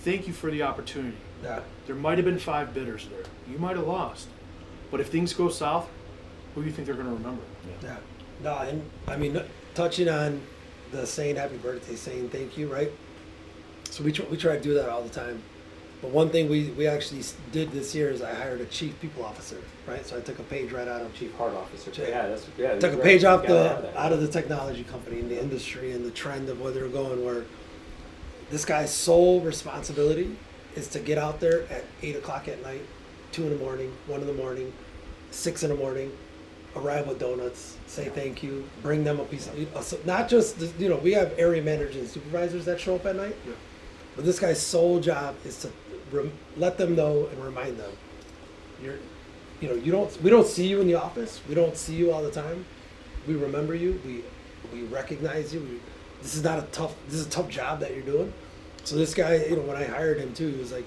Thank 0.00 0.26
you 0.26 0.32
for 0.32 0.50
the 0.50 0.62
opportunity. 0.62 1.16
Yeah. 1.42 1.60
There 1.86 1.96
might 1.96 2.18
have 2.18 2.24
been 2.24 2.38
five 2.38 2.72
bidders 2.74 3.06
there. 3.08 3.24
You 3.50 3.58
might 3.58 3.76
have 3.76 3.86
lost, 3.86 4.28
but 4.90 5.00
if 5.00 5.08
things 5.08 5.32
go 5.32 5.48
south, 5.48 5.88
who 6.54 6.62
do 6.62 6.66
you 6.68 6.72
think 6.72 6.86
they're 6.86 6.94
going 6.94 7.06
to 7.08 7.14
remember? 7.14 7.42
Yeah. 7.82 7.96
No, 8.42 8.56
and 8.58 8.82
I 9.08 9.16
mean, 9.16 9.40
touching 9.74 10.08
on 10.08 10.40
the 10.90 11.06
saying 11.06 11.36
happy 11.36 11.56
birthday, 11.58 11.94
saying 11.94 12.30
thank 12.30 12.56
you, 12.56 12.72
right? 12.72 12.90
So 13.90 14.02
we, 14.04 14.12
tr- 14.12 14.22
we 14.24 14.36
try 14.36 14.56
to 14.56 14.62
do 14.62 14.74
that 14.74 14.88
all 14.88 15.02
the 15.02 15.08
time. 15.10 15.42
But 16.00 16.12
one 16.12 16.30
thing 16.30 16.48
we, 16.48 16.70
we 16.70 16.86
actually 16.86 17.22
did 17.52 17.70
this 17.72 17.94
year 17.94 18.08
is 18.08 18.22
I 18.22 18.32
hired 18.34 18.62
a 18.62 18.64
chief 18.66 18.98
people 19.02 19.22
officer, 19.22 19.58
right? 19.86 20.04
So 20.06 20.16
I 20.16 20.20
took 20.20 20.38
a 20.38 20.42
page 20.44 20.72
right 20.72 20.88
out 20.88 21.02
of 21.02 21.14
Chief 21.14 21.34
Heart 21.36 21.52
Officer. 21.54 21.90
Chief- 21.90 22.08
Yeah, 22.08 22.26
that's 22.28 22.46
yeah. 22.56 22.78
took 22.78 22.92
a 22.92 22.96
that's 22.96 23.02
page 23.02 23.24
off 23.24 23.42
You 23.42 23.48
gotta 23.48 23.68
have 23.68 23.82
the 23.82 24.00
out 24.00 24.12
of 24.12 24.20
the 24.22 24.28
technology 24.28 24.82
company 24.84 25.20
and 25.20 25.30
the 25.30 25.38
industry 25.38 25.92
and 25.92 26.02
the 26.04 26.10
trend 26.10 26.48
of 26.48 26.58
where 26.58 26.72
they're 26.72 26.88
going. 26.88 27.22
Where 27.22 27.44
this 28.50 28.64
guy's 28.64 28.92
sole 28.92 29.40
responsibility 29.40 30.36
is 30.76 30.88
to 30.88 31.00
get 31.00 31.18
out 31.18 31.40
there 31.40 31.62
at 31.70 31.84
eight 32.02 32.16
o'clock 32.16 32.48
at 32.48 32.62
night, 32.62 32.82
two 33.32 33.44
in 33.44 33.50
the 33.50 33.56
morning, 33.64 33.92
one 34.06 34.20
in 34.20 34.26
the 34.26 34.32
morning, 34.32 34.72
six 35.30 35.62
in 35.62 35.70
the 35.70 35.76
morning, 35.76 36.10
arrive 36.76 37.06
with 37.06 37.18
donuts, 37.18 37.76
say 37.86 38.08
thank 38.08 38.42
you, 38.42 38.68
bring 38.82 39.02
them 39.02 39.18
a 39.18 39.24
piece 39.24 39.48
of, 39.48 39.76
uh, 39.76 39.80
so 39.80 39.98
not 40.04 40.28
just, 40.28 40.60
you 40.78 40.88
know, 40.88 40.96
we 40.96 41.12
have 41.12 41.32
area 41.36 41.62
managers 41.62 41.96
and 41.96 42.08
supervisors 42.08 42.64
that 42.64 42.80
show 42.80 42.94
up 42.94 43.06
at 43.06 43.16
night. 43.16 43.36
Yeah. 43.46 43.54
But 44.16 44.24
this 44.24 44.38
guy's 44.38 44.60
sole 44.60 45.00
job 45.00 45.34
is 45.44 45.58
to 45.62 45.70
rem- 46.12 46.32
let 46.56 46.78
them 46.78 46.94
know 46.94 47.26
and 47.26 47.42
remind 47.42 47.78
them, 47.78 47.90
you're, 48.82 48.96
you 49.60 49.68
know, 49.68 49.74
you 49.74 49.92
don't, 49.92 50.22
we 50.22 50.30
don't 50.30 50.46
see 50.46 50.66
you 50.66 50.80
in 50.80 50.86
the 50.86 50.94
office. 50.94 51.40
We 51.48 51.54
don't 51.54 51.76
see 51.76 51.94
you 51.94 52.12
all 52.12 52.22
the 52.22 52.30
time. 52.30 52.64
We 53.26 53.34
remember 53.34 53.74
you. 53.74 54.00
We, 54.06 54.24
we 54.72 54.86
recognize 54.86 55.52
you. 55.52 55.60
We, 55.60 55.80
this 56.22 56.34
is 56.34 56.42
not 56.42 56.58
a 56.58 56.62
tough, 56.72 56.94
this 57.06 57.20
is 57.20 57.26
a 57.26 57.30
tough 57.30 57.48
job 57.48 57.80
that 57.80 57.94
you're 57.94 58.04
doing. 58.04 58.32
So 58.84 58.96
this 58.96 59.14
guy, 59.14 59.36
you 59.36 59.56
know, 59.56 59.62
when 59.62 59.76
I 59.76 59.84
hired 59.84 60.18
him 60.18 60.32
too, 60.32 60.48
he 60.48 60.58
was 60.58 60.72
like, 60.72 60.84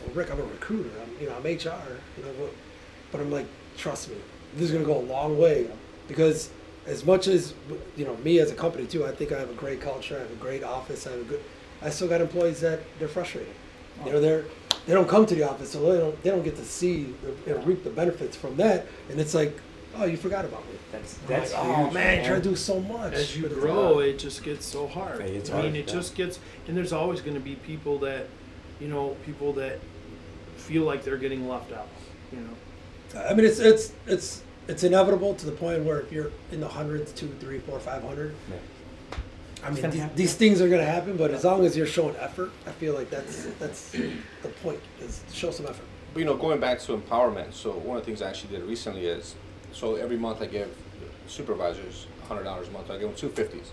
well, 0.00 0.14
Rick, 0.14 0.30
I'm 0.30 0.40
a 0.40 0.44
recruiter. 0.44 0.90
I'm, 1.02 1.10
you 1.20 1.28
know, 1.28 1.36
I'm 1.36 1.44
HR. 1.44 1.98
You 2.16 2.24
know, 2.24 2.48
but, 3.12 3.20
I'm 3.20 3.30
like, 3.30 3.46
trust 3.76 4.10
me, 4.10 4.16
this 4.54 4.64
is 4.64 4.72
gonna 4.72 4.84
go 4.84 4.98
a 4.98 5.06
long 5.06 5.38
way 5.38 5.70
because 6.08 6.50
as 6.86 7.04
much 7.04 7.26
as 7.26 7.54
you 7.96 8.04
know 8.04 8.16
me 8.18 8.38
as 8.38 8.50
a 8.50 8.54
company 8.54 8.86
too, 8.86 9.06
I 9.06 9.12
think 9.12 9.32
I 9.32 9.38
have 9.38 9.50
a 9.50 9.54
great 9.54 9.80
culture. 9.80 10.16
I 10.16 10.20
have 10.20 10.30
a 10.30 10.36
great 10.36 10.62
office. 10.62 11.06
I 11.06 11.12
have 11.12 11.20
a 11.20 11.24
good. 11.24 11.42
I 11.82 11.90
still 11.90 12.08
got 12.08 12.20
employees 12.20 12.60
that 12.60 12.80
they're 12.98 13.08
frustrated. 13.08 13.54
You 14.04 14.12
know, 14.12 14.20
they're 14.20 14.44
they 14.86 14.92
don't 14.92 15.08
come 15.08 15.26
to 15.26 15.34
the 15.34 15.42
office, 15.42 15.72
so 15.72 15.80
they 15.92 15.98
don't 15.98 16.22
they 16.22 16.30
don't 16.30 16.44
get 16.44 16.56
to 16.56 16.64
see 16.64 17.14
know, 17.46 17.58
reap 17.62 17.82
the 17.82 17.90
benefits 17.90 18.36
from 18.36 18.56
that. 18.56 18.86
And 19.10 19.20
it's 19.20 19.34
like, 19.34 19.58
oh, 19.98 20.04
you 20.04 20.16
forgot 20.16 20.44
about 20.44 20.64
me. 20.66 20.78
That's 20.92 21.18
I'm 21.18 21.26
that's 21.26 21.52
like, 21.52 21.64
oh 21.64 21.84
huge, 21.84 21.94
man, 21.94 22.24
try 22.24 22.36
to 22.36 22.42
do 22.42 22.56
so 22.56 22.80
much. 22.80 23.12
as 23.12 23.36
you 23.36 23.42
but 23.44 23.54
grow, 23.54 23.98
it 23.98 24.18
just 24.18 24.42
gets 24.42 24.66
so 24.66 24.86
hard. 24.86 25.20
Hey, 25.20 25.36
it's 25.36 25.50
I 25.50 25.62
mean, 25.62 25.76
it 25.76 25.86
yeah. 25.86 25.94
just 25.94 26.14
gets, 26.14 26.38
and 26.66 26.76
there's 26.76 26.92
always 26.92 27.20
going 27.20 27.34
to 27.34 27.40
be 27.40 27.56
people 27.56 27.98
that, 28.00 28.26
you 28.80 28.88
know, 28.88 29.16
people 29.24 29.52
that 29.54 29.78
feel 30.56 30.84
like 30.84 31.04
they're 31.04 31.16
getting 31.16 31.48
left 31.48 31.72
out. 31.72 31.88
You 32.32 32.40
know, 32.40 33.20
I 33.20 33.34
mean, 33.34 33.46
it's 33.46 33.58
it's 33.58 33.92
it's 34.06 34.42
it's 34.68 34.82
inevitable 34.82 35.34
to 35.34 35.46
the 35.46 35.52
point 35.52 35.84
where 35.84 36.00
if 36.00 36.10
you're 36.12 36.30
in 36.52 36.60
the 36.60 36.68
hundreds, 36.68 37.12
two, 37.12 37.28
three, 37.40 37.58
four, 37.60 37.78
five 37.78 38.02
hundred. 38.02 38.34
Yeah. 38.50 38.56
I 39.64 39.70
mean, 39.70 39.90
these, 39.90 40.08
these 40.14 40.34
things 40.34 40.60
are 40.60 40.68
gonna 40.68 40.84
happen, 40.84 41.16
but 41.16 41.32
as 41.32 41.44
long 41.44 41.64
as 41.64 41.76
you're 41.76 41.86
showing 41.86 42.14
effort, 42.16 42.52
I 42.66 42.70
feel 42.72 42.94
like 42.94 43.10
that's 43.10 43.46
that's 43.58 43.90
the 43.90 44.48
point 44.62 44.80
is 45.00 45.22
show 45.32 45.50
some 45.50 45.66
effort. 45.66 45.86
But, 46.12 46.20
you 46.20 46.26
know, 46.26 46.36
going 46.36 46.60
back 46.60 46.78
to 46.80 46.96
empowerment, 46.96 47.52
so 47.52 47.72
one 47.72 47.96
of 47.98 48.02
the 48.02 48.06
things 48.06 48.22
I 48.22 48.28
actually 48.28 48.56
did 48.56 48.64
recently 48.66 49.06
is, 49.06 49.34
so 49.76 49.96
every 49.96 50.16
month 50.16 50.40
I 50.40 50.46
give 50.46 50.74
supervisors 51.28 52.06
hundred 52.28 52.44
dollars 52.44 52.68
a 52.68 52.70
month. 52.70 52.90
I 52.90 52.94
give 52.94 53.08
them 53.08 53.14
two 53.14 53.28
fifties. 53.28 53.70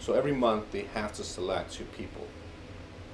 So 0.00 0.14
every 0.14 0.32
month 0.32 0.72
they 0.72 0.82
have 0.94 1.12
to 1.14 1.24
select 1.24 1.72
two 1.74 1.84
people, 1.96 2.26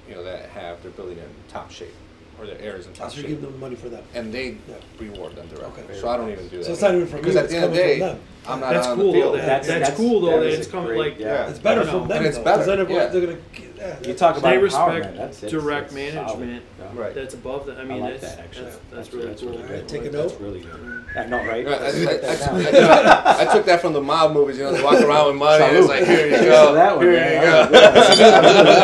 you 0.08 0.14
know, 0.14 0.22
that 0.22 0.48
have 0.50 0.80
their 0.82 0.92
building 0.92 1.18
in 1.18 1.28
top 1.48 1.70
shape 1.70 1.94
or 2.38 2.46
their 2.46 2.58
areas 2.60 2.86
in 2.86 2.92
oh, 2.92 2.94
top 2.94 3.10
So 3.10 3.16
shape, 3.16 3.26
giving 3.28 3.42
them 3.44 3.58
money 3.60 3.74
for 3.76 3.88
that. 3.88 4.04
and 4.14 4.32
they 4.32 4.56
Yeah. 4.68 4.76
reward 4.98 5.34
them 5.34 5.48
directly. 5.48 5.82
Okay. 5.84 6.00
So 6.00 6.08
I 6.08 6.16
don't 6.16 6.30
even 6.30 6.48
do 6.48 6.58
that. 6.58 6.64
So 6.64 6.72
it's 6.72 6.82
not 6.82 6.94
even 6.94 7.06
from 7.08 7.20
because 7.20 7.36
at 7.36 7.48
the 7.48 7.56
end 7.56 7.64
of 7.64 7.70
the 7.72 7.76
day. 7.76 8.18
I'm 8.48 8.58
not 8.60 8.72
that's 8.72 8.86
on 8.88 8.96
cool 8.96 9.06
the 9.12 9.12
field. 9.12 9.34
though. 9.34 9.38
That, 9.38 9.46
That's- 9.46 9.66
that's, 9.66 9.80
that's- 9.90 9.96
cool 9.96 10.20
though. 10.20 10.30
that 10.30 10.40
That 10.40 10.46
is 10.46 10.58
it's 10.60 10.68
coming 10.68 10.86
great- 10.88 10.98
like 10.98 11.18
yeah. 11.18 11.48
It's 11.48 11.58
better 11.58 11.82
I 11.82 11.84
don't 11.84 12.08
them 12.08 12.16
And 12.18 12.26
it's 12.26 12.38
though, 12.38 12.44
better, 12.44 12.56
'cause 12.58 12.66
then 12.66 12.90
yeah. 12.90 13.06
they're 13.06 13.26
gonna. 13.26 13.38
Yeah, 13.76 13.96
You 14.06 14.12
talk 14.14 14.36
about 14.36 14.50
They 14.50 14.58
respect 14.58 15.16
that's- 15.16 15.42
it's- 15.42 15.50
direct 15.50 15.86
it's 15.86 15.94
management. 15.94 16.62
Right. 16.94 17.14
that's 17.14 17.34
above 17.34 17.66
that. 17.66 17.78
I 17.78 17.84
mean, 17.84 18.00
like 18.00 18.20
that's, 18.20 18.34
that 18.34 18.44
actually. 18.44 18.64
that's, 18.64 18.78
that's 18.90 19.12
really 19.14 19.26
that's 19.28 19.42
cool. 19.42 19.50
really 19.52 19.62
good. 19.68 19.88
take 19.88 20.04
a 20.04 20.10
That's 20.10 20.34
really 20.40 20.60
good. 20.60 21.04
I 21.16 21.24
know, 21.26 21.38
right? 21.44 21.66
I, 21.66 21.70
I, 21.70 21.74
I, 21.74 21.78
I, 21.78 21.82
write 21.84 22.20
that 22.22 22.72
down. 22.72 23.46
I 23.48 23.52
took, 23.52 23.64
that 23.66 23.80
from 23.80 23.92
the 23.94 24.00
mob 24.00 24.32
movies, 24.32 24.58
you 24.58 24.64
know, 24.64 24.72
they 24.72 24.82
walk 24.82 25.00
around 25.00 25.28
with 25.28 25.36
money. 25.36 25.64
It's 25.64 25.88
like, 25.88 26.04
here 26.04 26.26
you 26.28 26.36
So 26.36 26.44
go, 26.46 26.74
that 26.74 26.96
one, 26.96 27.04
here 27.06 27.12
man, 27.14 27.42
you 27.42 27.48
go. 27.48 27.68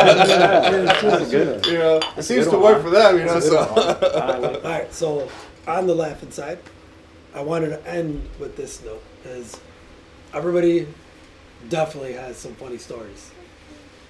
That's 0.07 1.31
good. 1.31 1.65
You 1.67 1.77
know, 1.79 1.99
it 2.17 2.23
seems 2.23 2.45
good 2.45 2.51
to 2.51 2.57
one, 2.59 2.73
work 2.73 2.83
for 2.83 2.89
them, 2.89 3.17
you 3.17 3.25
know. 3.25 3.33
That's 3.39 3.45
a 3.47 3.49
So 3.49 3.73
like 3.75 4.63
All 4.63 4.71
right, 4.71 4.93
so 4.93 5.29
on 5.67 5.85
the 5.87 5.95
laughing 5.95 6.31
side, 6.31 6.59
I 7.35 7.41
wanted 7.41 7.69
to 7.69 7.87
end 7.87 8.27
with 8.39 8.55
this 8.55 8.83
note: 8.83 9.03
is 9.27 9.59
everybody 10.33 10.87
definitely 11.69 12.13
has 12.13 12.37
some 12.37 12.53
funny 12.55 12.77
stories. 12.77 13.31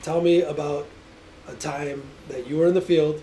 Tell 0.01 0.21
me 0.21 0.41
about 0.41 0.87
a 1.47 1.53
time 1.55 2.03
that 2.29 2.47
you 2.47 2.57
were 2.57 2.67
in 2.67 2.73
the 2.73 2.81
field 2.81 3.21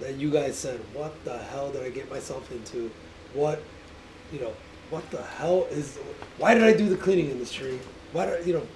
that 0.00 0.16
you 0.16 0.30
guys 0.30 0.56
said, 0.56 0.80
"What 0.94 1.12
the 1.24 1.36
hell 1.38 1.70
did 1.70 1.82
I 1.82 1.90
get 1.90 2.10
myself 2.10 2.50
into? 2.52 2.90
What, 3.34 3.62
you 4.32 4.40
know, 4.40 4.52
what 4.88 5.08
the 5.10 5.22
hell 5.22 5.66
is? 5.70 5.98
Why 6.38 6.54
did 6.54 6.62
I 6.62 6.72
do 6.72 6.88
the 6.88 6.96
cleaning 6.96 7.30
industry? 7.30 7.78
Why 8.12 8.26
do 8.26 8.42
you 8.44 8.54
know? 8.54 8.66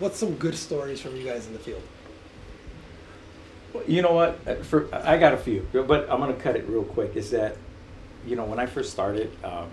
What's 0.00 0.18
some 0.18 0.34
good 0.34 0.56
stories 0.56 1.00
from 1.00 1.16
you 1.16 1.24
guys 1.24 1.46
in 1.46 1.52
the 1.52 1.58
field? 1.58 1.82
You 3.86 4.02
know 4.02 4.12
what? 4.12 4.38
Uh, 4.46 4.56
For 4.56 4.88
I 4.92 5.16
got 5.16 5.32
a 5.32 5.36
few, 5.36 5.66
but 5.72 6.08
I'm 6.10 6.20
gonna 6.20 6.34
cut 6.34 6.56
it 6.56 6.68
real 6.68 6.84
quick. 6.84 7.16
Is 7.16 7.30
that, 7.30 7.56
you 8.26 8.36
know, 8.36 8.44
when 8.44 8.58
I 8.58 8.66
first 8.66 8.90
started, 8.92 9.30
um, 9.44 9.68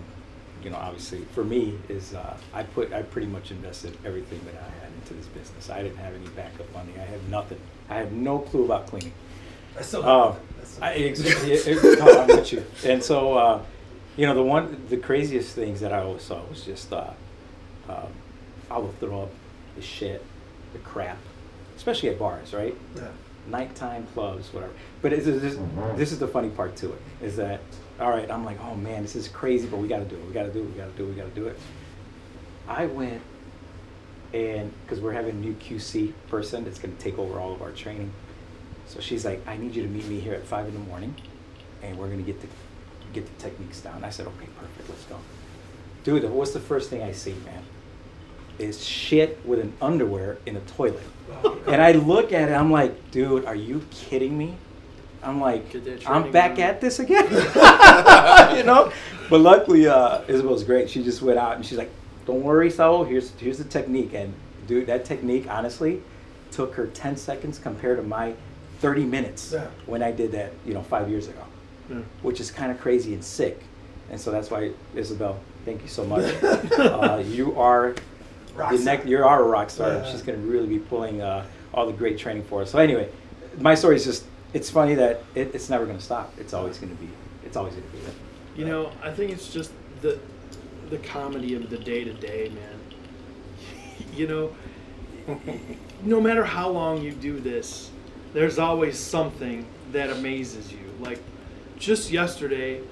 you 0.64 0.70
know, 0.70 0.76
obviously 0.76 1.20
for 1.34 1.44
me 1.44 1.78
is 1.88 2.14
uh, 2.14 2.36
I 2.54 2.62
put 2.62 2.92
I 2.92 3.02
pretty 3.02 3.26
much 3.28 3.50
invested 3.50 3.96
everything 4.04 4.40
that 4.46 4.54
I 4.54 4.84
had 4.84 4.92
into 5.00 5.14
this 5.14 5.26
business. 5.26 5.70
I 5.70 5.82
didn't 5.82 5.98
have 5.98 6.14
any 6.14 6.28
backup 6.28 6.72
money. 6.72 6.92
I 6.96 7.02
had 7.04 7.28
nothing. 7.30 7.58
I 7.90 7.94
had 7.96 8.12
no 8.12 8.38
clue 8.38 8.64
about 8.64 8.86
cleaning. 8.86 9.12
I 9.78 9.82
still. 9.82 10.04
Uh, 10.04 10.30
I 10.30 10.64
still- 10.64 10.84
I, 10.84 10.90
it, 10.92 11.20
it, 11.20 11.66
it, 11.66 11.98
no, 11.98 12.20
I'm 12.22 12.26
with 12.28 12.52
you. 12.52 12.64
And 12.84 13.02
so, 13.02 13.36
uh, 13.36 13.62
you 14.16 14.26
know, 14.26 14.34
the 14.34 14.42
one, 14.42 14.84
the 14.88 14.96
craziest 14.96 15.54
things 15.54 15.80
that 15.80 15.92
I 15.92 16.00
always 16.02 16.22
saw 16.22 16.42
was 16.48 16.64
just, 16.64 16.92
uh, 16.92 17.10
um, 17.88 18.06
I 18.70 18.78
would 18.78 18.98
throw 19.00 19.22
up 19.22 19.30
the 19.76 19.82
shit, 19.82 20.24
the 20.72 20.78
crap, 20.80 21.18
especially 21.76 22.10
at 22.10 22.18
bars, 22.18 22.52
right? 22.54 22.76
yeah. 22.96 23.08
Nighttime 23.48 24.06
clubs, 24.14 24.52
whatever. 24.52 24.72
But 25.00 25.12
it's, 25.12 25.24
this, 25.26 25.58
this 25.96 26.12
is 26.12 26.18
the 26.18 26.28
funny 26.28 26.48
part 26.50 26.76
to 26.76 26.92
it, 26.92 27.00
is 27.22 27.36
that, 27.36 27.60
all 28.02 28.10
right, 28.10 28.30
I'm 28.30 28.44
like, 28.44 28.60
oh 28.60 28.74
man, 28.74 29.02
this 29.02 29.16
is 29.16 29.28
crazy, 29.28 29.66
but 29.66 29.78
we 29.78 29.88
got 29.88 30.00
to 30.00 30.04
do 30.04 30.16
it. 30.16 30.26
We 30.26 30.32
got 30.32 30.44
to 30.44 30.52
do 30.52 30.60
it. 30.60 30.66
We 30.66 30.72
got 30.72 30.90
to 30.90 30.96
do 30.96 31.04
it. 31.04 31.08
We 31.08 31.14
got 31.14 31.34
to 31.34 31.40
do 31.40 31.46
it. 31.46 31.58
I 32.68 32.86
went 32.86 33.22
and 34.32 34.72
because 34.82 35.00
we're 35.00 35.12
having 35.12 35.32
a 35.32 35.38
new 35.38 35.54
QC 35.54 36.12
person 36.28 36.64
that's 36.64 36.78
going 36.78 36.96
to 36.96 37.02
take 37.02 37.18
over 37.18 37.38
all 37.38 37.52
of 37.52 37.62
our 37.62 37.70
training. 37.70 38.12
So 38.86 39.00
she's 39.00 39.24
like, 39.24 39.46
I 39.46 39.56
need 39.56 39.74
you 39.74 39.82
to 39.82 39.88
meet 39.88 40.06
me 40.06 40.20
here 40.20 40.34
at 40.34 40.46
five 40.46 40.66
in 40.66 40.74
the 40.74 40.80
morning, 40.80 41.14
and 41.82 41.98
we're 41.98 42.06
going 42.06 42.18
to 42.18 42.24
get 42.24 42.40
the 42.40 42.48
get 43.12 43.26
the 43.26 43.42
techniques 43.42 43.80
down. 43.80 44.04
I 44.04 44.10
said, 44.10 44.26
okay, 44.26 44.48
perfect, 44.58 44.88
let's 44.88 45.04
go. 45.04 45.18
Dude, 46.04 46.28
what's 46.30 46.52
the 46.52 46.60
first 46.60 46.90
thing 46.90 47.02
I 47.02 47.12
see, 47.12 47.34
man? 47.44 47.62
Is 48.58 48.84
shit 48.84 49.44
with 49.46 49.60
an 49.60 49.72
underwear 49.80 50.38
in 50.46 50.56
a 50.56 50.60
toilet. 50.60 51.02
And 51.66 51.80
I 51.80 51.92
look 51.92 52.32
at 52.32 52.48
it, 52.48 52.52
I'm 52.52 52.70
like, 52.70 53.10
dude, 53.10 53.44
are 53.44 53.54
you 53.54 53.84
kidding 53.90 54.36
me? 54.36 54.56
I'm 55.22 55.40
like, 55.40 55.64
I'm 56.06 56.30
back 56.32 56.56
done. 56.56 56.64
at 56.68 56.80
this 56.80 56.98
again, 56.98 57.24
you 58.56 58.64
know. 58.64 58.92
But 59.30 59.40
luckily, 59.40 59.86
uh, 59.86 60.22
Isabel's 60.28 60.64
great. 60.64 60.90
She 60.90 61.02
just 61.02 61.22
went 61.22 61.38
out 61.38 61.56
and 61.56 61.64
she's 61.64 61.78
like, 61.78 61.90
"Don't 62.26 62.42
worry, 62.42 62.70
Saul. 62.70 63.04
Here's 63.04 63.30
here's 63.32 63.58
the 63.58 63.64
technique." 63.64 64.14
And 64.14 64.34
dude, 64.66 64.86
that 64.88 65.04
technique 65.04 65.46
honestly 65.48 66.02
took 66.50 66.74
her 66.74 66.86
10 66.88 67.16
seconds 67.16 67.58
compared 67.58 67.96
to 67.98 68.02
my 68.02 68.34
30 68.80 69.04
minutes 69.04 69.52
Yeah. 69.52 69.66
when 69.86 70.02
I 70.02 70.10
did 70.12 70.32
that, 70.32 70.52
you 70.66 70.74
know, 70.74 70.82
five 70.82 71.08
years 71.08 71.28
ago, 71.28 71.40
Yeah. 71.88 72.00
which 72.20 72.40
is 72.40 72.50
kind 72.50 72.70
of 72.70 72.78
crazy 72.80 73.14
and 73.14 73.24
sick. 73.24 73.62
And 74.10 74.20
so 74.20 74.30
that's 74.30 74.50
why, 74.50 74.72
Isabel, 74.94 75.38
thank 75.64 75.80
you 75.82 75.88
so 75.88 76.04
much. 76.04 76.24
uh, 76.42 77.22
you 77.26 77.58
are 77.58 77.94
Rock 78.54 78.70
the 78.72 78.76
star. 78.78 78.94
next, 78.96 79.06
you 79.08 79.24
are 79.24 79.40
a 79.42 79.46
rock 79.46 79.70
star. 79.70 79.88
Yeah. 79.92 80.10
She's 80.12 80.20
going 80.20 80.38
to 80.42 80.46
really 80.46 80.66
be 80.66 80.78
pulling 80.78 81.22
uh, 81.22 81.46
all 81.72 81.86
the 81.86 81.92
great 81.94 82.18
training 82.18 82.44
for 82.44 82.60
us. 82.62 82.70
So 82.70 82.78
anyway, 82.78 83.08
my 83.58 83.74
story 83.74 83.96
is 83.96 84.04
just, 84.04 84.24
it's 84.54 84.70
funny 84.70 84.94
that 84.94 85.22
it, 85.34 85.54
it's 85.54 85.68
never 85.70 85.86
going 85.86 85.98
to 85.98 86.04
stop. 86.04 86.32
It's 86.38 86.52
always 86.52 86.78
going 86.78 86.94
to 86.94 87.02
be, 87.02 87.10
it's 87.44 87.56
always 87.56 87.74
going 87.74 87.86
to 87.86 87.92
be 87.96 88.02
there. 88.02 88.14
You 88.56 88.66
know, 88.66 88.92
I 89.02 89.10
think 89.10 89.30
it's 89.30 89.52
just 89.52 89.72
the 90.00 90.18
the 90.90 90.98
comedy 90.98 91.54
of 91.54 91.70
the 91.70 91.78
day 91.78 92.04
to 92.04 92.12
day, 92.12 92.50
man. 92.50 92.78
You 94.14 94.26
know, 94.26 94.52
no 96.02 96.20
matter 96.20 96.44
how 96.44 96.68
long 96.68 97.00
you 97.00 97.12
do 97.12 97.40
this, 97.40 97.90
there's 98.34 98.58
always 98.58 98.98
something 98.98 99.64
that 99.92 100.10
amazes 100.10 100.70
you. 100.70 100.92
Like 101.00 101.18
just 101.78 102.10
yesterday, 102.10 102.82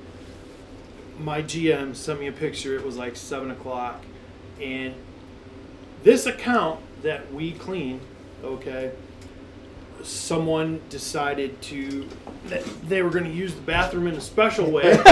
my 1.19 1.43
GM 1.43 1.95
sent 1.95 2.21
me 2.21 2.29
a 2.29 2.33
picture. 2.33 2.75
It 2.75 2.87
was 2.87 2.97
like 2.97 3.17
seven 3.17 3.51
o'clock, 3.51 4.03
and 4.63 4.95
this 6.05 6.25
account 6.25 6.81
that 7.03 7.33
we 7.35 7.53
clean, 7.53 8.01
okay, 8.43 8.93
someone 10.05 10.81
decided 10.89 11.61
to 11.63 12.09
that 12.47 12.65
they 12.89 13.03
were 13.03 13.11
going 13.11 13.25
to 13.25 13.31
use 13.31 13.55
the 13.55 13.61
bathroom 13.63 14.07
in 14.07 14.15
a 14.15 14.21
special 14.21 14.71
way, 14.71 14.93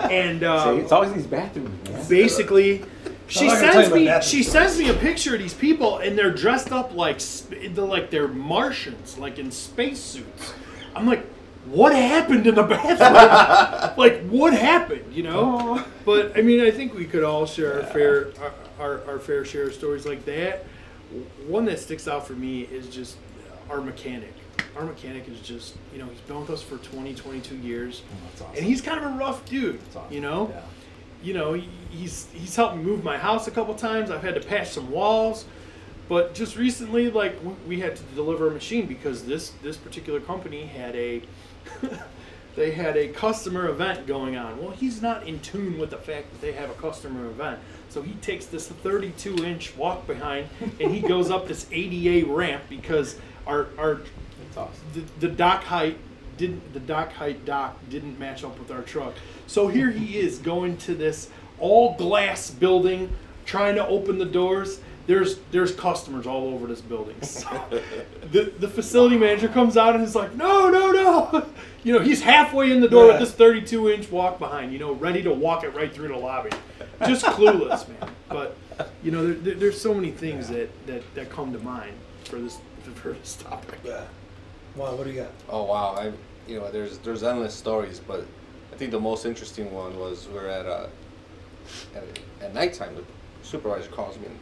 and 0.00 0.40
See, 0.40 0.46
um, 0.46 0.80
it's 0.80 0.92
always 0.92 1.12
these 1.12 1.26
bathrooms, 1.26 1.88
man. 1.88 2.08
basically 2.08 2.84
she 3.26 3.48
I'm 3.48 3.54
not 3.54 3.60
gonna 3.60 3.72
tell 3.72 3.82
sends 3.82 3.94
me 3.94 4.00
she 4.00 4.06
bathrooms. 4.06 4.48
sends 4.48 4.78
me 4.78 4.88
a 4.90 4.94
picture 4.94 5.34
of 5.34 5.40
these 5.40 5.54
people 5.54 5.98
and 5.98 6.16
they're 6.18 6.32
dressed 6.32 6.72
up 6.72 6.94
like 6.94 7.20
they're 7.20 7.84
like 7.84 8.10
they're 8.10 8.28
Martians 8.28 9.18
like 9.18 9.38
in 9.38 9.50
spacesuits. 9.50 10.52
I'm 10.94 11.06
like, 11.06 11.24
what 11.66 11.94
happened 11.94 12.46
in 12.46 12.54
the 12.54 12.62
bathroom? 12.62 13.94
like 13.96 14.26
what 14.28 14.52
happened? 14.52 15.12
You 15.14 15.22
know. 15.24 15.84
But 16.04 16.38
I 16.38 16.42
mean, 16.42 16.60
I 16.60 16.70
think 16.70 16.94
we 16.94 17.06
could 17.06 17.24
all 17.24 17.46
share 17.46 17.82
our 17.82 17.86
fair 17.88 18.28
our, 18.40 18.52
our, 18.78 19.04
our 19.12 19.18
fair 19.18 19.44
share 19.44 19.68
of 19.68 19.74
stories 19.74 20.04
like 20.04 20.24
that. 20.26 20.66
One 21.46 21.64
that 21.66 21.78
sticks 21.78 22.06
out 22.06 22.26
for 22.26 22.34
me 22.34 22.62
is 22.62 22.88
just 22.88 23.16
our 23.70 23.80
mechanic. 23.80 24.32
Our 24.76 24.84
mechanic 24.84 25.28
is 25.28 25.40
just, 25.40 25.76
you 25.92 25.98
know, 25.98 26.06
he's 26.06 26.20
been 26.20 26.40
with 26.40 26.50
us 26.50 26.62
for 26.62 26.78
20, 26.78 27.14
22 27.14 27.56
years. 27.56 28.02
Oh, 28.10 28.16
awesome. 28.34 28.56
And 28.56 28.64
he's 28.64 28.80
kind 28.80 28.98
of 29.04 29.12
a 29.12 29.16
rough 29.16 29.44
dude, 29.44 29.80
awesome. 29.90 30.12
you 30.12 30.20
know? 30.20 30.50
Yeah. 30.52 30.60
you 31.22 31.34
know, 31.34 31.52
he's 31.90 32.28
he's 32.32 32.54
helped 32.56 32.76
me 32.76 32.82
move 32.82 33.04
my 33.04 33.16
house 33.16 33.46
a 33.46 33.50
couple 33.50 33.74
times. 33.74 34.10
I've 34.10 34.22
had 34.22 34.34
to 34.34 34.40
patch 34.40 34.70
some 34.70 34.90
walls, 34.90 35.44
but 36.08 36.34
just 36.34 36.56
recently, 36.56 37.10
like 37.10 37.36
we, 37.42 37.52
we 37.76 37.80
had 37.80 37.96
to 37.96 38.02
deliver 38.14 38.48
a 38.48 38.50
machine 38.50 38.86
because 38.86 39.24
this 39.24 39.50
this 39.62 39.76
particular 39.76 40.20
company 40.20 40.66
had 40.66 40.94
a 40.96 41.22
they 42.56 42.72
had 42.72 42.96
a 42.96 43.08
customer 43.08 43.68
event 43.68 44.06
going 44.06 44.36
on. 44.36 44.60
Well, 44.62 44.70
he's 44.70 45.00
not 45.02 45.26
in 45.26 45.40
tune 45.40 45.78
with 45.78 45.90
the 45.90 45.96
fact 45.96 46.30
that 46.32 46.40
they 46.40 46.52
have 46.52 46.70
a 46.70 46.74
customer 46.74 47.26
event. 47.26 47.58
So 47.88 48.02
he 48.02 48.14
takes 48.14 48.46
this 48.46 48.68
32 48.68 49.44
inch 49.44 49.76
walk 49.76 50.06
behind 50.06 50.48
and 50.80 50.92
he 50.92 51.00
goes 51.00 51.30
up 51.30 51.46
this 51.48 51.66
ADA 51.72 52.26
ramp 52.26 52.64
because 52.68 53.16
our 53.46 53.68
our 53.78 54.00
awesome. 54.56 54.72
the, 54.92 55.26
the 55.26 55.28
dock 55.28 55.64
height 55.64 55.98
didn't 56.36 56.72
the 56.72 56.80
dock 56.80 57.12
height 57.12 57.44
dock 57.44 57.76
didn't 57.88 58.18
match 58.18 58.44
up 58.44 58.58
with 58.58 58.70
our 58.70 58.82
truck. 58.82 59.14
So 59.46 59.68
here 59.68 59.90
he 59.90 60.18
is 60.18 60.38
going 60.38 60.76
to 60.78 60.94
this 60.94 61.30
all 61.58 61.94
glass 61.96 62.50
building, 62.50 63.14
trying 63.44 63.76
to 63.76 63.86
open 63.86 64.18
the 64.18 64.24
doors. 64.24 64.80
There's 65.06 65.38
there's 65.50 65.74
customers 65.74 66.26
all 66.26 66.48
over 66.48 66.66
this 66.66 66.80
building. 66.80 67.20
So 67.22 67.48
the 68.32 68.52
the 68.58 68.68
facility 68.68 69.16
manager 69.16 69.48
comes 69.48 69.76
out 69.76 69.94
and 69.94 70.02
is 70.02 70.14
like, 70.14 70.34
no, 70.34 70.68
no, 70.68 70.90
no. 70.92 71.46
You 71.84 71.92
know, 71.92 71.98
he's 71.98 72.22
halfway 72.22 72.72
in 72.72 72.80
the 72.80 72.88
door 72.88 73.08
with 73.08 73.18
this 73.18 73.32
32 73.32 73.90
inch 73.90 74.10
walk 74.10 74.38
behind. 74.38 74.72
You 74.72 74.78
know, 74.78 74.92
ready 74.92 75.22
to 75.22 75.30
walk 75.30 75.64
it 75.64 75.74
right 75.74 75.92
through 75.92 76.08
the 76.08 76.16
lobby. 76.16 76.48
Just 77.06 77.26
clueless, 77.26 77.86
man. 77.86 78.10
But 78.30 78.56
you 79.02 79.10
know, 79.10 79.26
there, 79.26 79.34
there, 79.34 79.54
there's 79.54 79.78
so 79.78 79.92
many 79.92 80.10
things 80.10 80.48
that, 80.48 80.70
that 80.86 81.02
that 81.14 81.28
come 81.28 81.52
to 81.52 81.58
mind 81.58 81.92
for 82.24 82.36
this 82.36 82.56
for 83.04 83.14
topic. 83.44 83.78
Yeah. 83.84 84.04
Wow, 84.76 84.96
what 84.96 85.04
do 85.04 85.12
you 85.12 85.20
got? 85.20 85.30
Oh 85.48 85.64
wow, 85.64 85.94
I 85.96 86.12
you 86.50 86.58
know 86.58 86.70
there's 86.70 86.98
there's 86.98 87.22
endless 87.22 87.54
stories, 87.54 88.00
but 88.00 88.26
I 88.72 88.76
think 88.76 88.90
the 88.90 89.00
most 89.00 89.24
interesting 89.24 89.72
one 89.72 89.98
was 89.98 90.26
we're 90.32 90.48
at 90.48 90.66
uh 90.66 90.86
at, 91.94 92.04
at 92.40 92.54
nighttime. 92.54 92.94
The 92.96 93.04
supervisor 93.42 93.90
calls 93.90 94.18
me 94.18 94.26
and 94.26 94.38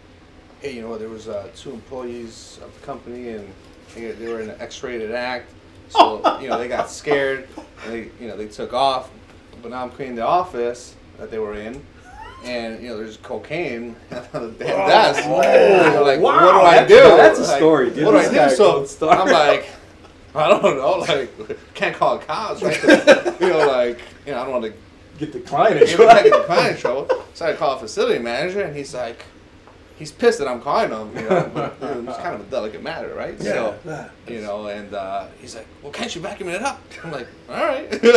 hey, 0.61 0.75
you 0.75 0.83
know 0.83 0.97
there 0.97 1.09
was 1.09 1.29
uh, 1.29 1.49
two 1.57 1.73
employees 1.73 2.59
of 2.63 2.73
the 2.79 2.87
company 2.87 3.31
and 3.31 3.53
they, 3.95 4.13
they 4.13 4.33
were 4.33 4.41
in 4.41 4.49
an 4.49 4.61
X-rated 4.61 5.13
act, 5.13 5.51
so 5.89 6.39
you 6.41 6.49
know 6.49 6.59
they 6.59 6.69
got 6.69 6.89
scared 6.89 7.49
and 7.85 7.93
they 7.93 8.11
you 8.21 8.29
know 8.29 8.37
they 8.37 8.49
took 8.49 8.73
off. 8.73 9.11
But 9.61 9.71
now 9.71 9.83
I'm 9.83 9.91
cleaning 9.91 10.15
the 10.17 10.27
office 10.27 10.95
that 11.19 11.31
they 11.31 11.39
were 11.39 11.55
in. 11.55 11.85
And 12.45 12.83
you 12.83 12.89
know, 12.89 12.97
there's 12.97 13.17
cocaine 13.19 13.95
on 14.13 14.23
the 14.33 14.49
damn 14.59 14.89
desk. 14.89 15.29
man. 15.29 15.97
I'm 15.97 16.03
like, 16.05 16.21
Wow, 16.21 16.35
what 16.47 16.53
do 16.53 16.59
I 16.67 16.75
that's- 16.83 16.89
do? 16.89 17.17
that's 17.17 17.39
a 17.39 17.43
Like, 17.43 17.57
story, 17.59 17.91
dude. 17.91 18.05
What 18.07 18.13
do 18.13 18.19
I 18.41 18.49
do? 18.49 18.55
So 18.57 18.85
story. 18.85 19.13
I'm 19.17 19.29
like, 19.29 19.67
I 20.35 20.49
don't 20.49 20.63
know, 20.63 20.99
like 21.09 21.75
can't 21.75 21.95
call 21.95 22.19
cops, 22.19 22.63
right? 22.63 22.83
you 23.41 23.49
know, 23.49 23.67
like 23.69 24.01
you 24.27 24.33
know, 24.33 24.41
I 24.41 24.45
don't 24.45 24.53
want 24.53 24.65
to 24.65 24.73
Get 25.19 25.31
the 25.33 25.41
client 25.41 25.79
get 25.79 25.99
the 25.99 26.43
client 26.47 26.75
in 26.75 26.81
trouble. 26.81 27.09
So 27.35 27.47
I 27.47 27.53
call 27.53 27.77
a 27.77 27.79
facility 27.79 28.19
manager, 28.19 28.63
and 28.63 28.75
he's 28.75 28.93
like, 28.95 29.25
he's 30.03 30.11
pissed 30.11 30.41
that 30.41 30.49
I'm 30.49 30.61
calling 30.61 30.91
him. 30.91 31.17
You 31.17 31.29
know, 31.31 31.51
but, 31.55 31.77
you 31.81 32.03
know, 32.03 32.11
it's 32.11 32.19
kind 32.19 32.35
of 32.35 32.41
a 32.41 32.51
delicate 32.51 32.83
matter, 32.83 33.15
right? 33.15 33.41
So, 33.41 33.79
Yeah. 33.87 34.09
you 34.27 34.41
know, 34.41 34.67
and 34.67 34.93
uh, 34.93 35.27
he's 35.41 35.55
like, 35.55 35.67
well, 35.81 35.93
can't 35.93 36.13
you 36.13 36.21
vacuum 36.21 36.49
it 36.49 36.61
up? 36.61 36.81
I'm 37.05 37.13
like, 37.13 37.29
all 37.49 37.55
right, 37.65 37.89
there 38.03 38.11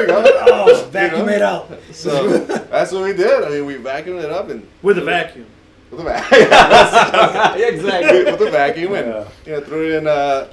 we 0.00 0.06
go. 0.06 0.22
Oh, 0.46 0.88
vacuum 0.92 1.28
it 1.28 1.42
out. 1.42 1.68
So 1.90 2.38
that's 2.44 2.92
what 2.92 3.02
we 3.02 3.14
did. 3.14 3.42
I 3.42 3.48
mean, 3.48 3.66
we 3.66 3.74
vacuumed 3.74 4.22
it 4.22 4.30
up 4.30 4.48
and 4.48 4.64
With 4.82 4.98
a 4.98 5.00
vacuum. 5.04 5.46
with 5.90 6.00
a 6.00 6.04
vacuum. 6.04 6.40
exactly. 7.74 8.24
with 8.24 8.38
the 8.38 8.50
vacuum 8.50 8.94
and 8.94 9.06
Yeah. 9.08 9.28
you 9.46 9.52
know 9.54 9.60
threw 9.66 9.86
it 9.88 9.94
in 9.96 10.06
a 10.06 10.48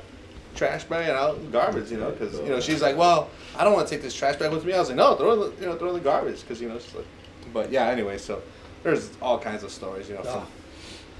trash 0.55 0.83
bag 0.85 1.09
and 1.09 1.17
out 1.17 1.35
in 1.37 1.51
garbage. 1.51 1.91
You 1.91 1.97
know, 1.97 2.09
because 2.09 2.39
you 2.39 2.49
know 2.49 2.59
she's 2.59 2.81
like, 2.81 2.97
well, 2.97 3.29
I 3.55 3.63
don't 3.63 3.73
want 3.73 3.87
to 3.87 3.93
take 3.93 4.01
this 4.01 4.15
trash 4.15 4.37
bag 4.37 4.51
with 4.51 4.65
me. 4.65 4.73
I 4.73 4.79
was 4.79 4.87
like, 4.89 4.97
no, 4.97 5.15
throw 5.15 5.33
it, 5.43 5.57
the, 5.57 5.61
you 5.63 5.69
know, 5.71 5.77
throw 5.77 5.89
it 5.89 5.91
in 5.91 5.97
the 5.97 6.03
garbage 6.03 6.41
because 6.41 6.59
you 6.59 6.69
know 6.69 6.79
she's 6.79 6.95
like, 6.95 7.05
but 7.53 7.71
yeah. 7.71 7.85
Anyway, 7.87 8.17
so 8.17 8.41
there's 8.83 9.09
all 9.21 9.39
kinds 9.39 9.63
of 9.63 9.71
stories. 9.71 10.09
You 10.09 10.15
know, 10.15 10.21
Oh, 10.21 10.31
from, 10.31 10.47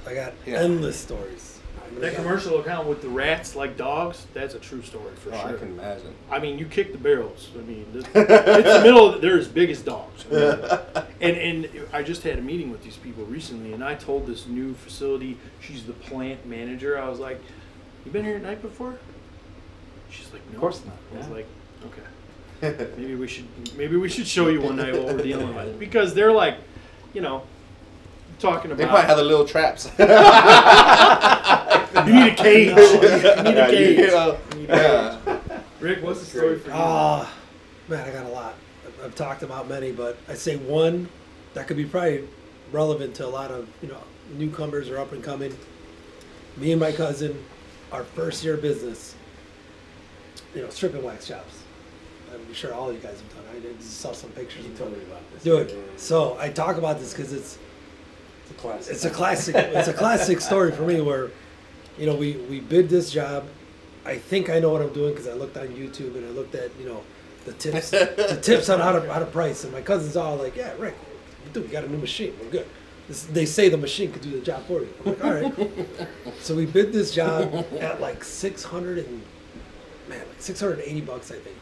ah, 0.06 0.10
I 0.10 0.14
got 0.14 0.34
Yeah. 0.46 0.60
endless 0.60 0.98
stories. 1.00 1.56
That 2.00 2.14
commercial 2.16 2.60
account 2.60 2.88
with 2.88 3.02
the 3.02 3.10
rats 3.10 3.56
like 3.56 3.76
dogs, 3.76 4.28
that's 4.34 4.54
a 4.54 4.60
true 4.60 4.84
story 4.84 5.12
for 5.16 5.34
oh, 5.34 5.38
I 5.38 5.50
sure. 5.50 5.58
can 5.58 5.70
imagine. 5.70 6.14
I 6.30 6.38
mean, 6.38 6.60
you 6.60 6.66
kick 6.66 6.92
the 6.92 7.00
barrels. 7.00 7.50
I 7.58 7.62
mean, 7.64 7.86
this, 7.92 8.06
it's 8.14 8.14
the 8.14 8.82
middle. 8.84 9.16
Of, 9.16 9.22
they're 9.22 9.40
as 9.40 9.48
big 9.48 9.72
as 9.72 9.82
dogs. 9.82 10.24
I 10.32 10.36
mean, 10.36 11.06
and 11.20 11.38
and 11.38 11.70
I 11.92 12.04
just 12.04 12.22
had 12.22 12.38
a 12.38 12.42
meeting 12.44 12.70
with 12.70 12.84
these 12.84 12.98
people 12.98 13.26
recently, 13.26 13.74
and 13.74 13.84
I 13.84 13.96
told 13.96 14.28
this 14.28 14.46
new 14.46 14.76
facility, 14.76 15.38
she's 15.62 15.84
the 15.86 15.94
plant 15.94 16.46
manager. 16.46 16.98
I 17.00 17.10
was 17.10 17.20
like, 17.20 17.42
"You 18.06 18.12
been 18.12 18.24
here 18.24 18.36
at 18.36 18.44
night 18.44 18.62
before?" 18.62 18.96
She's 20.12 20.32
like, 20.32 20.44
"No." 20.52 20.56
Of 20.56 20.62
course 20.62 20.82
not, 20.86 20.96
I 21.14 21.18
was 21.18 21.28
yeah. 21.28 21.34
like, 21.34 21.48
"Okay, 22.62 22.86
maybe 22.98 23.16
we 23.16 23.28
should 23.28 23.46
maybe 23.78 23.98
we 23.98 24.10
should 24.10 24.28
show 24.28 24.48
you 24.50 24.62
one 24.62 24.76
night 24.76 24.94
what 24.94 25.06
we're 25.06 25.24
dealing 25.24 25.56
with 25.56 25.80
because 25.86 26.14
they're 26.14 26.32
like, 26.32 26.58
you 27.14 27.22
know, 27.22 27.44
talking 28.40 28.72
about. 28.72 28.78
They 28.78 28.84
about 28.86 29.06
probably 29.06 29.08
have 29.08 29.18
the 29.18 29.24
little 29.24 29.46
traps. 29.46 29.86
you 32.08 32.14
need 32.14 32.32
a 32.32 32.36
cage. 32.36 32.70
You 32.70 33.44
need 33.44 33.58
a 33.58 33.70
cage. 33.70 33.98
you 34.00 34.08
know, 34.08 34.38
yeah. 34.68 35.18
Rick, 35.80 36.04
what's 36.04 36.20
the 36.20 36.26
story 36.26 36.60
for 36.60 36.68
you? 36.68 36.74
Ah, 36.76 37.34
man, 37.88 38.08
I 38.08 38.12
got 38.12 38.26
a 38.26 38.30
lot. 38.30 38.56
I've, 38.86 39.06
I've 39.06 39.16
talked 39.16 39.44
about 39.44 39.68
many, 39.70 39.92
but 39.92 40.18
I'd 40.28 40.38
say 40.38 40.58
one 40.58 41.08
that 41.54 41.68
could 41.68 41.78
be 41.78 41.86
probably 41.86 42.28
relevant 42.72 43.16
to 43.16 43.26
a 43.26 43.28
lot 43.28 43.52
of 43.52 43.68
you 43.82 43.88
know 43.88 44.02
newcomers 44.36 44.90
or 44.90 45.00
up 45.00 45.12
and 45.12 45.24
coming. 45.24 45.58
Me 46.58 46.72
and 46.72 46.80
my 46.80 46.92
cousin, 46.92 47.44
our 47.92 48.04
first 48.04 48.44
year 48.44 48.56
of 48.56 48.62
business, 48.62 49.16
you 50.54 50.62
know, 50.62 50.70
stripping 50.70 51.04
wax 51.04 51.26
shops. 51.26 51.59
I'm 52.34 52.54
sure 52.54 52.74
all 52.74 52.92
you 52.92 53.00
guys 53.00 53.20
have 53.22 53.30
done. 53.36 53.44
I 53.56 53.60
did 53.60 53.82
saw 53.82 54.12
some 54.12 54.30
pictures. 54.32 54.66
You 54.66 54.74
told 54.74 54.92
me 54.92 55.04
about 55.04 55.22
this. 55.34 55.44
Dude, 55.44 55.70
Yeah, 55.70 55.76
yeah, 55.76 55.82
yeah. 55.82 55.92
so 55.98 56.38
I 56.40 56.50
talk 56.50 56.78
about 56.78 57.00
this 57.00 57.14
because 57.14 57.34
it's 57.34 57.58
it's 58.42 58.52
a 58.52 58.54
classic. 58.56 58.94
it's 58.94 59.06
a 59.06 59.10
classic 59.10 59.56
it's 59.56 59.88
a 59.88 59.94
classic 59.94 60.42
story 60.42 60.72
for 60.72 60.84
me 60.84 61.02
where 61.02 61.32
you 61.98 62.06
know 62.06 62.16
we 62.16 62.34
we 62.50 62.60
bid 62.60 62.90
this 62.90 63.12
job 63.12 63.46
i 64.06 64.18
think 64.18 64.50
i 64.50 64.58
know 64.60 64.70
what 64.70 64.82
i'm 64.82 64.92
doing 64.94 65.14
because 65.14 65.28
i 65.28 65.34
looked 65.34 65.56
on 65.58 65.68
youtube 65.68 66.16
and 66.16 66.26
i 66.26 66.30
looked 66.30 66.56
at 66.56 66.72
you 66.80 66.86
know 66.88 67.04
the 67.46 67.54
tips 67.54 67.92
the 67.92 68.40
tips 68.42 68.70
on 68.70 68.80
how 68.80 68.92
to 68.92 69.14
how 69.14 69.20
to 69.20 69.26
price 69.26 69.64
and 69.66 69.74
my 69.74 69.82
cousin's 69.82 70.16
all 70.18 70.36
like 70.38 70.56
yeah 70.56 70.74
rick 70.80 70.96
dude 71.54 71.64
we 71.64 71.70
got 71.70 71.84
a 71.84 71.90
new 71.90 71.98
machine 71.98 72.34
we're 72.42 72.50
good 72.50 72.68
this, 73.08 73.24
they 73.26 73.46
say 73.46 73.70
the 73.70 73.78
machine 73.78 74.12
could 74.12 74.22
do 74.22 74.32
the 74.32 74.42
job 74.42 74.66
for 74.66 74.82
you 74.82 74.90
i'm 75.06 75.12
like 75.12 75.24
all 75.24 75.34
right 75.34 75.70
so 76.42 76.56
we 76.56 76.66
bid 76.66 76.92
this 76.92 77.12
job 77.14 77.54
at 77.80 78.00
like 78.02 78.24
600 78.24 78.98
and 79.06 79.22
man 80.08 80.20
like 80.20 80.42
680 80.42 81.02
bucks 81.02 81.32
i 81.32 81.36
think 81.36 81.56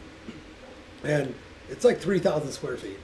and 1.03 1.33
it's 1.69 1.83
like 1.85 1.99
3000 1.99 2.51
square 2.51 2.77
feet 2.77 2.99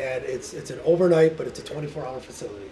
and 0.00 0.24
it's 0.24 0.54
it's 0.54 0.70
an 0.70 0.80
overnight, 0.84 1.36
but 1.36 1.46
it's 1.46 1.58
a 1.58 1.64
24 1.64 2.06
hour 2.06 2.20
facility. 2.20 2.70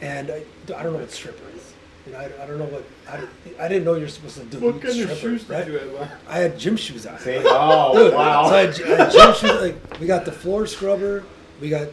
And 0.00 0.30
I, 0.30 0.42
I 0.76 0.82
don't 0.82 0.92
know 0.92 0.98
what 0.98 1.10
stripper 1.10 1.48
is. 1.54 1.72
You 2.06 2.12
know, 2.12 2.18
I, 2.18 2.24
I 2.42 2.46
don't 2.46 2.58
know 2.58 2.66
what 2.66 2.84
I, 3.10 3.16
did, 3.18 3.28
I 3.58 3.68
didn't 3.68 3.84
know 3.84 3.94
you're 3.94 4.08
supposed 4.08 4.36
to 4.36 4.44
do 4.44 4.60
what 4.60 4.80
kind 4.80 4.92
stripper, 4.92 5.12
of 5.12 5.18
shoes 5.18 5.48
right? 5.48 5.64
did 5.64 5.72
you 5.72 5.78
have 5.78 6.02
on? 6.02 6.08
I 6.28 6.38
had 6.38 6.58
gym 6.58 6.76
shoes 6.76 7.06
on. 7.06 7.18
See? 7.18 7.40
Oh, 7.44 7.92
Dude, 7.94 8.14
wow. 8.14 8.48
So 8.48 8.54
I 8.54 8.60
had, 8.60 8.82
I 8.82 9.04
had 9.04 9.12
gym 9.12 9.34
shoes. 9.34 9.60
Like 9.60 10.00
we 10.00 10.06
got 10.06 10.24
the 10.24 10.32
floor 10.32 10.66
scrubber. 10.66 11.24
We 11.60 11.68
got 11.70 11.88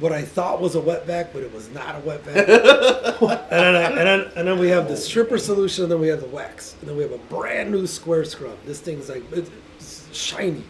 what 0.00 0.12
I 0.12 0.22
thought 0.22 0.60
was 0.60 0.74
a 0.74 0.80
wet 0.80 1.06
vac, 1.06 1.32
but 1.32 1.42
it 1.42 1.52
was 1.52 1.70
not 1.70 1.96
a 1.96 2.00
wet 2.00 2.22
vac. 2.24 2.36
and, 2.48 3.48
then 3.50 3.76
I, 3.76 3.82
and 3.88 3.96
then 3.96 4.32
and 4.36 4.48
then 4.48 4.58
we 4.58 4.68
have 4.68 4.88
the 4.88 4.96
stripper 4.96 5.38
solution, 5.38 5.84
and 5.84 5.92
then 5.92 6.00
we 6.00 6.08
have 6.08 6.20
the 6.20 6.26
wax, 6.26 6.76
and 6.80 6.88
then 6.88 6.96
we 6.96 7.02
have 7.02 7.12
a 7.12 7.18
brand 7.18 7.70
new 7.70 7.86
square 7.86 8.24
scrub. 8.24 8.58
This 8.64 8.80
thing's 8.80 9.08
like 9.08 9.22
it's 9.32 10.08
shiny. 10.12 10.64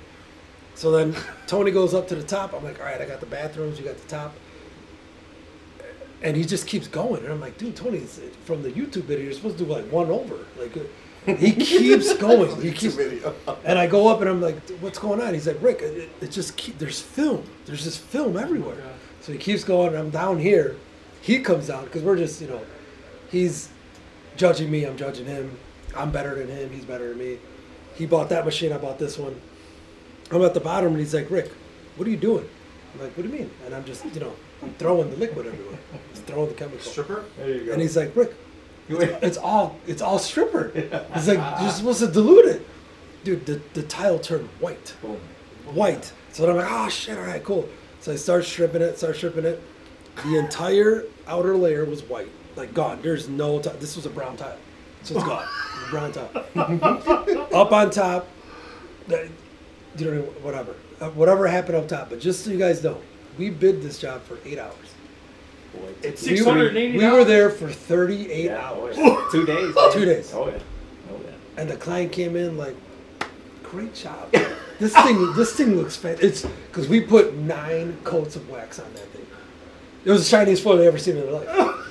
So 0.74 0.90
then 0.90 1.14
Tony 1.46 1.70
goes 1.70 1.94
up 1.94 2.08
to 2.08 2.14
the 2.14 2.22
top. 2.22 2.52
I'm 2.52 2.64
like, 2.64 2.80
all 2.80 2.86
right, 2.86 3.00
I 3.00 3.06
got 3.06 3.20
the 3.20 3.26
bathrooms, 3.26 3.78
you 3.78 3.84
got 3.84 3.96
the 3.96 4.08
top. 4.08 4.34
And 6.22 6.36
he 6.36 6.44
just 6.44 6.66
keeps 6.66 6.88
going. 6.88 7.22
And 7.22 7.32
I'm 7.32 7.40
like, 7.40 7.58
dude, 7.58 7.76
Tony, 7.76 8.00
from 8.44 8.62
the 8.62 8.70
YouTube 8.70 9.04
video, 9.04 9.24
you're 9.24 9.34
supposed 9.34 9.58
to 9.58 9.64
do 9.64 9.72
like 9.72 9.84
one 9.92 10.10
over. 10.10 10.38
Like, 10.58 10.76
uh, 10.76 11.34
he 11.34 11.52
keeps 11.54 12.14
going. 12.16 12.60
He 12.60 12.72
keeps. 12.72 12.96
And 13.64 13.78
I 13.78 13.86
go 13.86 14.08
up 14.08 14.20
and 14.20 14.28
I'm 14.28 14.40
like, 14.40 14.68
what's 14.80 14.98
going 14.98 15.20
on? 15.20 15.34
He's 15.34 15.46
like, 15.46 15.62
Rick, 15.62 15.82
it, 15.82 16.10
it 16.20 16.30
just 16.30 16.56
keep, 16.56 16.78
there's 16.78 17.00
film. 17.00 17.44
There's 17.66 17.84
just 17.84 18.00
film 18.00 18.36
everywhere. 18.36 18.76
God. 18.76 18.94
So 19.24 19.32
he 19.32 19.38
keeps 19.38 19.64
going. 19.64 19.88
And 19.88 19.96
I'm 19.96 20.10
down 20.10 20.38
here. 20.38 20.76
He 21.22 21.38
comes 21.38 21.68
down 21.68 21.86
because 21.86 22.02
we're 22.02 22.16
just, 22.16 22.42
you 22.42 22.46
know, 22.46 22.60
he's 23.30 23.70
judging 24.36 24.70
me. 24.70 24.84
I'm 24.84 24.98
judging 24.98 25.24
him. 25.24 25.56
I'm 25.96 26.10
better 26.10 26.34
than 26.34 26.48
him. 26.48 26.70
He's 26.70 26.84
better 26.84 27.08
than 27.08 27.18
me. 27.18 27.38
He 27.94 28.04
bought 28.04 28.28
that 28.28 28.44
machine. 28.44 28.70
I 28.70 28.76
bought 28.76 28.98
this 28.98 29.16
one. 29.16 29.40
I'm 30.30 30.42
at 30.42 30.52
the 30.52 30.60
bottom 30.60 30.90
and 30.90 30.98
he's 30.98 31.14
like, 31.14 31.30
Rick, 31.30 31.50
what 31.96 32.06
are 32.06 32.10
you 32.10 32.18
doing? 32.18 32.46
I'm 32.92 33.00
like, 33.00 33.16
what 33.16 33.22
do 33.22 33.32
you 33.32 33.38
mean? 33.38 33.50
And 33.64 33.74
I'm 33.74 33.84
just, 33.86 34.04
you 34.04 34.20
know, 34.20 34.34
I'm 34.62 34.74
throwing 34.74 35.08
the 35.10 35.16
liquid 35.16 35.46
everywhere. 35.46 35.78
Just 36.12 36.24
throwing 36.26 36.48
the 36.48 36.54
chemical. 36.54 36.80
Stripper? 36.80 37.24
There 37.38 37.48
you 37.48 37.64
go. 37.64 37.72
And 37.72 37.80
he's 37.80 37.96
like, 37.96 38.14
Rick, 38.14 38.34
it's 38.88 39.38
all 39.38 39.78
it's 39.86 40.02
all 40.02 40.18
stripper. 40.18 40.70
He's 41.14 41.28
like, 41.28 41.60
you're 41.62 41.70
supposed 41.70 42.00
to 42.00 42.08
dilute 42.08 42.44
it. 42.44 42.66
Dude, 43.24 43.46
the, 43.46 43.60
the 43.72 43.82
tile 43.84 44.18
turned 44.18 44.46
white. 44.60 44.94
Boom. 45.00 45.18
White. 45.72 46.12
So 46.32 46.42
then 46.42 46.50
I'm 46.50 46.56
like, 46.58 46.70
oh 46.70 46.90
shit, 46.90 47.16
all 47.16 47.24
right, 47.24 47.42
cool. 47.42 47.66
So 48.04 48.12
I 48.12 48.16
start 48.16 48.44
stripping 48.44 48.82
it, 48.82 48.98
start 48.98 49.16
stripping 49.16 49.46
it. 49.46 49.62
The 50.26 50.36
entire 50.36 51.04
outer 51.26 51.56
layer 51.56 51.86
was 51.86 52.02
white. 52.02 52.28
Like 52.54 52.74
gone. 52.74 53.00
There's 53.00 53.30
no 53.30 53.60
tile. 53.62 53.72
This 53.80 53.96
was 53.96 54.04
a 54.04 54.10
brown 54.10 54.36
tile. 54.36 54.58
So 55.04 55.14
it's 55.14 55.24
gone. 55.24 55.48
It's 55.80 55.90
brown 55.90 56.12
tile. 56.12 57.48
up 57.54 57.72
on 57.72 57.88
top, 57.90 58.28
that- 59.08 59.28
you 59.96 60.10
know, 60.10 60.20
whatever. 60.42 60.74
Uh, 61.00 61.08
whatever 61.10 61.46
happened 61.46 61.76
up 61.78 61.88
top. 61.88 62.10
But 62.10 62.20
just 62.20 62.44
so 62.44 62.50
you 62.50 62.58
guys 62.58 62.84
know, 62.84 63.00
we 63.38 63.48
bid 63.48 63.80
this 63.80 63.98
job 63.98 64.22
for 64.24 64.36
eight 64.44 64.58
hours. 64.58 64.74
Boy, 65.72 65.88
It's 66.02 66.20
We 66.24 66.28
six 66.36 66.40
were- 66.44 66.52
hundred 66.52 66.68
and 66.68 66.76
eighty. 66.76 66.98
We 66.98 67.06
were 67.08 67.24
there 67.24 67.48
for 67.48 67.70
38 67.72 68.44
yeah, 68.44 68.58
hours. 68.58 68.96
oh, 68.98 69.02
yeah. 69.02 69.28
Two 69.32 69.46
days. 69.46 69.74
Two 69.94 70.04
days. 70.04 70.30
Oh 70.34 70.48
yeah. 70.48 70.58
Oh 71.10 71.18
yeah. 71.24 71.30
And 71.56 71.70
the 71.70 71.76
client 71.76 72.12
came 72.12 72.36
in 72.36 72.58
like, 72.58 72.76
great 73.74 73.94
job. 73.94 74.30
this 74.78 74.94
thing, 74.94 75.34
this 75.34 75.52
thing 75.54 75.76
looks 75.76 75.96
fantastic. 75.96 76.28
It's 76.30 76.42
because 76.68 76.88
we 76.88 77.00
put 77.00 77.34
nine 77.34 77.96
coats 78.04 78.36
of 78.36 78.48
wax 78.48 78.78
on 78.78 78.92
that 78.94 79.08
thing. 79.10 79.26
It 80.04 80.10
was 80.10 80.28
the 80.28 80.36
shiniest 80.36 80.62
floor 80.62 80.76
they 80.76 80.86
ever 80.86 80.98
seen 80.98 81.16
in 81.16 81.22
their 81.24 81.32
life. 81.32 81.48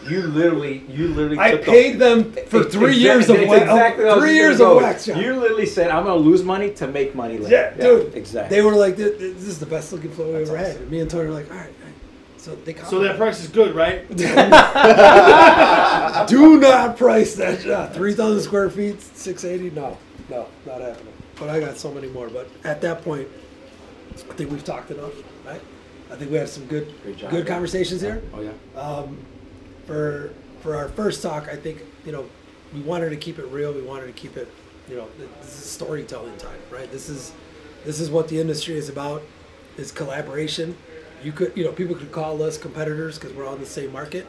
You 0.08 0.22
literally, 0.24 0.84
you 0.90 1.08
literally. 1.08 1.40
I 1.40 1.52
took 1.52 1.64
the- 1.66 1.72
paid 1.72 1.98
them 1.98 2.34
for 2.48 2.64
Ex- 2.66 2.74
three 2.74 2.98
exact- 2.98 3.00
years 3.00 3.30
of 3.30 3.38
wax. 3.38 3.62
exactly 3.64 4.04
what 4.04 4.12
I 4.12 4.16
was 4.16 4.24
three 4.24 4.36
years 4.36 4.60
of 4.62 4.76
wax 4.78 5.06
job. 5.06 5.18
You 5.18 5.34
literally 5.36 5.66
said, 5.66 5.90
"I'm 5.92 6.04
gonna 6.04 6.20
lose 6.20 6.44
money 6.44 6.72
to 6.72 6.88
make 6.88 7.16
money 7.16 7.38
later." 7.38 7.56
yeah, 7.56 7.74
dude. 7.82 8.14
Exactly. 8.14 8.56
They 8.56 8.62
were 8.62 8.76
like, 8.76 8.98
"This 8.98 9.18
this 9.18 9.48
is 9.48 9.60
the 9.60 9.66
best 9.66 9.94
looking 9.94 10.12
floor 10.12 10.28
we 10.28 10.42
ever 10.44 10.58
had." 10.58 10.72
awesome. 10.72 10.82
And 10.84 10.92
me 10.92 11.00
and 11.00 11.10
Tony 11.10 11.28
were 11.30 11.34
like, 11.34 11.50
"All 11.50 11.56
right." 11.58 11.68
all 11.68 11.86
right." 11.86 11.94
So 12.38 12.56
they 12.66 12.76
So 12.90 13.00
that 13.00 13.16
price 13.18 13.40
is 13.42 13.48
good, 13.48 13.74
right? 13.74 14.06
Do 16.28 16.60
not 16.60 16.98
price 16.98 17.36
that 17.36 17.62
job. 17.62 17.94
Three 17.94 18.14
thousand 18.14 18.42
square 18.42 18.70
feet, 18.70 19.02
six 19.02 19.46
eighty. 19.46 19.70
No, 19.70 19.98
no, 20.30 20.48
not 20.66 20.82
happening. 20.82 21.13
But 21.40 21.50
I 21.50 21.60
got 21.60 21.78
so 21.78 21.92
many 21.92 22.08
more. 22.08 22.30
But 22.30 22.50
at 22.64 22.82
that 22.82 23.04
point, 23.04 23.28
I 24.12 24.34
think 24.34 24.52
we've 24.52 24.64
talked 24.64 24.92
enough, 24.92 25.14
right? 25.46 25.62
I 26.12 26.16
think 26.16 26.30
we 26.32 26.38
had 26.38 26.50
some 26.50 26.66
good, 26.68 26.94
job. 27.18 27.32
good 27.32 27.48
conversations 27.48 28.02
here. 28.02 28.22
Oh 28.34 28.42
yeah. 28.42 28.80
Um, 28.80 29.18
for 29.88 30.32
for 30.62 30.76
our 30.76 30.88
first 30.90 31.24
talk, 31.24 31.50
I 31.50 31.56
think 31.56 31.82
you 32.06 32.12
know 32.12 32.26
we 32.74 32.82
wanted 32.82 33.10
to 33.10 33.18
keep 33.18 33.40
it 33.40 33.46
real. 33.46 33.74
We 33.74 33.82
wanted 33.82 34.08
to 34.08 34.14
keep 34.14 34.38
it, 34.38 34.48
you 34.90 34.96
know, 34.96 35.08
this 35.42 35.50
is 35.50 35.66
storytelling 35.66 36.38
time, 36.38 36.60
right? 36.72 36.92
This 36.92 37.10
is 37.10 37.34
this 37.86 38.00
is 38.00 38.10
what 38.10 38.28
the 38.28 38.40
industry 38.40 38.78
is 38.78 38.90
about. 38.90 39.24
Is 39.78 39.92
collaboration. 39.92 40.78
You 41.24 41.32
could, 41.32 41.54
you 41.56 41.64
know, 41.64 41.72
people 41.72 41.96
could 41.96 42.12
call 42.12 42.44
us 42.44 42.58
competitors 42.58 43.18
because 43.18 43.36
we're 43.36 43.46
all 43.46 43.56
in 43.56 43.60
the 43.60 43.66
same 43.66 43.92
market, 43.92 44.28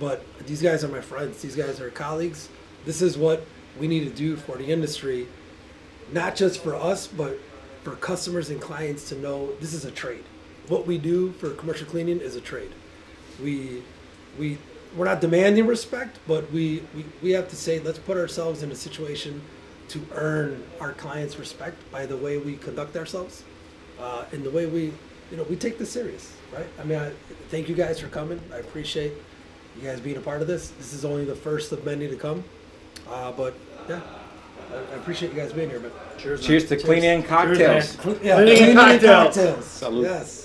but 0.00 0.24
these 0.46 0.62
guys 0.62 0.82
are 0.82 0.88
my 0.88 1.00
friends. 1.00 1.40
These 1.42 1.54
guys 1.54 1.80
are 1.80 1.90
colleagues. 1.90 2.48
This 2.84 3.02
is 3.02 3.16
what 3.16 3.46
we 3.78 3.86
need 3.86 4.04
to 4.04 4.10
do 4.10 4.36
for 4.36 4.56
the 4.56 4.64
industry, 4.64 5.28
not 6.12 6.36
just 6.36 6.62
for 6.62 6.74
us, 6.74 7.06
but 7.06 7.38
for 7.82 7.96
customers 7.96 8.50
and 8.50 8.60
clients 8.60 9.08
to 9.10 9.16
know 9.16 9.52
this 9.60 9.74
is 9.74 9.84
a 9.84 9.90
trade. 9.90 10.24
What 10.68 10.86
we 10.86 10.98
do 10.98 11.32
for 11.32 11.50
commercial 11.50 11.86
cleaning 11.86 12.20
is 12.20 12.36
a 12.36 12.40
trade 12.40 12.72
we 13.42 13.82
we 14.38 14.58
we're 14.96 15.04
not 15.04 15.20
demanding 15.20 15.66
respect, 15.66 16.20
but 16.28 16.48
we, 16.52 16.80
we, 16.94 17.04
we 17.20 17.30
have 17.32 17.48
to 17.48 17.56
say 17.56 17.80
let's 17.80 17.98
put 17.98 18.16
ourselves 18.16 18.62
in 18.62 18.70
a 18.70 18.76
situation 18.76 19.42
to 19.88 20.06
earn 20.14 20.62
our 20.80 20.92
clients' 20.92 21.36
respect 21.36 21.76
by 21.90 22.06
the 22.06 22.16
way 22.16 22.38
we 22.38 22.54
conduct 22.56 22.96
ourselves, 22.96 23.42
uh, 24.00 24.24
and 24.32 24.44
the 24.44 24.50
way 24.50 24.66
we 24.66 24.92
you 25.30 25.36
know 25.36 25.42
we 25.44 25.56
take 25.56 25.78
this 25.78 25.90
serious, 25.90 26.32
right? 26.52 26.66
I 26.80 26.84
mean, 26.84 26.98
I, 26.98 27.12
thank 27.48 27.68
you 27.68 27.74
guys 27.74 28.00
for 28.00 28.08
coming. 28.08 28.40
I 28.52 28.58
appreciate 28.58 29.12
you 29.76 29.82
guys 29.82 30.00
being 30.00 30.16
a 30.16 30.20
part 30.20 30.40
of 30.40 30.46
this. 30.46 30.70
This 30.70 30.92
is 30.92 31.04
only 31.04 31.24
the 31.24 31.36
first 31.36 31.72
of 31.72 31.84
many 31.84 32.08
to 32.08 32.16
come, 32.16 32.44
uh, 33.08 33.32
but 33.32 33.54
yeah, 33.88 34.00
I, 34.74 34.78
I 34.78 34.96
appreciate 34.96 35.32
you 35.32 35.38
guys 35.40 35.52
being 35.52 35.70
here, 35.70 35.80
man. 35.80 35.90
Cheers. 36.18 36.40
man. 36.40 36.46
Cheers 36.48 36.64
to 36.68 36.76
clean 36.76 37.04
and 37.04 37.22
Cheers, 37.22 37.96
cocktails. 37.96 38.22
Yeah, 38.22 38.36
Cleaning 38.36 38.58
and 38.62 38.70
and 38.70 38.78
cocktails. 38.78 39.34
cocktails. 39.36 39.64
Salute. 39.64 40.04
Yes. 40.04 40.43